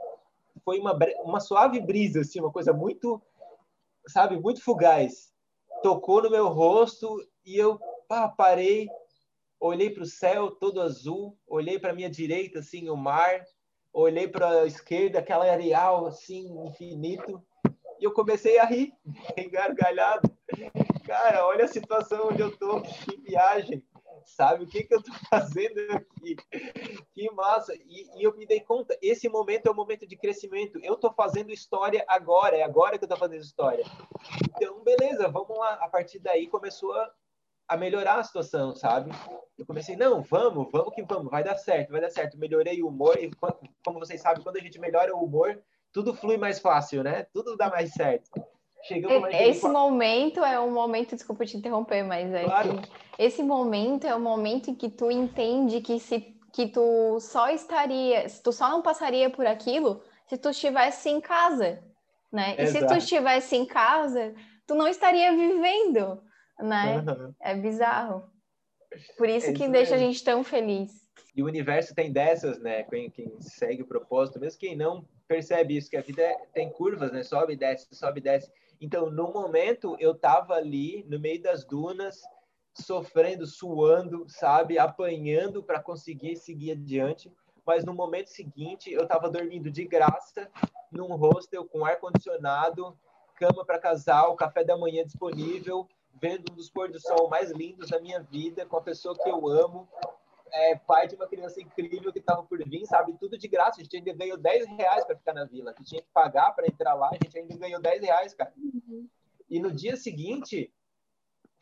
foi 0.64 0.80
uma, 0.80 0.98
uma 1.24 1.40
suave 1.40 1.80
brisa, 1.80 2.22
assim, 2.22 2.40
uma 2.40 2.52
coisa 2.52 2.74
muito, 2.74 3.22
sabe, 4.08 4.38
muito 4.38 4.62
fugaz. 4.62 5.32
Tocou 5.82 6.22
no 6.22 6.30
meu 6.30 6.48
rosto 6.48 7.20
e 7.46 7.58
eu 7.58 7.80
pá, 8.08 8.30
parei, 8.30 8.88
olhei 9.60 9.90
para 9.90 10.04
o 10.04 10.08
céu 10.08 10.52
todo 10.52 10.82
azul, 10.82 11.38
olhei 11.48 11.78
para 11.78 11.94
minha 11.94 12.10
direita, 12.10 12.60
assim, 12.60 12.90
o 12.90 12.96
mar, 12.96 13.44
olhei 13.92 14.28
para 14.28 14.62
a 14.62 14.66
esquerda, 14.66 15.20
aquela 15.20 15.50
areal, 15.50 16.06
assim, 16.06 16.48
infinito, 16.66 17.42
e 18.00 18.04
eu 18.04 18.12
comecei 18.12 18.60
a 18.60 18.66
rir, 18.66 18.94
engargalhado. 19.38 20.32
Cara, 21.06 21.46
olha 21.46 21.66
a 21.66 21.68
situação 21.68 22.30
onde 22.30 22.42
eu 22.42 22.58
tô, 22.58 22.82
que 22.82 23.18
viagem 23.18 23.84
sabe? 24.30 24.64
O 24.64 24.68
que, 24.68 24.84
que 24.84 24.94
eu 24.94 25.00
estou 25.00 25.14
fazendo 25.30 25.80
aqui? 25.92 26.36
Que 27.14 27.32
massa! 27.32 27.74
E, 27.76 28.10
e, 28.18 28.24
eu 28.24 28.36
me 28.36 28.46
dei 28.46 28.60
conta, 28.60 28.98
esse 29.02 29.28
momento 29.30 29.68
é 29.68 29.72
o 29.72 29.76
momento 29.76 30.08
de 30.08 30.16
crescimento. 30.16 30.80
Eu 30.84 30.96
estou 30.96 31.14
fazendo 31.14 31.52
história 31.52 32.04
agora, 32.08 32.58
é 32.58 32.64
agora 32.64 32.98
que 32.98 33.04
eu 33.04 33.08
estou 33.08 33.18
fazendo 33.18 33.42
história. 33.42 33.84
Então, 34.56 34.84
beleza, 34.84 35.28
vamos 35.28 35.58
lá. 35.58 35.74
A 35.76 35.88
partir 35.88 36.20
daí 36.20 36.48
começou 36.48 36.94
a, 36.94 37.12
a 37.68 37.78
melhorar 37.78 38.20
a 38.20 38.24
situação, 38.24 38.76
sabe? 38.76 39.12
Eu 39.58 39.66
comecei, 39.66 39.96
não, 39.96 40.22
vamos, 40.22 40.70
vamos 40.72 40.94
que 40.94 41.04
vamos, 41.04 41.30
vai 41.30 41.44
dar 41.44 41.56
certo, 41.56 41.92
vai 41.92 42.02
dar 42.02 42.10
certo. 42.10 42.38
Melhorei 42.38 42.82
o 42.82 42.88
humor, 42.88 43.18
e 43.18 43.32
como 43.84 44.00
vocês 44.00 44.22
sabem, 44.22 44.44
quando 44.44 44.58
a 44.58 44.62
gente 44.62 44.80
melhora 44.80 45.16
o 45.16 45.24
humor, 45.24 45.62
tudo 45.92 46.14
flui 46.14 46.38
mais 46.38 46.60
fácil, 46.60 47.04
né? 47.04 47.24
Tudo 47.32 47.56
dá 47.56 47.70
mais 47.70 47.94
certo. 47.94 48.32
Chegamos 48.84 49.30
esse 49.34 49.68
momento 49.68 50.44
é 50.44 50.60
um 50.60 50.72
momento, 50.72 51.16
desculpa 51.16 51.46
te 51.46 51.56
interromper, 51.56 52.04
mas 52.04 52.34
é 52.34 52.44
claro. 52.44 52.82
que 52.82 52.90
esse 53.18 53.42
momento 53.42 54.06
é 54.06 54.14
o 54.14 54.20
momento 54.20 54.70
em 54.70 54.76
que 54.76 54.90
tu 54.90 55.10
entende 55.10 55.82
que 55.82 56.00
se 56.00 56.34
que 56.52 56.68
tu 56.68 57.20
só 57.20 57.50
estaria, 57.50 58.28
tu 58.44 58.52
só 58.52 58.70
não 58.70 58.84
passaria 58.84 59.28
por 59.28 59.46
aquilo 59.48 60.04
se 60.28 60.38
tu 60.38 60.50
estivesse 60.50 61.10
em 61.10 61.20
casa, 61.20 61.84
né? 62.32 62.56
E 62.60 62.68
se 62.68 62.86
tu 62.86 62.94
estivesse 62.94 63.56
em 63.56 63.66
casa, 63.66 64.36
tu 64.68 64.76
não 64.76 64.88
estaria 64.88 65.32
vivendo, 65.32 66.22
né? 66.60 66.98
Uhum. 67.00 67.34
É 67.42 67.56
bizarro. 67.56 68.30
Por 69.18 69.28
isso 69.28 69.50
é 69.50 69.54
que 69.54 69.68
deixa 69.68 69.96
a 69.96 69.98
gente 69.98 70.24
tão 70.24 70.44
feliz. 70.44 70.92
E 71.36 71.42
o 71.42 71.48
universo 71.48 71.96
tem 71.96 72.12
dessas, 72.12 72.60
né? 72.60 72.84
Quem, 72.84 73.10
quem 73.10 73.42
segue 73.42 73.82
o 73.82 73.88
propósito, 73.88 74.40
mesmo 74.40 74.60
quem 74.60 74.76
não 74.76 75.04
percebe 75.28 75.76
isso, 75.76 75.90
que 75.90 75.98
a 75.98 76.02
vida 76.02 76.22
é, 76.22 76.36
tem 76.54 76.72
curvas, 76.72 77.12
né? 77.12 77.24
Sobe 77.24 77.54
e 77.54 77.58
desce, 77.58 77.88
sobe 77.96 78.20
e 78.20 78.24
desce. 78.24 78.52
Então, 78.84 79.10
no 79.10 79.32
momento, 79.32 79.96
eu 79.98 80.12
estava 80.12 80.56
ali 80.56 81.06
no 81.08 81.18
meio 81.18 81.42
das 81.42 81.64
dunas, 81.64 82.22
sofrendo, 82.74 83.48
suando, 83.48 84.26
sabe, 84.28 84.78
apanhando 84.78 85.64
para 85.64 85.82
conseguir 85.82 86.36
seguir 86.36 86.72
adiante. 86.72 87.32
Mas 87.66 87.86
no 87.86 87.94
momento 87.94 88.28
seguinte, 88.28 88.92
eu 88.92 89.04
estava 89.04 89.30
dormindo 89.30 89.72
de 89.72 89.86
graça 89.86 90.52
num 90.92 91.16
hostel 91.16 91.64
com 91.64 91.86
ar 91.86 91.98
condicionado, 91.98 92.94
cama 93.36 93.64
para 93.64 93.80
casal, 93.80 94.36
café 94.36 94.66
da 94.66 94.78
manhã 94.78 95.06
disponível, 95.06 95.88
vendo 96.22 96.52
um 96.52 96.56
dos 96.56 96.70
pôr 96.70 96.92
do 96.92 97.00
sol 97.00 97.30
mais 97.30 97.52
lindos 97.52 97.90
da 97.90 98.02
minha 98.02 98.20
vida, 98.20 98.66
com 98.66 98.76
a 98.76 98.82
pessoa 98.82 99.16
que 99.16 99.30
eu 99.30 99.48
amo, 99.48 99.88
é, 100.54 100.76
pai 100.76 101.08
de 101.08 101.16
uma 101.16 101.28
criança 101.28 101.60
incrível 101.60 102.14
que 102.14 102.20
estava 102.20 102.44
por 102.44 102.64
vir, 102.64 102.86
sabe? 102.86 103.18
Tudo 103.20 103.38
de 103.38 103.48
graça. 103.48 103.82
A 103.82 103.84
gente 103.84 103.98
ainda 103.98 104.14
ganhou 104.14 104.38
10 104.38 104.68
reais 104.68 105.04
para 105.04 105.18
ficar 105.18 105.34
na 105.34 105.46
vila. 105.46 105.74
Gente 105.80 105.90
tinha 105.90 106.02
que 106.02 106.08
pagar 106.14 106.52
para 106.52 106.68
entrar 106.68 106.94
lá, 106.94 107.10
a 107.10 107.16
gente 107.16 107.38
ainda 107.38 107.58
ganhou 107.58 107.82
10 107.82 108.02
reais, 108.02 108.34
cara. 108.36 108.54
Uhum. 108.56 109.08
E 109.50 109.60
no 109.60 109.72
dia 109.72 109.98
seguinte 109.98 110.72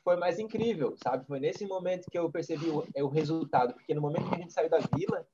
foi 0.03 0.17
mais 0.17 0.39
incrível, 0.39 0.95
sabe? 1.01 1.25
Foi 1.25 1.39
nesse 1.39 1.65
momento 1.65 2.09
que 2.11 2.17
eu 2.17 2.29
percebi 2.29 2.69
o, 2.69 2.85
é, 2.93 3.01
o 3.03 3.07
resultado. 3.07 3.73
Porque 3.73 3.93
no 3.93 4.01
momento 4.01 4.27
que 4.27 4.35
a 4.35 4.39
gente 4.39 4.53
saiu 4.53 4.69
da 4.69 4.79
vila, 4.79 5.25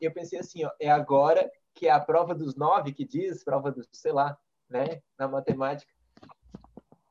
eu 0.00 0.12
pensei 0.12 0.38
assim, 0.38 0.64
ó, 0.64 0.70
é 0.78 0.90
agora 0.90 1.50
que 1.74 1.88
é 1.88 1.90
a 1.90 2.00
prova 2.00 2.34
dos 2.34 2.54
nove 2.54 2.92
que 2.92 3.04
diz, 3.04 3.42
prova 3.42 3.72
dos, 3.72 3.88
sei 3.92 4.12
lá, 4.12 4.38
né, 4.68 5.02
na 5.18 5.26
matemática. 5.26 5.90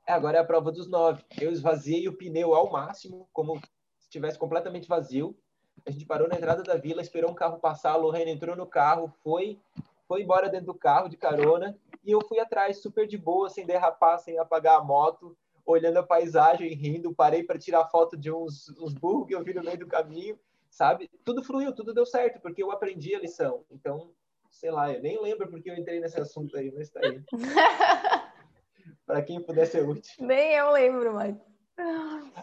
É, 0.07 0.13
agora 0.13 0.37
é 0.37 0.41
a 0.41 0.45
prova 0.45 0.71
dos 0.71 0.87
nove. 0.87 1.23
Eu 1.39 1.51
esvaziei 1.51 2.07
o 2.07 2.15
pneu 2.15 2.53
ao 2.53 2.71
máximo, 2.71 3.27
como 3.33 3.57
se 3.57 4.03
estivesse 4.03 4.37
completamente 4.37 4.87
vazio. 4.87 5.37
A 5.85 5.91
gente 5.91 6.05
parou 6.05 6.27
na 6.27 6.35
entrada 6.35 6.63
da 6.63 6.75
vila, 6.75 7.01
esperou 7.01 7.31
um 7.31 7.35
carro 7.35 7.59
passar, 7.59 7.91
a 7.91 7.97
Lorena 7.97 8.29
entrou 8.29 8.55
no 8.55 8.65
carro, 8.65 9.11
foi, 9.23 9.59
foi 10.07 10.21
embora 10.21 10.49
dentro 10.49 10.67
do 10.67 10.75
carro 10.75 11.09
de 11.09 11.17
carona 11.17 11.77
e 12.03 12.11
eu 12.11 12.21
fui 12.21 12.39
atrás, 12.39 12.81
super 12.81 13.07
de 13.07 13.17
boa, 13.17 13.49
sem 13.49 13.65
derrapar, 13.65 14.19
sem 14.19 14.37
apagar 14.39 14.79
a 14.79 14.83
moto, 14.83 15.37
olhando 15.65 15.97
a 15.97 16.03
paisagem, 16.03 16.73
rindo. 16.73 17.13
Parei 17.13 17.43
para 17.43 17.59
tirar 17.59 17.87
foto 17.87 18.17
de 18.17 18.31
uns, 18.31 18.69
uns 18.79 18.93
burros 18.93 19.27
que 19.27 19.35
eu 19.35 19.43
vi 19.43 19.53
no 19.53 19.63
meio 19.63 19.77
do 19.77 19.87
caminho, 19.87 20.37
sabe? 20.69 21.09
Tudo 21.23 21.43
fluiu, 21.43 21.73
tudo 21.73 21.93
deu 21.93 22.05
certo, 22.05 22.39
porque 22.39 22.63
eu 22.63 22.71
aprendi 22.71 23.13
a 23.13 23.19
lição. 23.19 23.63
Então, 23.69 24.11
sei 24.49 24.71
lá, 24.71 24.91
eu 24.91 25.01
nem 25.01 25.21
lembro 25.21 25.47
porque 25.49 25.69
eu 25.69 25.75
entrei 25.75 25.99
nesse 25.99 26.19
assunto 26.19 26.57
aí, 26.57 26.71
mas 26.71 26.89
tá 26.89 26.99
aí. 27.03 27.21
para 29.05 29.21
quem 29.21 29.41
puder 29.41 29.65
ser 29.67 29.87
útil. 29.87 30.25
Nem 30.25 30.53
eu 30.53 30.71
lembro 30.71 31.13
mais. 31.13 31.35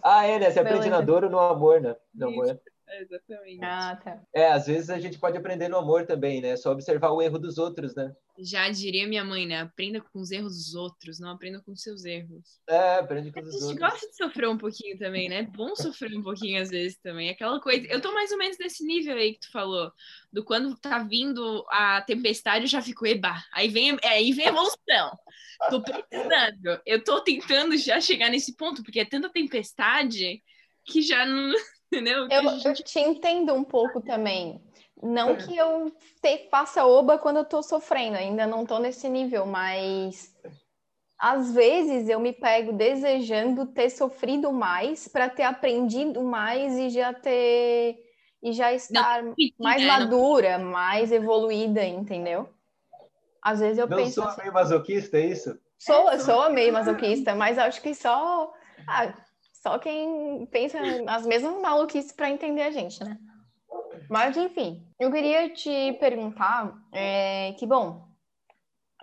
Ah, 0.02 0.26
é, 0.26 0.38
né? 0.38 0.50
Você 0.50 0.60
aprende 0.60 0.88
na 0.88 1.00
dor 1.00 1.24
ou 1.24 1.30
no 1.30 1.38
amor, 1.38 1.80
né? 1.80 1.96
No 2.14 2.28
amor. 2.28 2.60
É, 2.90 3.02
exatamente. 3.02 3.62
Ah, 3.62 3.96
tá. 4.02 4.22
É, 4.34 4.48
às 4.48 4.66
vezes 4.66 4.88
a 4.88 4.98
gente 4.98 5.18
pode 5.18 5.36
aprender 5.36 5.68
no 5.68 5.76
amor 5.76 6.06
também, 6.06 6.40
né? 6.40 6.56
Só 6.56 6.72
observar 6.72 7.10
o 7.10 7.20
erro 7.20 7.38
dos 7.38 7.58
outros, 7.58 7.94
né? 7.94 8.14
Já 8.38 8.70
diria 8.70 9.06
minha 9.06 9.24
mãe, 9.24 9.46
né? 9.46 9.60
Aprenda 9.60 10.00
com 10.00 10.20
os 10.20 10.30
erros 10.30 10.54
dos 10.56 10.74
outros, 10.74 11.18
não 11.18 11.30
aprenda 11.30 11.60
com 11.60 11.72
os 11.72 11.82
seus 11.82 12.04
erros. 12.04 12.60
É, 12.68 12.94
aprende 12.96 13.32
com 13.32 13.40
os 13.40 13.46
outros. 13.46 13.64
A 13.64 13.68
gente 13.68 13.78
gosta 13.78 14.08
de 14.08 14.16
sofrer 14.16 14.48
um 14.48 14.56
pouquinho 14.56 14.96
também, 14.96 15.28
né? 15.28 15.38
É 15.38 15.42
bom 15.42 15.74
sofrer 15.74 16.16
um 16.16 16.22
pouquinho 16.22 16.62
às 16.62 16.70
vezes 16.70 16.96
também. 16.98 17.28
Aquela 17.30 17.60
coisa. 17.60 17.86
Eu 17.88 18.00
tô 18.00 18.12
mais 18.12 18.30
ou 18.30 18.38
menos 18.38 18.56
nesse 18.58 18.84
nível 18.84 19.16
aí 19.16 19.34
que 19.34 19.40
tu 19.40 19.50
falou. 19.50 19.92
Do 20.32 20.44
quando 20.44 20.76
tá 20.78 21.00
vindo 21.00 21.64
a 21.68 22.00
tempestade, 22.02 22.64
eu 22.64 22.68
já 22.68 22.80
fico, 22.80 23.06
eba. 23.06 23.34
Aí 23.52 23.68
vem, 23.68 23.98
aí 24.04 24.32
vem 24.32 24.46
a 24.46 24.50
evolução. 24.50 25.18
Tô 25.68 25.82
precisando. 25.82 26.80
Eu 26.86 27.02
tô 27.02 27.20
tentando 27.20 27.76
já 27.76 28.00
chegar 28.00 28.30
nesse 28.30 28.56
ponto, 28.56 28.82
porque 28.82 29.00
é 29.00 29.04
tanta 29.04 29.28
tempestade 29.28 30.42
que 30.84 31.02
já 31.02 31.26
não 31.26 31.52
entendeu? 31.92 32.28
Eu, 32.30 32.42
gente... 32.50 32.66
eu 32.66 32.74
te 32.74 33.00
entendo 33.00 33.54
um 33.54 33.64
pouco 33.64 34.00
também. 34.00 34.62
Não 35.02 35.36
que 35.36 35.56
eu 35.56 35.92
te, 36.20 36.48
faça 36.50 36.84
oba 36.84 37.18
quando 37.18 37.38
eu 37.38 37.44
tô 37.44 37.62
sofrendo, 37.62 38.16
ainda 38.16 38.46
não 38.46 38.66
tô 38.66 38.78
nesse 38.78 39.08
nível, 39.08 39.46
mas 39.46 40.36
às 41.18 41.52
vezes 41.52 42.08
eu 42.08 42.18
me 42.18 42.32
pego 42.32 42.72
desejando 42.72 43.66
ter 43.66 43.90
sofrido 43.90 44.52
mais 44.52 45.06
para 45.06 45.28
ter 45.28 45.44
aprendido 45.44 46.22
mais 46.22 46.76
e 46.76 46.90
já 46.90 47.12
ter 47.12 47.96
e 48.42 48.52
já 48.52 48.72
estar 48.72 49.22
não, 49.22 49.34
mais 49.58 49.82
é, 49.82 49.86
madura, 49.86 50.58
não... 50.58 50.70
mais 50.70 51.10
evoluída, 51.10 51.84
entendeu? 51.84 52.48
Às 53.42 53.60
vezes 53.60 53.78
eu 53.78 53.88
não 53.88 53.96
penso. 53.96 54.20
Não 54.20 54.26
sou 54.26 54.32
assim, 54.32 54.40
meio 54.42 54.52
masoquista, 54.52 55.16
é 55.16 55.26
isso? 55.26 55.58
Sou, 55.78 56.10
é, 56.10 56.18
sou 56.18 56.50
meio 56.50 56.72
masoquista, 56.72 57.34
mas 57.34 57.58
acho 57.58 57.80
que 57.80 57.94
só. 57.94 58.52
Ah, 58.86 59.12
Só 59.68 59.78
quem 59.78 60.46
pensa 60.46 60.80
nas 61.02 61.26
mesmas 61.26 61.60
maluquices 61.60 62.10
para 62.10 62.30
entender 62.30 62.62
a 62.62 62.70
gente, 62.70 63.04
né? 63.04 63.18
Mas, 64.08 64.34
enfim, 64.34 64.82
eu 64.98 65.12
queria 65.12 65.50
te 65.50 65.92
perguntar 66.00 66.72
é, 66.90 67.52
que, 67.58 67.66
bom, 67.66 68.08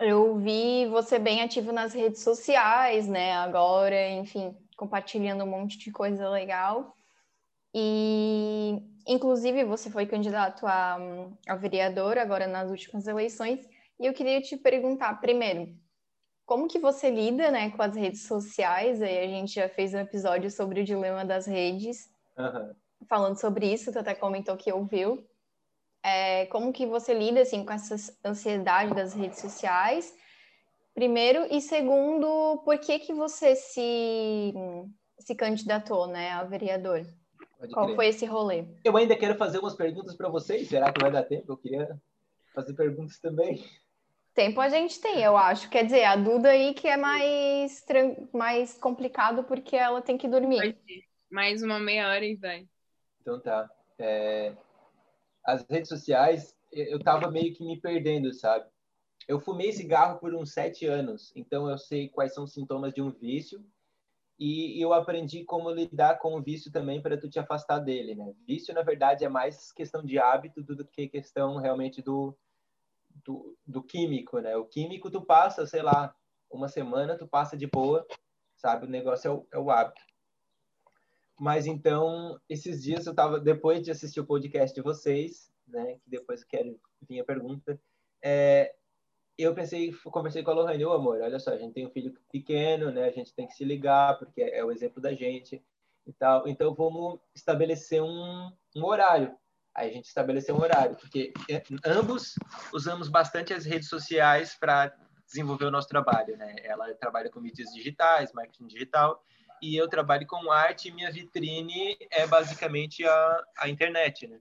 eu 0.00 0.36
vi 0.38 0.86
você 0.86 1.20
bem 1.20 1.40
ativo 1.40 1.70
nas 1.70 1.94
redes 1.94 2.24
sociais, 2.24 3.06
né? 3.06 3.32
Agora, 3.34 4.10
enfim, 4.10 4.56
compartilhando 4.76 5.44
um 5.44 5.50
monte 5.50 5.78
de 5.78 5.92
coisa 5.92 6.28
legal. 6.28 6.96
E, 7.72 8.82
inclusive, 9.06 9.62
você 9.62 9.88
foi 9.88 10.04
candidato 10.04 10.66
a, 10.66 10.98
a 11.46 11.54
vereador 11.54 12.18
agora 12.18 12.48
nas 12.48 12.72
últimas 12.72 13.06
eleições. 13.06 13.64
E 14.00 14.06
eu 14.06 14.12
queria 14.12 14.40
te 14.40 14.56
perguntar, 14.56 15.20
primeiro, 15.20 15.72
como 16.46 16.68
que 16.68 16.78
você 16.78 17.10
lida 17.10 17.50
né, 17.50 17.70
com 17.70 17.82
as 17.82 17.96
redes 17.96 18.22
sociais? 18.22 19.02
Aí 19.02 19.18
a 19.18 19.26
gente 19.26 19.54
já 19.56 19.68
fez 19.68 19.92
um 19.92 19.98
episódio 19.98 20.48
sobre 20.48 20.80
o 20.80 20.84
dilema 20.84 21.24
das 21.24 21.44
redes, 21.44 22.08
uhum. 22.38 22.72
falando 23.08 23.38
sobre 23.38 23.70
isso, 23.70 23.92
tu 23.92 23.98
até 23.98 24.14
comentou 24.14 24.56
que 24.56 24.72
ouviu. 24.72 25.26
É, 26.04 26.46
como 26.46 26.72
que 26.72 26.86
você 26.86 27.12
lida 27.12 27.40
assim, 27.40 27.64
com 27.64 27.72
essa 27.72 27.96
ansiedade 28.24 28.94
das 28.94 29.12
redes 29.12 29.40
sociais? 29.40 30.14
Primeiro, 30.94 31.46
e 31.50 31.60
segundo, 31.60 32.62
por 32.64 32.78
que, 32.78 33.00
que 33.00 33.12
você 33.12 33.56
se, 33.56 34.54
se 35.18 35.34
candidatou 35.34 36.06
né, 36.06 36.30
a 36.30 36.44
vereador? 36.44 37.04
Pode 37.58 37.72
Qual 37.72 37.86
crer. 37.86 37.96
foi 37.96 38.06
esse 38.06 38.24
rolê? 38.24 38.64
Eu 38.84 38.96
ainda 38.96 39.16
quero 39.16 39.34
fazer 39.34 39.58
umas 39.58 39.74
perguntas 39.74 40.14
para 40.14 40.28
vocês. 40.28 40.68
Será 40.68 40.92
que 40.92 41.00
vai 41.00 41.10
dar 41.10 41.24
tempo? 41.24 41.52
Eu 41.52 41.56
queria 41.56 42.00
fazer 42.54 42.72
perguntas 42.74 43.18
também. 43.18 43.64
Tempo 44.36 44.60
a 44.60 44.68
gente 44.68 45.00
tem, 45.00 45.22
eu 45.22 45.34
acho. 45.34 45.70
Quer 45.70 45.86
dizer, 45.86 46.04
a 46.04 46.14
Duda 46.14 46.50
aí 46.50 46.74
que 46.74 46.86
é 46.86 46.98
mais, 46.98 47.82
mais 48.34 48.76
complicado 48.76 49.42
porque 49.44 49.74
ela 49.74 50.02
tem 50.02 50.18
que 50.18 50.28
dormir. 50.28 50.76
Mais 51.30 51.62
uma 51.62 51.80
meia 51.80 52.06
hora 52.10 52.22
e 52.22 52.36
vai. 52.36 52.68
Então 53.18 53.40
tá. 53.40 53.66
É... 53.98 54.54
As 55.42 55.64
redes 55.70 55.88
sociais, 55.88 56.54
eu 56.70 56.98
tava 56.98 57.30
meio 57.30 57.54
que 57.54 57.64
me 57.64 57.80
perdendo, 57.80 58.30
sabe? 58.34 58.66
Eu 59.26 59.40
fumei 59.40 59.72
cigarro 59.72 60.18
por 60.18 60.34
uns 60.34 60.52
sete 60.52 60.84
anos, 60.84 61.32
então 61.34 61.70
eu 61.70 61.78
sei 61.78 62.10
quais 62.10 62.34
são 62.34 62.44
os 62.44 62.52
sintomas 62.52 62.92
de 62.92 63.00
um 63.00 63.10
vício 63.10 63.64
e 64.38 64.78
eu 64.84 64.92
aprendi 64.92 65.44
como 65.44 65.70
lidar 65.70 66.18
com 66.18 66.36
o 66.36 66.42
vício 66.42 66.70
também 66.70 67.00
para 67.00 67.16
tu 67.16 67.30
te 67.30 67.38
afastar 67.38 67.78
dele, 67.78 68.14
né? 68.14 68.34
Vício, 68.46 68.74
na 68.74 68.82
verdade, 68.82 69.24
é 69.24 69.30
mais 69.30 69.72
questão 69.72 70.04
de 70.04 70.18
hábito 70.18 70.62
do 70.62 70.84
que 70.84 71.08
questão 71.08 71.56
realmente 71.56 72.02
do, 72.02 72.36
do, 73.24 73.56
do 73.66 73.82
químico, 73.82 74.38
né? 74.40 74.56
O 74.56 74.64
químico 74.64 75.10
tu 75.10 75.22
passa, 75.22 75.66
sei 75.66 75.82
lá, 75.82 76.14
uma 76.50 76.68
semana 76.68 77.16
tu 77.16 77.26
passa 77.26 77.56
de 77.56 77.66
boa, 77.66 78.06
sabe? 78.56 78.86
O 78.86 78.90
negócio 78.90 79.28
é 79.28 79.32
o, 79.32 79.46
é 79.52 79.58
o 79.58 79.70
hábito. 79.70 80.02
Mas 81.38 81.66
então, 81.66 82.40
esses 82.48 82.82
dias 82.82 83.06
eu 83.06 83.14
tava, 83.14 83.38
depois 83.38 83.82
de 83.82 83.90
assistir 83.90 84.20
o 84.20 84.26
podcast 84.26 84.74
de 84.74 84.82
vocês, 84.82 85.52
né? 85.66 85.96
Que 86.02 86.10
depois 86.10 86.44
quero 86.44 86.80
vir 87.08 87.20
a 87.20 87.24
pergunta, 87.24 87.80
é, 88.22 88.74
eu 89.38 89.54
pensei, 89.54 89.92
conversei 89.92 90.42
com 90.42 90.50
a 90.50 90.54
Lohane, 90.54 90.84
ô 90.84 90.92
amor, 90.92 91.20
olha 91.20 91.38
só, 91.38 91.50
a 91.50 91.58
gente 91.58 91.74
tem 91.74 91.86
um 91.86 91.90
filho 91.90 92.14
pequeno, 92.32 92.90
né? 92.90 93.04
A 93.04 93.10
gente 93.10 93.34
tem 93.34 93.46
que 93.46 93.52
se 93.52 93.64
ligar, 93.64 94.18
porque 94.18 94.40
é 94.40 94.64
o 94.64 94.72
exemplo 94.72 95.00
da 95.00 95.12
gente 95.12 95.62
e 96.06 96.12
tal. 96.12 96.48
Então, 96.48 96.74
vamos 96.74 97.20
estabelecer 97.34 98.02
um, 98.02 98.50
um 98.74 98.84
horário. 98.84 99.36
Aí 99.76 99.90
a 99.90 99.92
gente 99.92 100.06
estabeleceu 100.06 100.56
um 100.56 100.60
horário, 100.62 100.96
porque 100.96 101.34
é, 101.50 101.62
ambos 101.84 102.34
usamos 102.72 103.10
bastante 103.10 103.52
as 103.52 103.66
redes 103.66 103.90
sociais 103.90 104.56
para 104.58 104.96
desenvolver 105.26 105.66
o 105.66 105.70
nosso 105.70 105.86
trabalho, 105.86 106.34
né? 106.38 106.56
Ela 106.62 106.94
trabalha 106.94 107.30
com 107.30 107.40
mídias 107.40 107.68
digitais, 107.74 108.32
marketing 108.32 108.68
digital, 108.68 109.22
e 109.60 109.76
eu 109.76 109.86
trabalho 109.86 110.26
com 110.26 110.50
arte 110.50 110.88
e 110.88 110.92
minha 110.92 111.12
vitrine 111.12 111.94
é 112.10 112.26
basicamente 112.26 113.06
a, 113.06 113.44
a 113.58 113.68
internet, 113.68 114.26
né? 114.26 114.40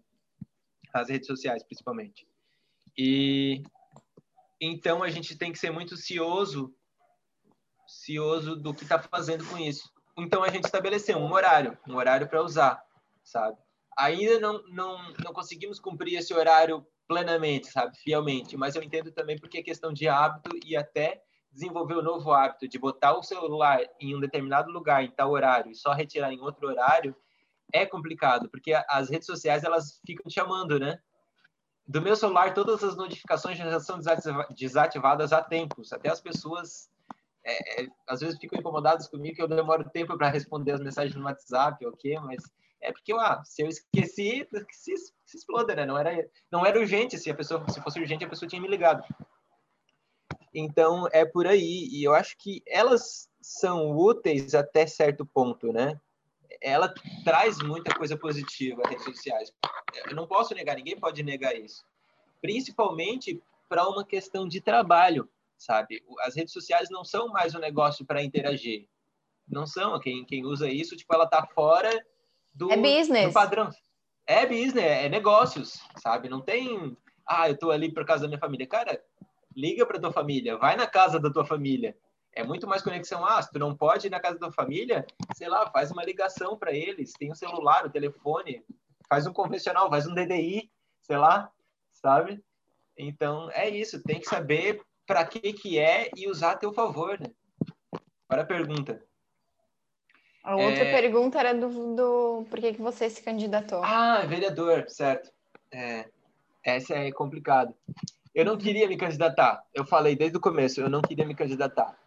As 0.94 1.10
redes 1.10 1.28
sociais, 1.28 1.64
principalmente. 1.64 2.26
E 2.98 3.62
então 4.62 5.04
a 5.04 5.10
gente 5.10 5.38
tem 5.38 5.52
que 5.52 5.60
ser 5.60 5.70
muito 5.70 5.98
cioso, 5.98 6.74
cioso 7.86 8.56
do 8.56 8.74
que 8.74 8.84
está 8.84 9.00
fazendo 9.00 9.46
com 9.48 9.58
isso. 9.58 9.92
Então 10.18 10.46
a 10.46 10.50
gente 10.50 10.64
estabeleceu 10.64 11.18
um 11.18 11.34
horário, 11.34 11.78
um 11.86 11.96
horário 11.96 12.26
para 12.26 12.42
usar, 12.42 12.82
sabe? 13.22 13.65
Ainda 13.98 14.40
não, 14.40 14.62
não, 14.68 15.14
não 15.24 15.34
conseguimos 15.34 15.80
cumprir 15.80 16.18
esse 16.18 16.34
horário 16.34 16.86
plenamente, 17.08 17.68
sabe, 17.68 17.96
fielmente, 17.98 18.58
mas 18.58 18.76
eu 18.76 18.82
entendo 18.82 19.12
também 19.12 19.38
porque 19.38 19.60
é 19.60 19.64
questão 19.64 19.94
de 19.94 20.08
hábito 20.08 20.50
e 20.66 20.76
até 20.76 21.22
desenvolver 21.52 21.94
o 21.94 22.00
um 22.00 22.04
novo 22.04 22.32
hábito 22.34 22.68
de 22.68 22.80
botar 22.80 23.16
o 23.16 23.24
celular 23.24 23.80
em 24.00 24.16
um 24.16 24.20
determinado 24.20 24.72
lugar, 24.72 25.04
em 25.04 25.12
tal 25.12 25.32
horário, 25.32 25.72
e 25.72 25.76
só 25.76 25.94
retirar 25.94 26.34
em 26.34 26.42
outro 26.42 26.68
horário, 26.68 27.16
é 27.72 27.86
complicado, 27.86 28.50
porque 28.50 28.74
as 28.90 29.10
redes 29.10 29.28
sociais 29.28 29.64
elas 29.64 30.02
ficam 30.06 30.26
te 30.28 30.34
chamando, 30.34 30.80
né? 30.80 31.00
do 31.88 32.02
meu 32.02 32.16
celular, 32.16 32.54
todas 32.54 32.84
as 32.84 32.96
notificações 32.96 33.58
já 33.58 33.80
são 33.80 34.00
desativadas 34.50 35.32
há 35.32 35.42
tempos. 35.42 35.94
Até 35.94 36.10
as 36.10 36.20
pessoas, 36.20 36.90
é, 37.44 37.84
é, 37.84 37.88
às 38.08 38.22
vezes, 38.22 38.40
ficam 38.40 38.60
incomodadas 38.60 39.08
comigo 39.08 39.36
que 39.36 39.42
eu 39.42 39.48
demoro 39.48 39.88
tempo 39.90 40.18
para 40.18 40.30
responder 40.30 40.72
as 40.72 40.82
mensagens 40.82 41.16
no 41.16 41.26
WhatsApp, 41.26 41.86
ok? 41.86 42.20
Mas 42.22 42.44
é 42.86 42.92
porque, 42.92 43.14
ah, 43.14 43.42
se 43.44 43.62
eu 43.62 43.68
esqueci, 43.68 44.48
se, 44.72 44.98
se 45.26 45.38
exploda, 45.38 45.76
né? 45.76 45.86
Não 45.86 45.98
era, 45.98 46.30
não 46.52 46.66
era 46.66 46.80
urgente. 46.80 47.18
Se 47.18 47.30
a 47.30 47.36
pessoa, 47.36 47.64
se 47.70 47.82
fosse 47.82 48.00
urgente, 48.00 48.26
a 48.26 48.30
pessoa 48.30 48.50
tinha 48.50 48.62
me 48.62 48.68
ligado. 48.68 49.04
Então, 50.54 51.08
é 51.12 51.26
por 51.26 51.48
aí. 51.48 51.88
E 51.92 52.04
eu 52.04 52.14
acho 52.14 52.36
que 52.38 52.64
elas 52.68 53.30
são 53.42 53.92
úteis 53.96 54.56
até 54.56 54.88
certo 54.88 55.26
ponto, 55.26 55.72
né? 55.72 56.00
ela 56.62 56.94
traz 57.24 57.60
muita 57.62 57.94
coisa 57.96 58.18
positiva 58.18 58.82
as 58.84 58.90
redes 58.90 59.06
sociais. 59.06 59.54
Eu 60.08 60.16
não 60.16 60.28
posso 60.28 60.54
negar, 60.54 60.76
ninguém 60.76 61.00
pode 61.00 61.24
negar 61.24 61.56
isso. 61.56 61.86
Principalmente 62.42 63.42
para 63.68 63.88
uma 63.88 64.06
questão 64.06 64.48
de 64.48 64.62
trabalho, 64.62 65.30
sabe? 65.58 66.04
As 66.22 66.36
redes 66.36 66.54
sociais 66.54 66.90
não 66.90 67.04
são 67.04 67.30
mais 67.30 67.56
um 67.56 67.60
negócio 67.60 68.06
para 68.06 68.24
interagir. 68.24 68.88
Não 69.48 69.66
são. 69.66 70.00
Quem, 70.00 70.26
quem 70.26 70.46
usa 70.46 70.70
isso, 70.70 70.96
tipo, 70.96 71.14
ela 71.14 71.28
tá 71.28 71.46
fora 71.54 71.92
do, 72.56 72.72
é 72.72 72.78
business. 72.78 73.28
do 73.28 73.34
padrão. 73.34 73.70
É 74.26 74.46
business, 74.46 74.84
é 74.84 75.10
negócios, 75.10 75.80
sabe? 75.98 76.30
Não 76.30 76.42
tem, 76.42 76.98
ah, 77.28 77.48
eu 77.50 77.58
tô 77.58 77.70
ali 77.70 77.94
por 77.94 78.06
causa 78.06 78.24
da 78.24 78.28
minha 78.28 78.40
família. 78.40 78.66
Cara, 78.66 79.00
liga 79.56 79.86
para 79.86 80.00
tua 80.00 80.12
família, 80.12 80.58
vai 80.58 80.76
na 80.76 80.88
casa 80.88 81.20
da 81.20 81.32
tua 81.32 81.46
família 81.46 81.96
é 82.36 82.44
muito 82.44 82.68
mais 82.68 82.82
conexão. 82.82 83.26
Ah, 83.26 83.42
se 83.42 83.50
tu 83.50 83.58
não 83.58 83.76
pode 83.76 84.08
ir 84.08 84.10
na 84.10 84.20
casa 84.20 84.38
da 84.38 84.52
família, 84.52 85.06
sei 85.36 85.48
lá, 85.48 85.70
faz 85.72 85.90
uma 85.90 86.04
ligação 86.04 86.58
para 86.58 86.74
eles, 86.74 87.14
tem 87.14 87.30
o 87.30 87.32
um 87.32 87.36
celular, 87.36 87.86
o 87.86 87.88
um 87.88 87.92
telefone, 87.92 88.64
faz 89.10 89.26
um 89.26 89.34
convencional, 89.34 89.90
faz 89.90 90.06
um 90.06 90.14
DDI, 90.14 90.70
sei 91.02 91.18
lá, 91.18 91.50
sabe? 91.94 92.44
Então, 92.98 93.50
é 93.52 93.70
isso, 93.70 94.04
tem 94.04 94.20
que 94.20 94.28
saber 94.28 94.82
para 95.08 95.26
que 95.26 95.54
que 95.54 95.80
é 95.80 96.12
e 96.16 96.30
usar 96.30 96.52
a 96.52 96.58
teu 96.58 96.74
favor, 96.74 97.20
né? 97.20 97.28
Agora 98.28 98.44
a 98.44 98.46
pergunta. 98.46 99.02
A 100.46 100.56
outra 100.56 100.84
é... 100.84 100.92
pergunta 100.92 101.40
era 101.40 101.54
do, 101.54 101.96
do 101.96 102.46
por 102.50 102.60
que, 102.60 102.74
que 102.74 102.82
você 102.82 103.10
se 103.10 103.22
candidatou. 103.22 103.84
Ah, 103.84 104.24
vereador, 104.28 104.86
certo. 104.88 105.32
É, 105.72 106.06
essa 106.64 106.94
é 106.94 107.12
complicado. 107.12 107.74
Eu 108.34 108.46
não 108.46 108.58
queria 108.58 108.88
me 108.88 108.96
candidatar. 108.96 109.64
Eu 109.74 109.86
falei 109.86 110.16
desde 110.16 110.38
o 110.38 110.42
começo, 110.42 110.80
eu 110.80 110.90
não 110.90 111.02
queria 111.02 111.26
me 111.26 111.36
candidatar 111.36 111.98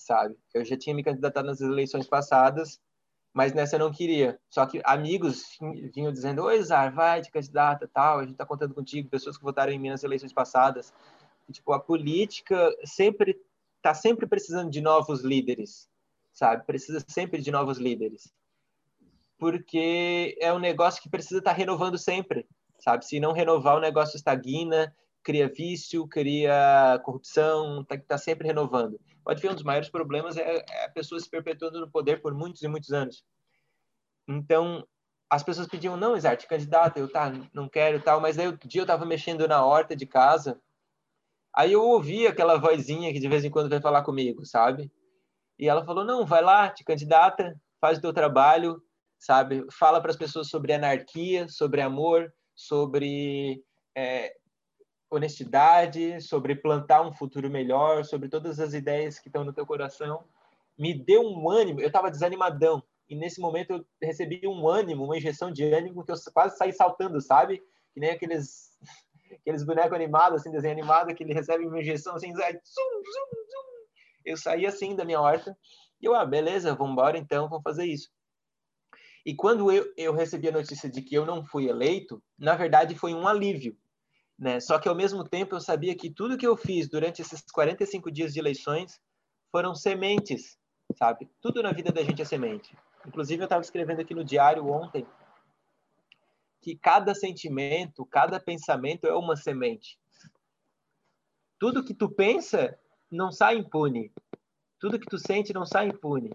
sabe? 0.00 0.36
Eu 0.52 0.64
já 0.64 0.76
tinha 0.76 0.94
me 0.94 1.04
candidatado 1.04 1.46
nas 1.46 1.60
eleições 1.60 2.06
passadas, 2.06 2.80
mas 3.32 3.52
nessa 3.52 3.76
eu 3.76 3.80
não 3.80 3.92
queria. 3.92 4.40
Só 4.48 4.66
que 4.66 4.80
amigos 4.84 5.58
vinham 5.94 6.10
dizendo: 6.10 6.42
Oi, 6.42 6.60
Zar, 6.62 6.92
vai 6.92 7.20
de 7.20 7.30
candidata, 7.30 7.88
tal, 7.92 8.18
a 8.18 8.22
gente 8.22 8.32
está 8.32 8.46
contando 8.46 8.74
contigo, 8.74 9.08
pessoas 9.08 9.36
que 9.36 9.44
votaram 9.44 9.72
em 9.72 9.78
mim 9.78 9.90
nas 9.90 10.02
eleições 10.02 10.32
passadas. 10.32 10.92
E, 11.48 11.52
tipo, 11.52 11.72
a 11.72 11.78
política 11.78 12.74
sempre 12.84 13.38
está 13.76 13.94
sempre 13.94 14.26
precisando 14.26 14.70
de 14.70 14.80
novos 14.80 15.22
líderes, 15.22 15.88
sabe? 16.40 16.64
Precisa 16.64 17.04
sempre 17.06 17.42
de 17.42 17.50
novos 17.50 17.76
líderes. 17.76 18.32
Porque 19.38 20.36
é 20.40 20.50
um 20.52 20.58
negócio 20.58 21.02
que 21.02 21.10
precisa 21.10 21.38
estar 21.38 21.50
tá 21.50 21.56
renovando 21.56 21.98
sempre, 21.98 22.48
sabe? 22.78 23.04
Se 23.04 23.20
não 23.20 23.32
renovar, 23.32 23.76
o 23.76 23.80
negócio 23.80 24.16
estagna, 24.16 24.94
cria 25.22 25.48
vício, 25.48 26.08
cria 26.08 26.98
corrupção, 27.04 27.82
está 27.82 27.98
tá 27.98 28.16
sempre 28.16 28.46
renovando. 28.46 28.98
Pode 29.22 29.42
ver, 29.42 29.50
um 29.50 29.54
dos 29.54 29.62
maiores 29.62 29.90
problemas 29.90 30.38
é, 30.38 30.64
é 30.66 30.84
a 30.86 30.90
pessoa 30.90 31.20
se 31.20 31.28
perpetuando 31.28 31.78
no 31.78 31.90
poder 31.90 32.22
por 32.22 32.32
muitos 32.32 32.62
e 32.62 32.68
muitos 32.68 32.90
anos. 32.90 33.22
Então, 34.26 34.86
as 35.28 35.42
pessoas 35.42 35.68
pediam, 35.68 35.94
não, 35.94 36.16
Exarte, 36.16 36.48
candidata, 36.48 36.98
eu 36.98 37.10
tá, 37.10 37.30
não 37.52 37.68
quero 37.68 38.00
tal, 38.00 38.18
mas 38.18 38.38
aí 38.38 38.48
o 38.48 38.56
dia 38.56 38.80
eu 38.80 38.84
estava 38.84 39.04
mexendo 39.04 39.46
na 39.46 39.64
horta 39.64 39.94
de 39.94 40.06
casa, 40.06 40.58
aí 41.54 41.72
eu 41.72 41.82
ouvi 41.82 42.26
aquela 42.26 42.56
vozinha 42.58 43.12
que 43.12 43.20
de 43.20 43.28
vez 43.28 43.44
em 43.44 43.50
quando 43.50 43.68
vem 43.68 43.80
falar 43.80 44.02
comigo, 44.02 44.46
sabe? 44.46 44.90
E 45.60 45.68
ela 45.68 45.84
falou, 45.84 46.06
não, 46.06 46.24
vai 46.24 46.42
lá, 46.42 46.70
te 46.70 46.82
candidata, 46.82 47.54
faz 47.78 47.98
o 47.98 48.00
teu 48.00 48.14
trabalho, 48.14 48.82
sabe? 49.18 49.62
Fala 49.70 50.00
para 50.00 50.10
as 50.10 50.16
pessoas 50.16 50.48
sobre 50.48 50.72
anarquia, 50.72 51.46
sobre 51.50 51.82
amor, 51.82 52.32
sobre 52.54 53.62
é, 53.94 54.34
honestidade, 55.10 56.18
sobre 56.22 56.56
plantar 56.56 57.02
um 57.02 57.12
futuro 57.12 57.50
melhor, 57.50 58.06
sobre 58.06 58.30
todas 58.30 58.58
as 58.58 58.72
ideias 58.72 59.18
que 59.18 59.28
estão 59.28 59.44
no 59.44 59.52
teu 59.52 59.66
coração. 59.66 60.24
Me 60.78 60.94
deu 60.94 61.20
um 61.20 61.50
ânimo, 61.50 61.78
eu 61.78 61.88
estava 61.88 62.10
desanimadão. 62.10 62.82
e 63.06 63.14
nesse 63.14 63.38
momento 63.38 63.74
eu 63.74 63.86
recebi 64.00 64.40
um 64.46 64.66
ânimo, 64.66 65.04
uma 65.04 65.18
injeção 65.18 65.52
de 65.52 65.62
ânimo 65.64 66.06
que 66.06 66.10
eu 66.10 66.16
quase 66.32 66.56
saí 66.56 66.72
saltando, 66.72 67.20
sabe? 67.20 67.62
Que 67.92 68.00
nem 68.00 68.12
aqueles 68.12 68.78
aqueles 69.42 69.62
bonecos 69.62 69.92
animados, 69.92 70.40
assim, 70.40 70.50
desenho 70.50 70.72
animado, 70.72 71.14
que 71.14 71.22
ele 71.22 71.34
recebe 71.34 71.66
uma 71.66 71.80
injeção 71.80 72.14
assim, 72.14 72.34
sai, 72.34 72.52
zum, 72.52 73.02
zum. 73.04 73.39
Eu 74.24 74.36
saí 74.36 74.66
assim 74.66 74.94
da 74.94 75.04
minha 75.04 75.20
horta, 75.20 75.56
e 76.00 76.06
eu, 76.06 76.14
ah, 76.14 76.24
beleza, 76.24 76.74
vamos 76.74 76.92
embora 76.92 77.18
então, 77.18 77.48
vamos 77.48 77.62
fazer 77.62 77.84
isso. 77.84 78.10
E 79.24 79.34
quando 79.34 79.70
eu, 79.70 79.92
eu 79.96 80.14
recebi 80.14 80.48
a 80.48 80.52
notícia 80.52 80.88
de 80.88 81.02
que 81.02 81.14
eu 81.14 81.26
não 81.26 81.44
fui 81.44 81.68
eleito, 81.68 82.22
na 82.38 82.54
verdade 82.54 82.94
foi 82.94 83.12
um 83.12 83.28
alívio, 83.28 83.76
né? 84.38 84.58
Só 84.60 84.78
que 84.78 84.88
ao 84.88 84.94
mesmo 84.94 85.22
tempo 85.28 85.54
eu 85.54 85.60
sabia 85.60 85.94
que 85.94 86.10
tudo 86.10 86.38
que 86.38 86.46
eu 86.46 86.56
fiz 86.56 86.88
durante 86.88 87.20
esses 87.20 87.42
45 87.52 88.10
dias 88.10 88.32
de 88.32 88.38
eleições 88.38 88.98
foram 89.52 89.74
sementes, 89.74 90.58
sabe? 90.96 91.30
Tudo 91.40 91.62
na 91.62 91.72
vida 91.72 91.92
da 91.92 92.02
gente 92.02 92.22
é 92.22 92.24
semente. 92.24 92.74
Inclusive 93.06 93.42
eu 93.42 93.44
estava 93.44 93.62
escrevendo 93.62 94.00
aqui 94.00 94.14
no 94.14 94.24
diário 94.24 94.66
ontem 94.66 95.06
que 96.62 96.76
cada 96.76 97.14
sentimento, 97.14 98.04
cada 98.06 98.38
pensamento 98.38 99.06
é 99.06 99.14
uma 99.14 99.36
semente. 99.36 99.98
Tudo 101.58 101.84
que 101.84 101.94
tu 101.94 102.08
pensa 102.08 102.78
não 103.10 103.32
sai 103.32 103.56
impune. 103.56 104.12
Tudo 104.78 104.98
que 104.98 105.06
tu 105.06 105.18
sente 105.18 105.52
não 105.52 105.66
sai 105.66 105.88
impune. 105.88 106.32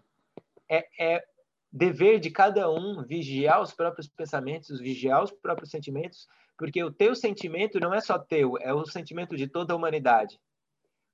É, 0.70 0.88
é 1.00 1.26
dever 1.72 2.20
de 2.20 2.30
cada 2.30 2.70
um 2.70 3.04
vigiar 3.04 3.62
os 3.62 3.74
próprios 3.74 4.08
pensamentos, 4.08 4.80
vigiar 4.80 5.24
os 5.24 5.32
próprios 5.32 5.70
sentimentos, 5.70 6.28
porque 6.58 6.84
o 6.84 6.92
teu 6.92 7.14
sentimento 7.16 7.80
não 7.80 7.94
é 7.94 8.00
só 8.00 8.18
teu, 8.18 8.58
é 8.62 8.74
o 8.74 8.86
sentimento 8.86 9.36
de 9.36 9.48
toda 9.48 9.74
a 9.74 9.76
humanidade. 9.76 10.40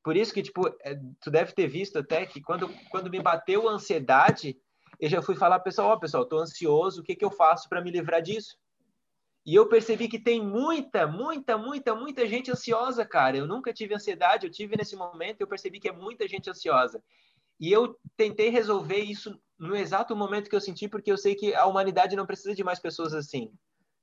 Por 0.04 0.16
isso 0.16 0.34
que, 0.34 0.42
tipo, 0.42 0.68
é, 0.84 1.00
tu 1.22 1.30
deve 1.32 1.54
ter 1.54 1.68
visto 1.68 2.00
até 2.00 2.26
que 2.26 2.42
quando, 2.42 2.70
quando 2.90 3.10
me 3.10 3.20
bateu 3.20 3.68
a 3.68 3.74
ansiedade, 3.74 4.58
eu 5.00 5.10
já 5.10 5.22
fui 5.22 5.36
falar, 5.36 5.60
pessoal, 5.60 5.90
ó, 5.90 5.94
oh, 5.94 6.00
pessoal, 6.00 6.26
tô 6.26 6.40
ansioso, 6.40 7.02
o 7.02 7.04
que 7.04 7.16
que 7.16 7.26
eu 7.26 7.32
faço 7.32 7.68
para 7.68 7.82
me 7.82 7.92
livrar 7.92 8.22
disso? 8.22 8.56
E 9.46 9.56
eu 9.56 9.68
percebi 9.68 10.08
que 10.08 10.20
tem 10.20 10.46
muita, 10.46 11.08
muita, 11.08 11.58
muita, 11.58 11.96
muita 11.96 12.28
gente 12.28 12.52
ansiosa, 12.52 13.04
cara. 13.04 13.38
Eu 13.38 13.48
nunca 13.48 13.74
tive 13.74 13.96
ansiedade, 13.96 14.46
eu 14.46 14.52
tive 14.52 14.78
nesse 14.78 14.96
momento, 14.96 15.42
eu 15.42 15.48
percebi 15.48 15.80
que 15.80 15.90
é 15.90 15.92
muita 15.92 16.28
gente 16.28 16.50
ansiosa. 16.50 17.04
E 17.60 17.72
eu 17.72 17.98
tentei 18.16 18.50
resolver 18.50 19.00
isso 19.00 19.40
no 19.58 19.76
exato 19.76 20.16
momento 20.16 20.50
que 20.50 20.56
eu 20.56 20.62
senti, 20.62 20.88
porque 20.88 21.12
eu 21.12 21.18
sei 21.18 21.36
que 21.36 21.54
a 21.54 21.66
humanidade 21.66 22.16
não 22.16 22.26
precisa 22.26 22.56
de 22.56 22.64
mais 22.64 22.80
pessoas 22.80 23.14
assim, 23.14 23.52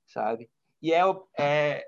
sabe? 0.05 0.49
E 0.81 0.93
é, 0.93 1.01
é, 1.37 1.87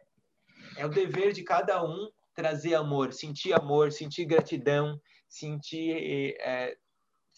é 0.78 0.86
o 0.86 0.90
dever 0.90 1.32
de 1.32 1.44
cada 1.44 1.84
um 1.84 2.10
trazer 2.34 2.76
amor, 2.76 3.14
sentir 3.14 3.54
amor, 3.54 3.92
sentir 3.92 4.26
gratidão, 4.26 5.00
sentir 5.28 6.36
é, 6.40 6.78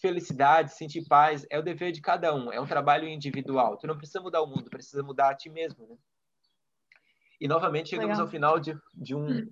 felicidade, 0.04 0.74
sentir 0.74 1.06
paz. 1.08 1.46
É 1.48 1.58
o 1.58 1.62
dever 1.62 1.90
de 1.90 2.02
cada 2.02 2.34
um, 2.34 2.52
é 2.52 2.60
um 2.60 2.66
trabalho 2.66 3.08
individual. 3.08 3.78
Tu 3.78 3.86
não 3.86 3.96
precisa 3.96 4.20
mudar 4.20 4.42
o 4.42 4.46
mundo, 4.46 4.68
precisa 4.68 5.02
mudar 5.02 5.30
a 5.30 5.34
ti 5.34 5.48
mesmo, 5.48 5.86
né? 5.86 5.96
E 7.40 7.48
novamente 7.48 7.88
chegamos 7.88 8.18
Legal. 8.18 8.26
ao 8.26 8.30
final 8.30 8.60
de, 8.60 8.78
de 8.94 9.14
um. 9.14 9.48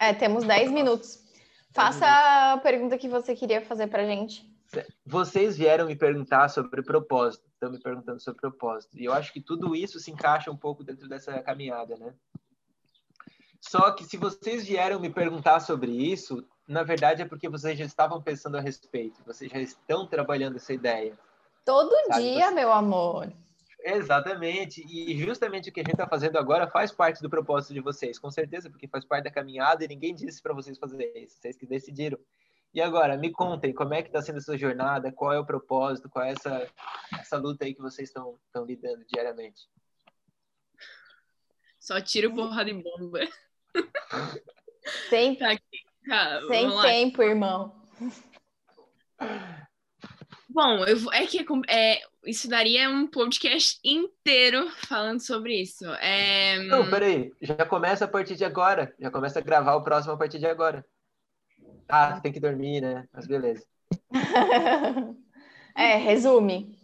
É, 0.00 0.14
temos 0.14 0.44
10 0.44 0.70
minutos. 0.70 1.22
Faça 1.72 2.06
a 2.52 2.58
pergunta 2.58 2.96
que 2.96 3.08
você 3.08 3.34
queria 3.34 3.62
fazer 3.62 3.88
para 3.88 4.06
gente. 4.06 4.48
Vocês 5.04 5.56
vieram 5.56 5.86
me 5.86 5.96
perguntar 5.96 6.48
sobre 6.48 6.82
propósito, 6.82 7.44
estão 7.52 7.70
me 7.70 7.80
perguntando 7.80 8.20
sobre 8.20 8.40
propósito. 8.40 8.98
E 8.98 9.04
eu 9.04 9.12
acho 9.12 9.32
que 9.32 9.40
tudo 9.40 9.74
isso 9.74 9.98
se 9.98 10.10
encaixa 10.10 10.50
um 10.50 10.56
pouco 10.56 10.84
dentro 10.84 11.08
dessa 11.08 11.42
caminhada, 11.42 11.96
né? 11.96 12.14
Só 13.60 13.90
que 13.92 14.04
se 14.04 14.16
vocês 14.16 14.66
vieram 14.66 14.98
me 14.98 15.10
perguntar 15.10 15.60
sobre 15.60 15.90
isso, 15.90 16.44
na 16.72 16.82
verdade 16.82 17.22
é 17.22 17.24
porque 17.24 17.48
vocês 17.48 17.78
já 17.78 17.84
estavam 17.84 18.20
pensando 18.20 18.56
a 18.56 18.60
respeito, 18.60 19.22
vocês 19.24 19.50
já 19.50 19.60
estão 19.60 20.06
trabalhando 20.06 20.56
essa 20.56 20.72
ideia. 20.72 21.16
Todo 21.64 21.94
sabe? 22.08 22.22
dia, 22.22 22.48
Você... 22.48 22.54
meu 22.54 22.72
amor. 22.72 23.32
Exatamente, 23.84 24.84
e 24.88 25.16
justamente 25.18 25.68
o 25.68 25.72
que 25.72 25.80
a 25.80 25.82
gente 25.82 25.94
está 25.94 26.06
fazendo 26.06 26.38
agora 26.38 26.68
faz 26.68 26.92
parte 26.92 27.20
do 27.20 27.28
propósito 27.28 27.74
de 27.74 27.80
vocês, 27.80 28.16
com 28.16 28.30
certeza, 28.30 28.70
porque 28.70 28.86
faz 28.86 29.04
parte 29.04 29.24
da 29.24 29.30
caminhada 29.30 29.84
e 29.84 29.88
ninguém 29.88 30.14
disse 30.14 30.40
para 30.40 30.54
vocês 30.54 30.78
fazerem 30.78 31.24
isso, 31.24 31.36
vocês 31.40 31.56
que 31.56 31.66
decidiram. 31.66 32.18
E 32.72 32.80
agora, 32.80 33.18
me 33.18 33.30
contem, 33.30 33.74
como 33.74 33.92
é 33.92 34.00
que 34.00 34.08
está 34.08 34.22
sendo 34.22 34.38
essa 34.38 34.56
jornada, 34.56 35.12
qual 35.12 35.32
é 35.32 35.38
o 35.38 35.44
propósito, 35.44 36.08
qual 36.08 36.24
é 36.24 36.30
essa, 36.30 36.66
essa 37.18 37.36
luta 37.36 37.64
aí 37.64 37.74
que 37.74 37.82
vocês 37.82 38.08
estão 38.08 38.38
lidando 38.64 39.04
diariamente? 39.04 39.68
Só 41.78 42.00
tiro 42.00 42.32
porrada 42.32 42.70
em 42.70 42.80
bomba. 42.80 43.18
Sem, 45.10 45.36
tá 45.36 45.50
Sem 46.48 46.82
tempo, 46.82 47.22
irmão. 47.22 47.74
Bom, 50.48 50.84
eu, 50.84 51.10
é 51.12 51.26
que 51.26 51.44
é, 51.68 52.02
isso 52.26 52.48
daria 52.48 52.90
um 52.90 53.06
podcast 53.06 53.80
inteiro 53.82 54.68
falando 54.86 55.20
sobre 55.20 55.62
isso. 55.62 55.86
É... 55.94 56.58
Não, 56.64 56.88
peraí. 56.90 57.32
Já 57.40 57.64
começa 57.64 58.04
a 58.04 58.08
partir 58.08 58.36
de 58.36 58.44
agora. 58.44 58.94
Já 58.98 59.10
começa 59.10 59.38
a 59.38 59.42
gravar 59.42 59.76
o 59.76 59.82
próximo 59.82 60.12
a 60.12 60.16
partir 60.16 60.38
de 60.38 60.46
agora. 60.46 60.84
Ah, 61.88 62.20
tem 62.20 62.32
que 62.32 62.40
dormir, 62.40 62.80
né? 62.80 63.08
Mas 63.12 63.26
beleza. 63.26 63.66
é, 65.76 65.96
resume. 65.96 66.78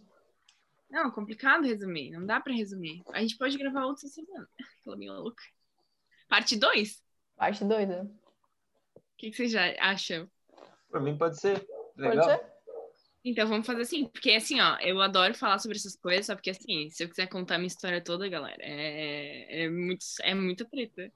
Não, 0.89 1.11
complicado 1.11 1.65
resumir. 1.65 2.11
Não 2.11 2.25
dá 2.25 2.39
para 2.39 2.53
resumir. 2.53 3.03
A 3.13 3.21
gente 3.21 3.37
pode 3.37 3.57
gravar 3.57 3.85
outra 3.85 4.07
semana. 4.07 4.47
Aquela 4.81 4.97
minha 4.97 5.13
louca. 5.13 5.43
Parte 6.27 6.55
2? 6.55 7.03
Parte 7.37 7.63
2, 7.63 7.87
né? 7.87 8.07
O 9.19 9.21
que, 9.21 9.31
que 9.31 9.35
vocês 9.35 9.51
já 9.51 9.75
acham? 9.81 10.31
Por 10.89 11.01
mim 11.01 11.17
pode 11.17 11.37
ser. 11.37 11.67
Legal. 11.97 12.25
Pode 12.25 12.39
ser? 12.39 12.49
Então 13.25 13.45
vamos 13.49 13.67
fazer 13.67 13.81
assim, 13.81 14.05
porque 14.05 14.31
assim, 14.31 14.61
ó, 14.61 14.77
eu 14.79 15.01
adoro 15.01 15.33
falar 15.33 15.59
sobre 15.59 15.75
essas 15.75 15.93
coisas, 15.97 16.27
só 16.27 16.35
porque 16.35 16.51
assim, 16.51 16.89
se 16.89 17.03
eu 17.03 17.09
quiser 17.09 17.27
contar 17.27 17.57
minha 17.57 17.67
história 17.67 18.01
toda, 18.01 18.29
galera, 18.29 18.61
é, 18.61 19.65
é, 19.65 19.69
muito, 19.69 20.05
é 20.21 20.33
muita 20.33 20.63
treta. 20.63 21.11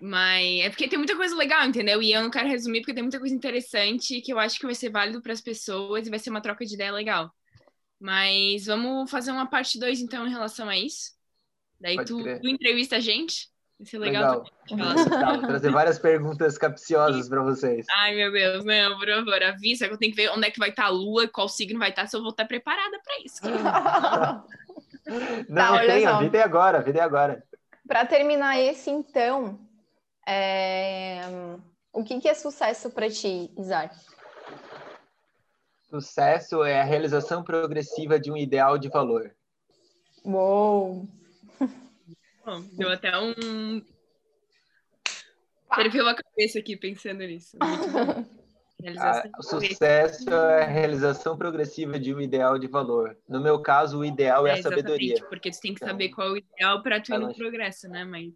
Mas 0.00 0.60
é 0.60 0.70
porque 0.70 0.86
tem 0.86 0.96
muita 0.96 1.16
coisa 1.16 1.34
legal, 1.34 1.66
entendeu? 1.66 2.00
E 2.00 2.12
eu 2.12 2.22
não 2.22 2.30
quero 2.30 2.48
resumir 2.48 2.82
porque 2.82 2.94
tem 2.94 3.02
muita 3.02 3.18
coisa 3.18 3.34
interessante 3.34 4.20
que 4.20 4.32
eu 4.32 4.38
acho 4.38 4.56
que 4.60 4.66
vai 4.66 4.74
ser 4.76 4.90
válido 4.90 5.20
para 5.20 5.32
as 5.32 5.40
pessoas 5.40 6.06
e 6.06 6.10
vai 6.10 6.20
ser 6.20 6.30
uma 6.30 6.40
troca 6.40 6.64
de 6.64 6.74
ideia 6.74 6.92
legal. 6.92 7.34
Mas 7.98 8.66
vamos 8.66 9.10
fazer 9.10 9.32
uma 9.32 9.50
parte 9.50 9.76
2 9.76 10.00
então 10.00 10.24
em 10.24 10.30
relação 10.30 10.68
a 10.68 10.78
isso. 10.78 11.16
Daí 11.80 11.96
tu, 12.04 12.22
tu, 12.22 12.48
entrevista 12.48 12.96
a 12.96 13.00
gente. 13.00 13.48
Vai 13.78 13.86
ser 13.86 13.98
legal. 13.98 14.42
legal. 14.70 14.94
trazer 15.42 15.70
várias 15.70 15.98
perguntas 15.98 16.56
capciosas 16.56 17.28
para 17.28 17.42
vocês. 17.42 17.84
Ai, 17.90 18.14
meu 18.14 18.32
Deus, 18.32 18.64
não, 18.64 18.98
por 18.98 19.06
favor, 19.06 19.42
avisa 19.42 19.86
que 19.86 19.92
eu 19.94 19.98
tenho 19.98 20.12
que 20.12 20.22
ver 20.22 20.30
onde 20.30 20.46
é 20.46 20.50
que 20.50 20.58
vai 20.58 20.70
estar 20.70 20.84
tá 20.84 20.88
a 20.88 20.92
lua, 20.92 21.28
qual 21.28 21.46
signo 21.48 21.78
vai 21.78 21.90
estar, 21.90 22.02
tá, 22.02 22.08
se 22.08 22.16
eu 22.16 22.22
vou 22.22 22.30
estar 22.30 22.46
preparada 22.46 22.98
para 23.04 23.20
isso. 23.22 23.42
não, 25.48 25.76
tá, 25.76 25.86
tem, 25.86 26.06
a 26.06 26.18
vida 26.18 26.38
é 26.38 26.42
agora, 26.42 26.78
a 26.78 26.82
vida 26.82 27.00
é 27.00 27.02
agora. 27.02 27.44
Para 27.86 28.06
terminar 28.06 28.58
esse, 28.58 28.90
então, 28.90 29.60
é... 30.26 31.20
o 31.92 32.02
que, 32.02 32.18
que 32.18 32.28
é 32.28 32.34
sucesso 32.34 32.90
para 32.90 33.10
ti, 33.10 33.52
Isaac? 33.58 33.94
Sucesso 35.90 36.64
é 36.64 36.80
a 36.80 36.84
realização 36.84 37.44
progressiva 37.44 38.18
de 38.18 38.32
um 38.32 38.36
ideal 38.36 38.78
de 38.78 38.88
valor. 38.88 39.32
Uou! 40.24 41.06
Bom, 42.46 42.62
deu 42.74 42.88
até 42.88 43.10
um. 43.18 43.82
Ferveu 45.74 46.08
a 46.08 46.14
cabeça 46.14 46.60
aqui 46.60 46.76
pensando 46.76 47.18
nisso. 47.18 47.58
o 49.36 49.42
sucesso 49.42 50.30
é 50.30 50.62
a 50.62 50.66
realização 50.66 51.36
progressiva 51.36 51.98
de 51.98 52.14
um 52.14 52.20
ideal 52.20 52.56
de 52.56 52.68
valor. 52.68 53.18
No 53.28 53.40
meu 53.40 53.60
caso, 53.60 53.98
o 53.98 54.04
ideal 54.04 54.46
é, 54.46 54.50
é 54.50 54.52
a 54.60 54.62
sabedoria. 54.62 55.16
Porque 55.28 55.50
tu 55.50 55.60
tem 55.60 55.74
que 55.74 55.80
saber 55.80 56.04
então, 56.04 56.14
qual 56.14 56.28
é 56.28 56.30
o 56.30 56.36
ideal 56.36 56.82
para 56.84 57.00
tu 57.00 57.12
ir 57.12 57.18
no 57.18 57.34
progresso, 57.34 57.88
né? 57.88 58.04
Mas 58.04 58.32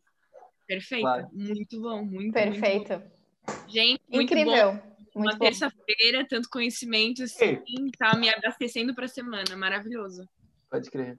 perfeito, 0.67 1.03
claro. 1.03 1.29
muito 1.33 1.81
bom, 1.81 2.05
muito 2.05 2.33
perfeito. 2.33 2.93
Muito 2.93 3.05
bom. 3.47 3.69
Gente, 3.69 4.03
muito 4.09 4.33
incrível. 4.33 4.73
Bom. 4.73 4.91
Uma 5.15 5.39
terça-feira, 5.39 6.27
tanto 6.29 6.49
conhecimento, 6.51 7.23
assim, 7.23 7.61
tá 7.97 8.17
me 8.17 8.29
abastecendo 8.29 8.93
para 8.93 9.05
a 9.05 9.09
semana. 9.09 9.57
Maravilhoso. 9.57 10.29
Pode 10.69 10.91
crer. 10.91 11.15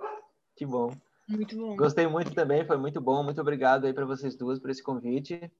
Que 0.57 0.65
bom. 0.65 0.91
Muito 1.27 1.55
bom. 1.55 1.75
Gostei 1.75 2.07
muito 2.07 2.33
também, 2.33 2.65
foi 2.65 2.77
muito 2.77 2.99
bom. 2.99 3.23
Muito 3.23 3.39
obrigado 3.41 3.85
aí 3.85 3.93
para 3.93 4.05
vocês 4.05 4.35
duas 4.35 4.59
por 4.59 4.69
esse 4.69 4.83
convite. 4.83 5.51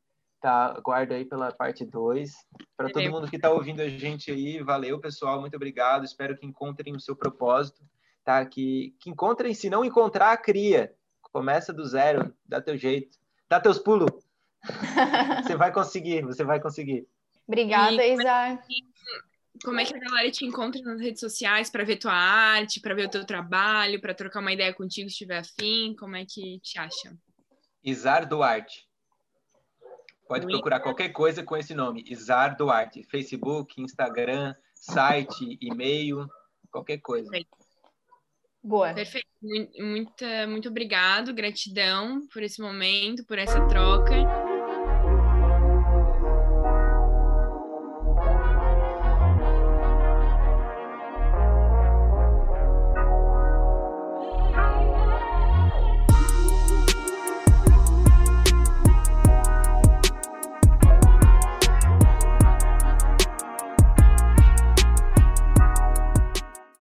Tá, 0.42 0.74
aguardo 0.78 1.14
aí 1.14 1.24
pela 1.24 1.52
parte 1.52 1.86
2. 1.86 2.32
Para 2.76 2.92
todo 2.92 3.12
mundo 3.12 3.30
que 3.30 3.36
está 3.36 3.52
ouvindo 3.52 3.82
a 3.82 3.88
gente 3.88 4.32
aí, 4.32 4.62
valeu, 4.62 5.00
pessoal. 5.00 5.40
Muito 5.40 5.56
obrigado. 5.56 6.04
Espero 6.04 6.36
que 6.36 6.46
encontrem 6.46 6.96
o 6.96 7.00
seu 7.00 7.16
propósito, 7.16 7.84
tá? 8.24 8.44
Que, 8.46 8.96
que 9.00 9.10
encontrem, 9.10 9.54
se 9.54 9.70
não 9.70 9.86
encontrar, 9.86 10.36
cria. 10.38 10.94
Começa 11.32 11.72
do 11.72 11.86
zero, 11.86 12.34
dá 12.46 12.60
teu 12.60 12.76
jeito. 12.76 13.18
Dá 13.48 13.60
teus 13.60 13.78
pulos. 13.78 14.12
você 15.44 15.56
vai 15.56 15.72
conseguir, 15.72 16.24
você 16.24 16.44
vai 16.44 16.60
conseguir. 16.60 17.08
Obrigada, 17.48 18.06
Isa 18.06 18.60
como 19.64 19.80
é 19.80 19.86
que 19.86 19.96
a 19.96 20.00
galera 20.00 20.32
te 20.32 20.46
encontra 20.46 20.82
nas 20.82 21.00
redes 21.00 21.20
sociais 21.20 21.70
para 21.70 21.84
ver 21.84 21.98
tua 21.98 22.14
arte, 22.14 22.80
para 22.80 22.96
ver 22.96 23.08
o 23.08 23.10
teu 23.10 23.26
trabalho, 23.26 24.00
para 24.02 24.14
trocar 24.14 24.40
uma 24.40 24.54
ideia 24.54 24.74
contigo 24.74 25.10
se 25.10 25.18
tiver 25.18 25.40
afim? 25.40 25.96
Como 25.98 26.16
é 26.16 26.26
que 26.26 26.60
te 26.60 26.80
acha? 26.80 27.16
Isar 27.84 28.26
Duarte. 28.26 28.88
Pode 30.28 30.48
procurar 30.48 30.80
qualquer 30.80 31.10
coisa 31.10 31.44
com 31.44 31.58
esse 31.58 31.74
nome, 31.74 32.06
Isar 32.08 32.56
Duarte. 32.56 33.04
Facebook, 33.04 33.82
Instagram, 33.82 34.56
site, 34.74 35.58
e-mail, 35.62 36.26
qualquer 36.72 37.00
coisa. 37.00 37.30
Perfeito. 37.30 37.58
Boa. 38.64 38.94
Perfeito. 38.94 39.28
Muito, 39.42 40.24
muito 40.48 40.70
obrigado, 40.70 41.34
gratidão 41.34 42.28
por 42.32 42.44
esse 42.44 42.62
momento, 42.62 43.26
por 43.26 43.38
essa 43.38 43.68
troca. 43.68 44.51